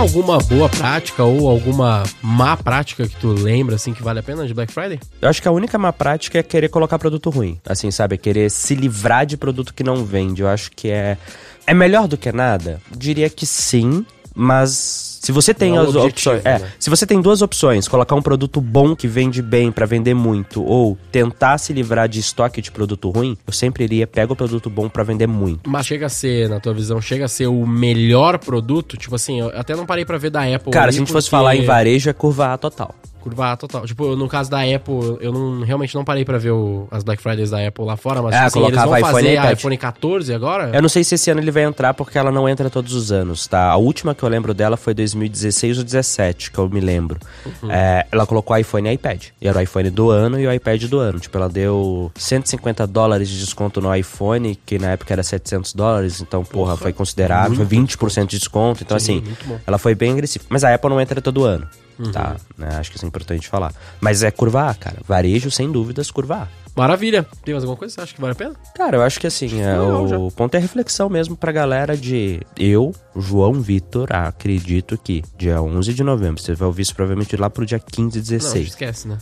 Alguma 0.00 0.38
boa 0.38 0.66
prática 0.66 1.22
ou 1.24 1.46
alguma 1.46 2.02
má 2.22 2.56
prática 2.56 3.06
que 3.06 3.14
tu 3.16 3.32
lembra, 3.32 3.74
assim, 3.74 3.92
que 3.92 4.02
vale 4.02 4.18
a 4.18 4.22
pena 4.22 4.46
de 4.46 4.54
Black 4.54 4.72
Friday? 4.72 4.98
Eu 5.20 5.28
acho 5.28 5.42
que 5.42 5.46
a 5.46 5.52
única 5.52 5.76
má 5.78 5.92
prática 5.92 6.38
é 6.38 6.42
querer 6.42 6.70
colocar 6.70 6.98
produto 6.98 7.28
ruim. 7.28 7.60
Assim, 7.66 7.90
sabe? 7.90 8.14
É 8.14 8.18
querer 8.18 8.50
se 8.50 8.74
livrar 8.74 9.26
de 9.26 9.36
produto 9.36 9.74
que 9.74 9.84
não 9.84 10.02
vende. 10.04 10.40
Eu 10.40 10.48
acho 10.48 10.70
que 10.70 10.90
é. 10.90 11.18
É 11.66 11.74
melhor 11.74 12.08
do 12.08 12.16
que 12.16 12.32
nada? 12.32 12.80
Diria 12.90 13.28
que 13.28 13.44
sim, 13.44 14.04
mas. 14.34 15.09
Se 15.22 15.32
você 15.32 15.52
tem 15.52 15.72
Não 15.72 15.80
é 15.80 15.82
as 15.82 15.88
objetivo, 15.94 16.34
opções. 16.36 16.46
É, 16.46 16.58
né? 16.60 16.72
se 16.78 16.88
você 16.88 17.06
tem 17.06 17.20
duas 17.20 17.42
opções, 17.42 17.86
colocar 17.86 18.14
um 18.14 18.22
produto 18.22 18.58
bom 18.58 18.96
que 18.96 19.06
vende 19.06 19.42
bem 19.42 19.70
pra 19.70 19.84
vender 19.84 20.14
muito, 20.14 20.64
ou 20.64 20.96
tentar 21.12 21.58
se 21.58 21.74
livrar 21.74 22.08
de 22.08 22.18
estoque 22.20 22.62
de 22.62 22.70
produto 22.70 23.10
ruim, 23.10 23.36
eu 23.46 23.52
sempre 23.52 23.84
iria 23.84 24.06
pega 24.06 24.32
o 24.32 24.36
produto 24.36 24.70
bom 24.70 24.88
pra 24.88 25.02
vender 25.02 25.26
muito. 25.26 25.68
Mas 25.68 25.84
chega 25.86 26.06
a 26.06 26.08
ser, 26.08 26.48
na 26.48 26.58
tua 26.58 26.72
visão, 26.72 27.02
chega 27.02 27.26
a 27.26 27.28
ser 27.28 27.48
o 27.48 27.66
melhor 27.66 28.38
produto? 28.38 28.96
Tipo 28.96 29.14
assim, 29.16 29.40
eu 29.40 29.48
até 29.54 29.76
não 29.76 29.84
parei 29.84 30.06
pra 30.06 30.16
ver 30.16 30.30
da 30.30 30.40
Apple. 30.42 30.72
Cara, 30.72 30.86
ali, 30.86 30.92
se 30.94 30.98
a 30.98 31.00
gente 31.00 31.12
fosse 31.12 31.28
porque- 31.28 31.36
falar 31.38 31.54
em 31.54 31.66
varejo, 31.66 32.08
é 32.08 32.12
curva 32.14 32.54
A 32.54 32.56
total. 32.56 32.94
Curva 33.20 33.52
A 33.52 33.56
total. 33.58 33.84
Tipo, 33.86 34.16
no 34.16 34.26
caso 34.26 34.50
da 34.50 34.62
Apple, 34.62 35.18
eu 35.20 35.30
não, 35.30 35.60
realmente 35.60 35.94
não 35.94 36.02
parei 36.02 36.24
pra 36.24 36.38
ver 36.38 36.52
o- 36.52 36.88
as 36.90 37.02
Black 37.04 37.22
Fridays 37.22 37.50
da 37.50 37.58
Apple 37.68 37.84
lá 37.84 37.94
fora, 37.94 38.22
mas 38.22 38.34
É, 38.34 38.38
assim, 38.38 38.64
eles 38.64 38.74
vão 38.82 38.96
iPhone 38.96 39.12
fazer 39.12 39.34
e 39.34 39.36
a 39.36 39.52
iPhone 39.52 39.76
14 39.76 40.32
agora? 40.32 40.70
Eu 40.72 40.80
não 40.80 40.88
sei 40.88 41.04
se 41.04 41.16
esse 41.16 41.30
ano 41.30 41.38
ele 41.38 41.50
vai 41.50 41.64
entrar 41.64 41.92
porque 41.92 42.16
ela 42.16 42.32
não 42.32 42.48
entra 42.48 42.70
todos 42.70 42.94
os 42.94 43.12
anos, 43.12 43.46
tá? 43.46 43.68
A 43.68 43.76
última 43.76 44.14
que 44.14 44.22
eu 44.22 44.28
lembro 44.30 44.54
dela 44.54 44.74
foi 44.78 44.94
2016 45.12 45.78
ou 45.78 45.84
17, 45.84 46.50
que 46.50 46.58
eu 46.58 46.68
me 46.68 46.80
lembro. 46.80 47.18
Uhum. 47.44 47.70
É, 47.70 48.06
ela 48.10 48.26
colocou 48.26 48.56
iPhone 48.56 48.88
e 48.88 48.92
iPad. 48.92 49.26
E 49.40 49.48
era 49.48 49.58
o 49.58 49.62
iPhone 49.62 49.90
do 49.90 50.10
ano 50.10 50.38
e 50.38 50.46
o 50.46 50.52
iPad 50.52 50.84
do 50.84 50.98
ano. 50.98 51.18
Tipo, 51.18 51.38
ela 51.38 51.48
deu 51.48 52.10
150 52.14 52.86
dólares 52.86 53.28
de 53.28 53.38
desconto 53.38 53.80
no 53.80 53.94
iPhone, 53.94 54.58
que 54.66 54.78
na 54.78 54.90
época 54.90 55.12
era 55.12 55.22
700 55.22 55.72
dólares. 55.74 56.20
Então, 56.20 56.44
porra, 56.44 56.76
foi 56.76 56.92
considerável. 56.92 57.56
Foi 57.56 57.66
20% 57.66 58.26
de 58.26 58.38
desconto. 58.38 58.82
Então, 58.82 58.98
Sim, 58.98 59.22
assim, 59.24 59.58
ela 59.66 59.78
foi 59.78 59.94
bem 59.94 60.12
agressiva. 60.12 60.44
Mas 60.48 60.64
a 60.64 60.74
Apple 60.74 60.90
não 60.90 61.00
entra 61.00 61.20
todo 61.20 61.44
ano. 61.44 61.66
Uhum. 62.00 62.12
Tá, 62.12 62.36
né? 62.56 62.68
acho 62.76 62.90
que 62.90 62.96
isso 62.96 63.04
é 63.04 63.08
importante 63.08 63.48
falar. 63.48 63.72
Mas 64.00 64.22
é 64.22 64.30
curva 64.30 64.70
A, 64.70 64.74
cara. 64.74 64.96
Varejo, 65.06 65.50
sem 65.50 65.70
dúvidas, 65.70 66.10
curva 66.10 66.42
A. 66.44 66.48
Maravilha. 66.76 67.26
Tem 67.44 67.52
mais 67.52 67.64
alguma 67.64 67.76
coisa 67.76 67.92
que 67.92 67.96
você 67.96 68.04
acha 68.04 68.14
que 68.14 68.20
vale 68.20 68.32
a 68.32 68.36
pena? 68.36 68.54
Cara, 68.74 68.96
eu 68.96 69.02
acho 69.02 69.18
que 69.20 69.26
assim, 69.26 69.60
é, 69.60 69.78
o 69.80 70.30
ponto 70.30 70.54
é 70.54 70.58
reflexão 70.58 71.08
mesmo 71.08 71.36
pra 71.36 71.52
galera 71.52 71.96
de 71.96 72.40
eu, 72.56 72.94
João 73.14 73.54
Vitor, 73.54 74.08
acredito 74.12 74.96
que 74.96 75.22
dia 75.36 75.60
11 75.60 75.92
de 75.92 76.02
novembro, 76.04 76.40
você 76.40 76.54
vai 76.54 76.66
ouvir 76.66 76.82
isso 76.82 76.94
provavelmente 76.94 77.36
lá 77.36 77.50
pro 77.50 77.66
dia 77.66 77.78
15 77.78 78.16
e 78.16 78.20
Não, 78.20 78.28
16. 78.28 78.68
esquece, 78.68 79.08
né? 79.08 79.18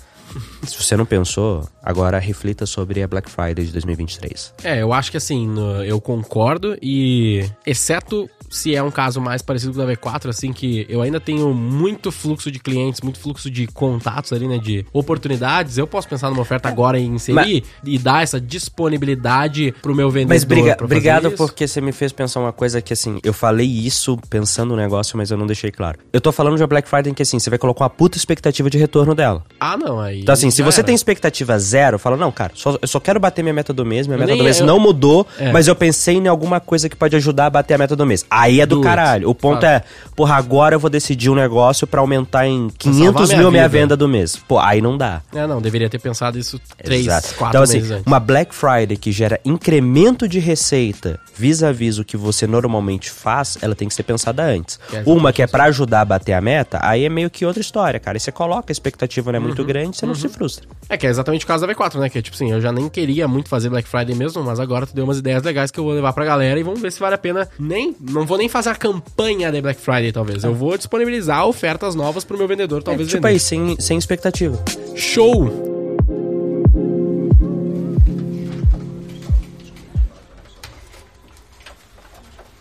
Se 0.62 0.76
você 0.76 0.94
não 0.94 1.06
pensou, 1.06 1.66
agora 1.82 2.18
reflita 2.18 2.66
sobre 2.66 3.02
a 3.02 3.08
Black 3.08 3.30
Friday 3.30 3.64
de 3.64 3.72
2023. 3.72 4.52
É, 4.62 4.82
eu 4.82 4.92
acho 4.92 5.10
que 5.10 5.16
assim, 5.16 5.54
eu 5.86 6.00
concordo 6.02 6.76
e 6.82 7.48
exceto 7.66 8.28
se 8.50 8.74
é 8.74 8.82
um 8.82 8.90
caso 8.90 9.20
mais 9.20 9.42
parecido 9.42 9.72
com 9.74 9.80
o 9.82 9.86
da 9.86 9.92
V4, 9.92 10.28
assim, 10.28 10.52
que 10.52 10.86
eu 10.88 11.02
ainda 11.02 11.20
tenho 11.20 11.52
muito 11.54 12.10
fluxo 12.10 12.50
de 12.50 12.58
clientes, 12.58 13.00
muito 13.00 13.18
fluxo 13.18 13.50
de 13.50 13.66
contatos 13.66 14.32
ali, 14.32 14.46
né, 14.48 14.58
de 14.58 14.84
oportunidades, 14.92 15.78
eu 15.78 15.86
posso 15.86 16.08
pensar 16.08 16.30
numa 16.30 16.42
oferta 16.42 16.68
agora 16.68 16.98
e 16.98 17.04
inserir 17.04 17.64
e 17.84 17.98
dar 17.98 18.22
essa 18.22 18.40
disponibilidade 18.40 19.72
pro 19.82 19.94
meu 19.94 20.10
vendedor. 20.10 20.34
Mas 20.34 20.44
briga- 20.44 20.76
obrigado 20.82 21.28
isso. 21.28 21.36
porque 21.36 21.66
você 21.68 21.80
me 21.80 21.92
fez 21.92 22.12
pensar 22.12 22.40
uma 22.40 22.52
coisa 22.52 22.80
que 22.80 22.92
assim, 22.92 23.18
eu 23.22 23.32
falei 23.32 23.66
isso 23.66 24.16
pensando 24.30 24.70
no 24.70 24.76
negócio, 24.76 25.16
mas 25.16 25.30
eu 25.30 25.36
não 25.36 25.46
deixei 25.46 25.70
claro. 25.70 25.98
Eu 26.12 26.20
tô 26.20 26.32
falando 26.32 26.56
de 26.56 26.62
uma 26.62 26.66
Black 26.68 26.88
Friday 26.88 27.10
em 27.10 27.14
que 27.14 27.22
assim, 27.22 27.38
você 27.38 27.50
vai 27.50 27.58
colocar 27.58 27.84
uma 27.84 27.90
puta 27.90 28.16
expectativa 28.18 28.68
de 28.70 28.78
retorno 28.78 29.14
dela. 29.14 29.44
Ah, 29.60 29.76
não, 29.76 30.00
aí... 30.00 30.20
Então, 30.20 30.32
assim, 30.32 30.50
se 30.50 30.62
você 30.62 30.80
era. 30.80 30.86
tem 30.86 30.94
expectativa 30.94 31.58
zero, 31.58 31.98
fala, 31.98 32.16
não, 32.16 32.32
cara, 32.32 32.52
só- 32.54 32.78
eu 32.80 32.88
só 32.88 32.98
quero 33.00 33.20
bater 33.20 33.42
minha 33.42 33.54
meta 33.54 33.72
do 33.72 33.84
mês, 33.84 34.06
minha 34.06 34.18
meta 34.18 34.30
nem- 34.30 34.38
do 34.38 34.44
mês 34.44 34.60
eu- 34.60 34.66
não 34.66 34.78
mudou, 34.78 35.26
É. 35.38 35.52
mas 35.52 35.68
eu 35.68 35.74
pensei 35.76 36.16
em 36.16 36.28
alguma 36.28 36.60
coisa 36.60 36.88
que 36.88 36.96
pode 36.96 37.14
ajudar 37.16 37.46
a 37.46 37.50
bater 37.50 37.74
a 37.74 37.78
meta 37.78 37.94
do 37.96 38.04
mês. 38.06 38.24
Aí 38.40 38.60
é 38.60 38.66
do 38.66 38.76
Do 38.76 38.80
it. 38.82 38.88
caralho. 38.88 39.28
O 39.30 39.34
ponto 39.34 39.60
Fala. 39.62 39.72
é, 39.74 39.82
porra, 40.14 40.36
agora 40.36 40.74
eu 40.74 40.80
vou 40.80 40.88
decidir 40.90 41.30
um 41.30 41.34
negócio 41.34 41.86
pra 41.86 42.00
aumentar 42.00 42.46
em 42.46 42.68
500 42.78 43.04
salvar 43.04 43.26
minha 43.28 43.38
mil 43.38 43.50
minha 43.50 43.68
vida. 43.68 43.80
venda 43.80 43.96
do 43.96 44.08
mês. 44.08 44.36
Pô, 44.36 44.58
aí 44.58 44.80
não 44.80 44.96
dá. 44.96 45.20
É, 45.34 45.46
não, 45.46 45.60
deveria 45.60 45.88
ter 45.90 45.98
pensado 45.98 46.38
isso 46.38 46.60
três, 46.82 47.06
Exato. 47.06 47.34
quatro 47.34 47.48
então, 47.48 47.62
assim, 47.62 47.78
antes. 47.78 48.06
uma 48.06 48.20
Black 48.20 48.54
Friday 48.54 48.96
que 48.96 49.10
gera 49.12 49.40
incremento 49.44 50.28
de 50.28 50.38
receita 50.38 51.18
vis-a-vis 51.36 51.98
o 51.98 52.04
que 52.04 52.16
você 52.16 52.46
normalmente 52.46 53.10
faz, 53.10 53.56
ela 53.62 53.74
tem 53.74 53.86
que 53.88 53.94
ser 53.94 54.02
pensada 54.02 54.42
antes. 54.44 54.78
É 54.92 55.02
Uma 55.06 55.32
que 55.32 55.40
é 55.42 55.46
pra 55.46 55.64
ajudar 55.64 56.00
a 56.00 56.04
bater 56.04 56.32
a 56.32 56.40
meta, 56.40 56.78
aí 56.82 57.04
é 57.04 57.08
meio 57.08 57.30
que 57.30 57.44
outra 57.46 57.60
história, 57.60 58.00
cara. 58.00 58.16
E 58.16 58.20
você 58.20 58.32
coloca 58.32 58.70
a 58.70 58.72
expectativa 58.72 59.30
não 59.32 59.36
é 59.36 59.40
Uhum. 59.40 59.46
muito 59.46 59.64
grande, 59.64 59.96
você 59.96 60.04
não 60.06 60.14
se 60.14 60.28
frustra. 60.28 60.66
É 60.88 60.96
que 60.96 61.06
é 61.06 61.10
exatamente 61.10 61.44
o 61.44 61.48
caso 61.48 61.64
da 61.66 61.72
V4, 61.72 61.98
né? 62.00 62.08
Que 62.08 62.18
é 62.18 62.22
tipo 62.22 62.34
assim, 62.34 62.50
eu 62.50 62.60
já 62.60 62.72
nem 62.72 62.88
queria 62.88 63.28
muito 63.28 63.48
fazer 63.48 63.68
Black 63.68 63.88
Friday 63.88 64.14
mesmo, 64.16 64.42
mas 64.42 64.58
agora 64.58 64.86
tu 64.86 64.94
deu 64.94 65.04
umas 65.04 65.18
ideias 65.18 65.42
legais 65.42 65.70
que 65.70 65.78
eu 65.78 65.84
vou 65.84 65.92
levar 65.92 66.12
pra 66.12 66.24
galera 66.24 66.58
e 66.58 66.62
vamos 66.62 66.80
ver 66.80 66.90
se 66.90 66.98
vale 67.00 67.14
a 67.14 67.18
pena. 67.18 67.48
Nem, 67.58 67.94
não 68.00 68.26
vou 68.28 68.38
nem 68.38 68.48
fazer 68.48 68.68
a 68.70 68.74
campanha 68.76 69.50
de 69.50 69.60
Black 69.60 69.80
Friday, 69.80 70.12
talvez. 70.12 70.44
Eu 70.44 70.54
vou 70.54 70.76
disponibilizar 70.76 71.46
ofertas 71.46 71.94
novas 71.94 72.22
pro 72.24 72.36
meu 72.38 72.46
vendedor, 72.46 72.82
talvez 72.82 73.08
É, 73.08 73.10
tipo 73.10 73.22
vender. 73.22 73.34
aí, 73.34 73.40
sem, 73.40 73.80
sem 73.80 73.98
expectativa. 73.98 74.62
Show! 74.94 75.66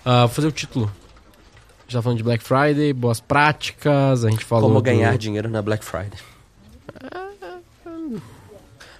Ah, 0.05 0.21
vou 0.25 0.29
fazer 0.29 0.47
o 0.47 0.51
título. 0.51 0.91
Gente 1.83 1.93
tá 1.95 2.01
falando 2.01 2.17
de 2.17 2.23
Black 2.23 2.43
Friday, 2.43 2.93
boas 2.93 3.19
práticas, 3.19 4.23
a 4.25 4.29
gente 4.29 4.43
falou. 4.45 4.69
Como 4.69 4.79
do- 4.79 4.83
ganhar 4.83 5.17
dinheiro 5.17 5.49
na 5.49 5.61
Black 5.61 5.83
Friday. 5.83 6.19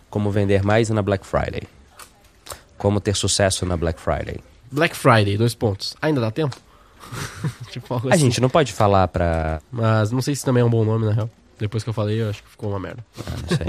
Como 0.10 0.32
vender 0.32 0.64
mais 0.64 0.90
na 0.90 1.02
Black 1.02 1.26
Friday. 1.26 1.64
Como 2.78 3.00
ter 3.02 3.16
sucesso 3.16 3.66
na 3.66 3.76
Black 3.76 4.00
Friday. 4.00 4.40
Black 4.72 4.96
Friday, 4.96 5.38
dois 5.38 5.54
pontos. 5.56 5.96
Ainda 6.02 6.22
dá 6.22 6.32
tempo? 6.32 6.56
tipo 7.72 7.94
algo 7.94 8.10
A 8.10 8.14
assim. 8.14 8.26
gente 8.26 8.42
não 8.42 8.50
pode 8.50 8.74
falar 8.74 9.08
pra. 9.08 9.62
Mas 9.72 10.12
não 10.12 10.22
sei 10.22 10.36
se 10.36 10.44
também 10.44 10.62
é 10.62 10.66
um 10.66 10.70
bom 10.70 10.84
nome, 10.84 11.06
na 11.06 11.14
real. 11.14 11.30
Depois 11.60 11.84
que 11.84 11.90
eu 11.90 11.94
falei, 11.94 12.22
eu 12.22 12.30
acho 12.30 12.44
que 12.44 12.50
ficou 12.50 12.70
uma 12.70 12.80
merda. 12.80 13.04
Ah, 13.20 13.32
não 13.42 13.58
sei. 13.58 13.68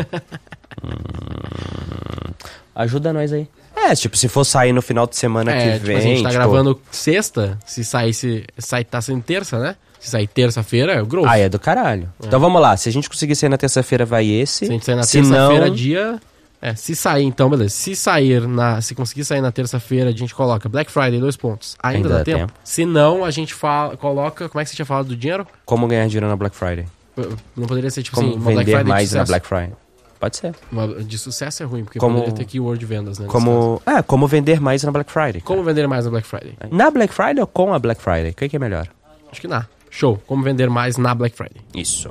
Hum, 0.85 2.35
ajuda 2.75 3.13
nós 3.13 3.33
aí. 3.33 3.49
É, 3.75 3.95
tipo, 3.95 4.17
se 4.17 4.29
for 4.29 4.45
sair 4.45 4.73
no 4.73 4.83
final 4.83 5.07
de 5.07 5.17
semana 5.17 5.53
é, 5.53 5.65
que 5.65 5.73
tipo 5.75 5.87
vem. 5.87 5.97
a 5.97 6.01
gente 6.01 6.23
tá 6.23 6.29
tipo, 6.29 6.41
gravando 6.41 6.81
sexta, 6.91 7.59
se 7.65 7.85
saísse. 7.85 8.45
Sai, 8.59 8.85
tá 8.85 9.01
sendo 9.01 9.23
terça, 9.23 9.59
né? 9.59 9.77
Se 9.99 10.11
sair 10.11 10.27
terça-feira, 10.27 10.93
é 10.93 11.03
o 11.03 11.07
growth. 11.07 11.27
Ah, 11.29 11.39
é 11.39 11.49
do 11.49 11.59
caralho. 11.59 12.13
Então 12.23 12.39
vamos 12.39 12.61
lá. 12.61 12.77
Se 12.77 12.89
a 12.89 12.93
gente 12.93 13.09
conseguir 13.09 13.35
sair 13.35 13.49
na 13.49 13.57
terça-feira, 13.57 14.05
vai 14.05 14.27
esse. 14.27 14.59
Se 14.59 14.65
a 14.65 14.69
gente 14.69 14.85
sair 14.85 14.95
na 14.95 15.07
terça-feira, 15.07 15.67
não, 15.67 15.75
dia 15.75 16.21
É, 16.61 16.75
se 16.75 16.97
sair 16.97 17.23
então, 17.25 17.49
beleza. 17.49 17.71
Se 17.71 17.95
sair 17.95 18.47
na. 18.49 18.81
Se 18.81 18.95
conseguir 18.95 19.25
sair 19.25 19.41
na 19.41 19.53
terça-feira, 19.53 20.11
a 20.11 20.13
gente 20.13 20.35
coloca 20.35 20.69
Black 20.69 20.91
Friday, 20.91 21.21
dois 21.21 21.37
pontos. 21.37 21.77
Ainda, 21.81 21.99
Ainda 21.99 22.09
dá 22.09 22.19
dá 22.19 22.25
tempo? 22.25 22.39
tempo. 22.39 22.53
Se 22.65 22.85
não, 22.85 23.25
a 23.25 23.31
gente 23.31 23.55
fala, 23.55 23.97
coloca. 23.97 24.49
Como 24.49 24.61
é 24.61 24.65
que 24.65 24.71
você 24.71 24.77
tinha 24.77 24.87
falado 24.87 25.07
do 25.09 25.17
dinheiro? 25.17 25.47
Como 25.65 25.87
ganhar 25.87 26.07
dinheiro 26.09 26.27
na 26.27 26.35
Black 26.37 26.57
Friday? 26.57 26.87
Não 27.57 27.67
poderia 27.67 27.91
ser 27.91 28.03
tipo 28.03 28.17
Como 28.17 28.29
assim, 28.31 28.37
uma 28.39 28.51
vender 28.51 28.55
Black 28.65 28.71
Friday 28.77 28.89
mais 28.93 29.13
na. 29.13 29.25
Black 29.25 29.47
Friday? 29.47 29.73
Pode 30.19 30.37
ser. 30.37 30.53
De 31.07 31.17
sucesso 31.17 31.63
é 31.63 31.67
ruim, 31.67 31.85
porque 31.85 32.01
Como- 32.01 32.17
poderia 32.17 32.35
ter 32.35 32.45
keyword 32.45 32.85
vendas, 32.85 33.21
né? 33.21 33.29
Como, 33.29 33.81
é, 33.87 34.03
como 34.03 34.27
vender 34.27 34.61
mais 34.61 34.83
na 34.83 34.91
Black 34.91 35.13
Friday. 35.13 35.41
Como 35.41 35.63
vender 35.63 35.87
mais 35.87 36.07
na 36.07 36.11
Black 36.11 36.27
Friday? 36.27 36.55
Na 36.73 36.91
Black 36.91 37.15
Friday 37.15 37.41
ou 37.41 37.47
com 37.47 37.73
a 37.73 37.79
Black 37.79 38.03
Friday? 38.03 38.31
O 38.31 38.35
que, 38.35 38.49
que 38.49 38.57
é 38.57 38.59
melhor? 38.59 38.89
Acho 39.31 39.41
que 39.41 39.47
na. 39.47 39.67
Show. 39.91 40.21
Como 40.27 40.43
vender 40.43 40.69
mais 40.69 40.97
na 40.97 41.15
Black 41.15 41.37
Friday. 41.37 41.63
Isso. 41.73 42.11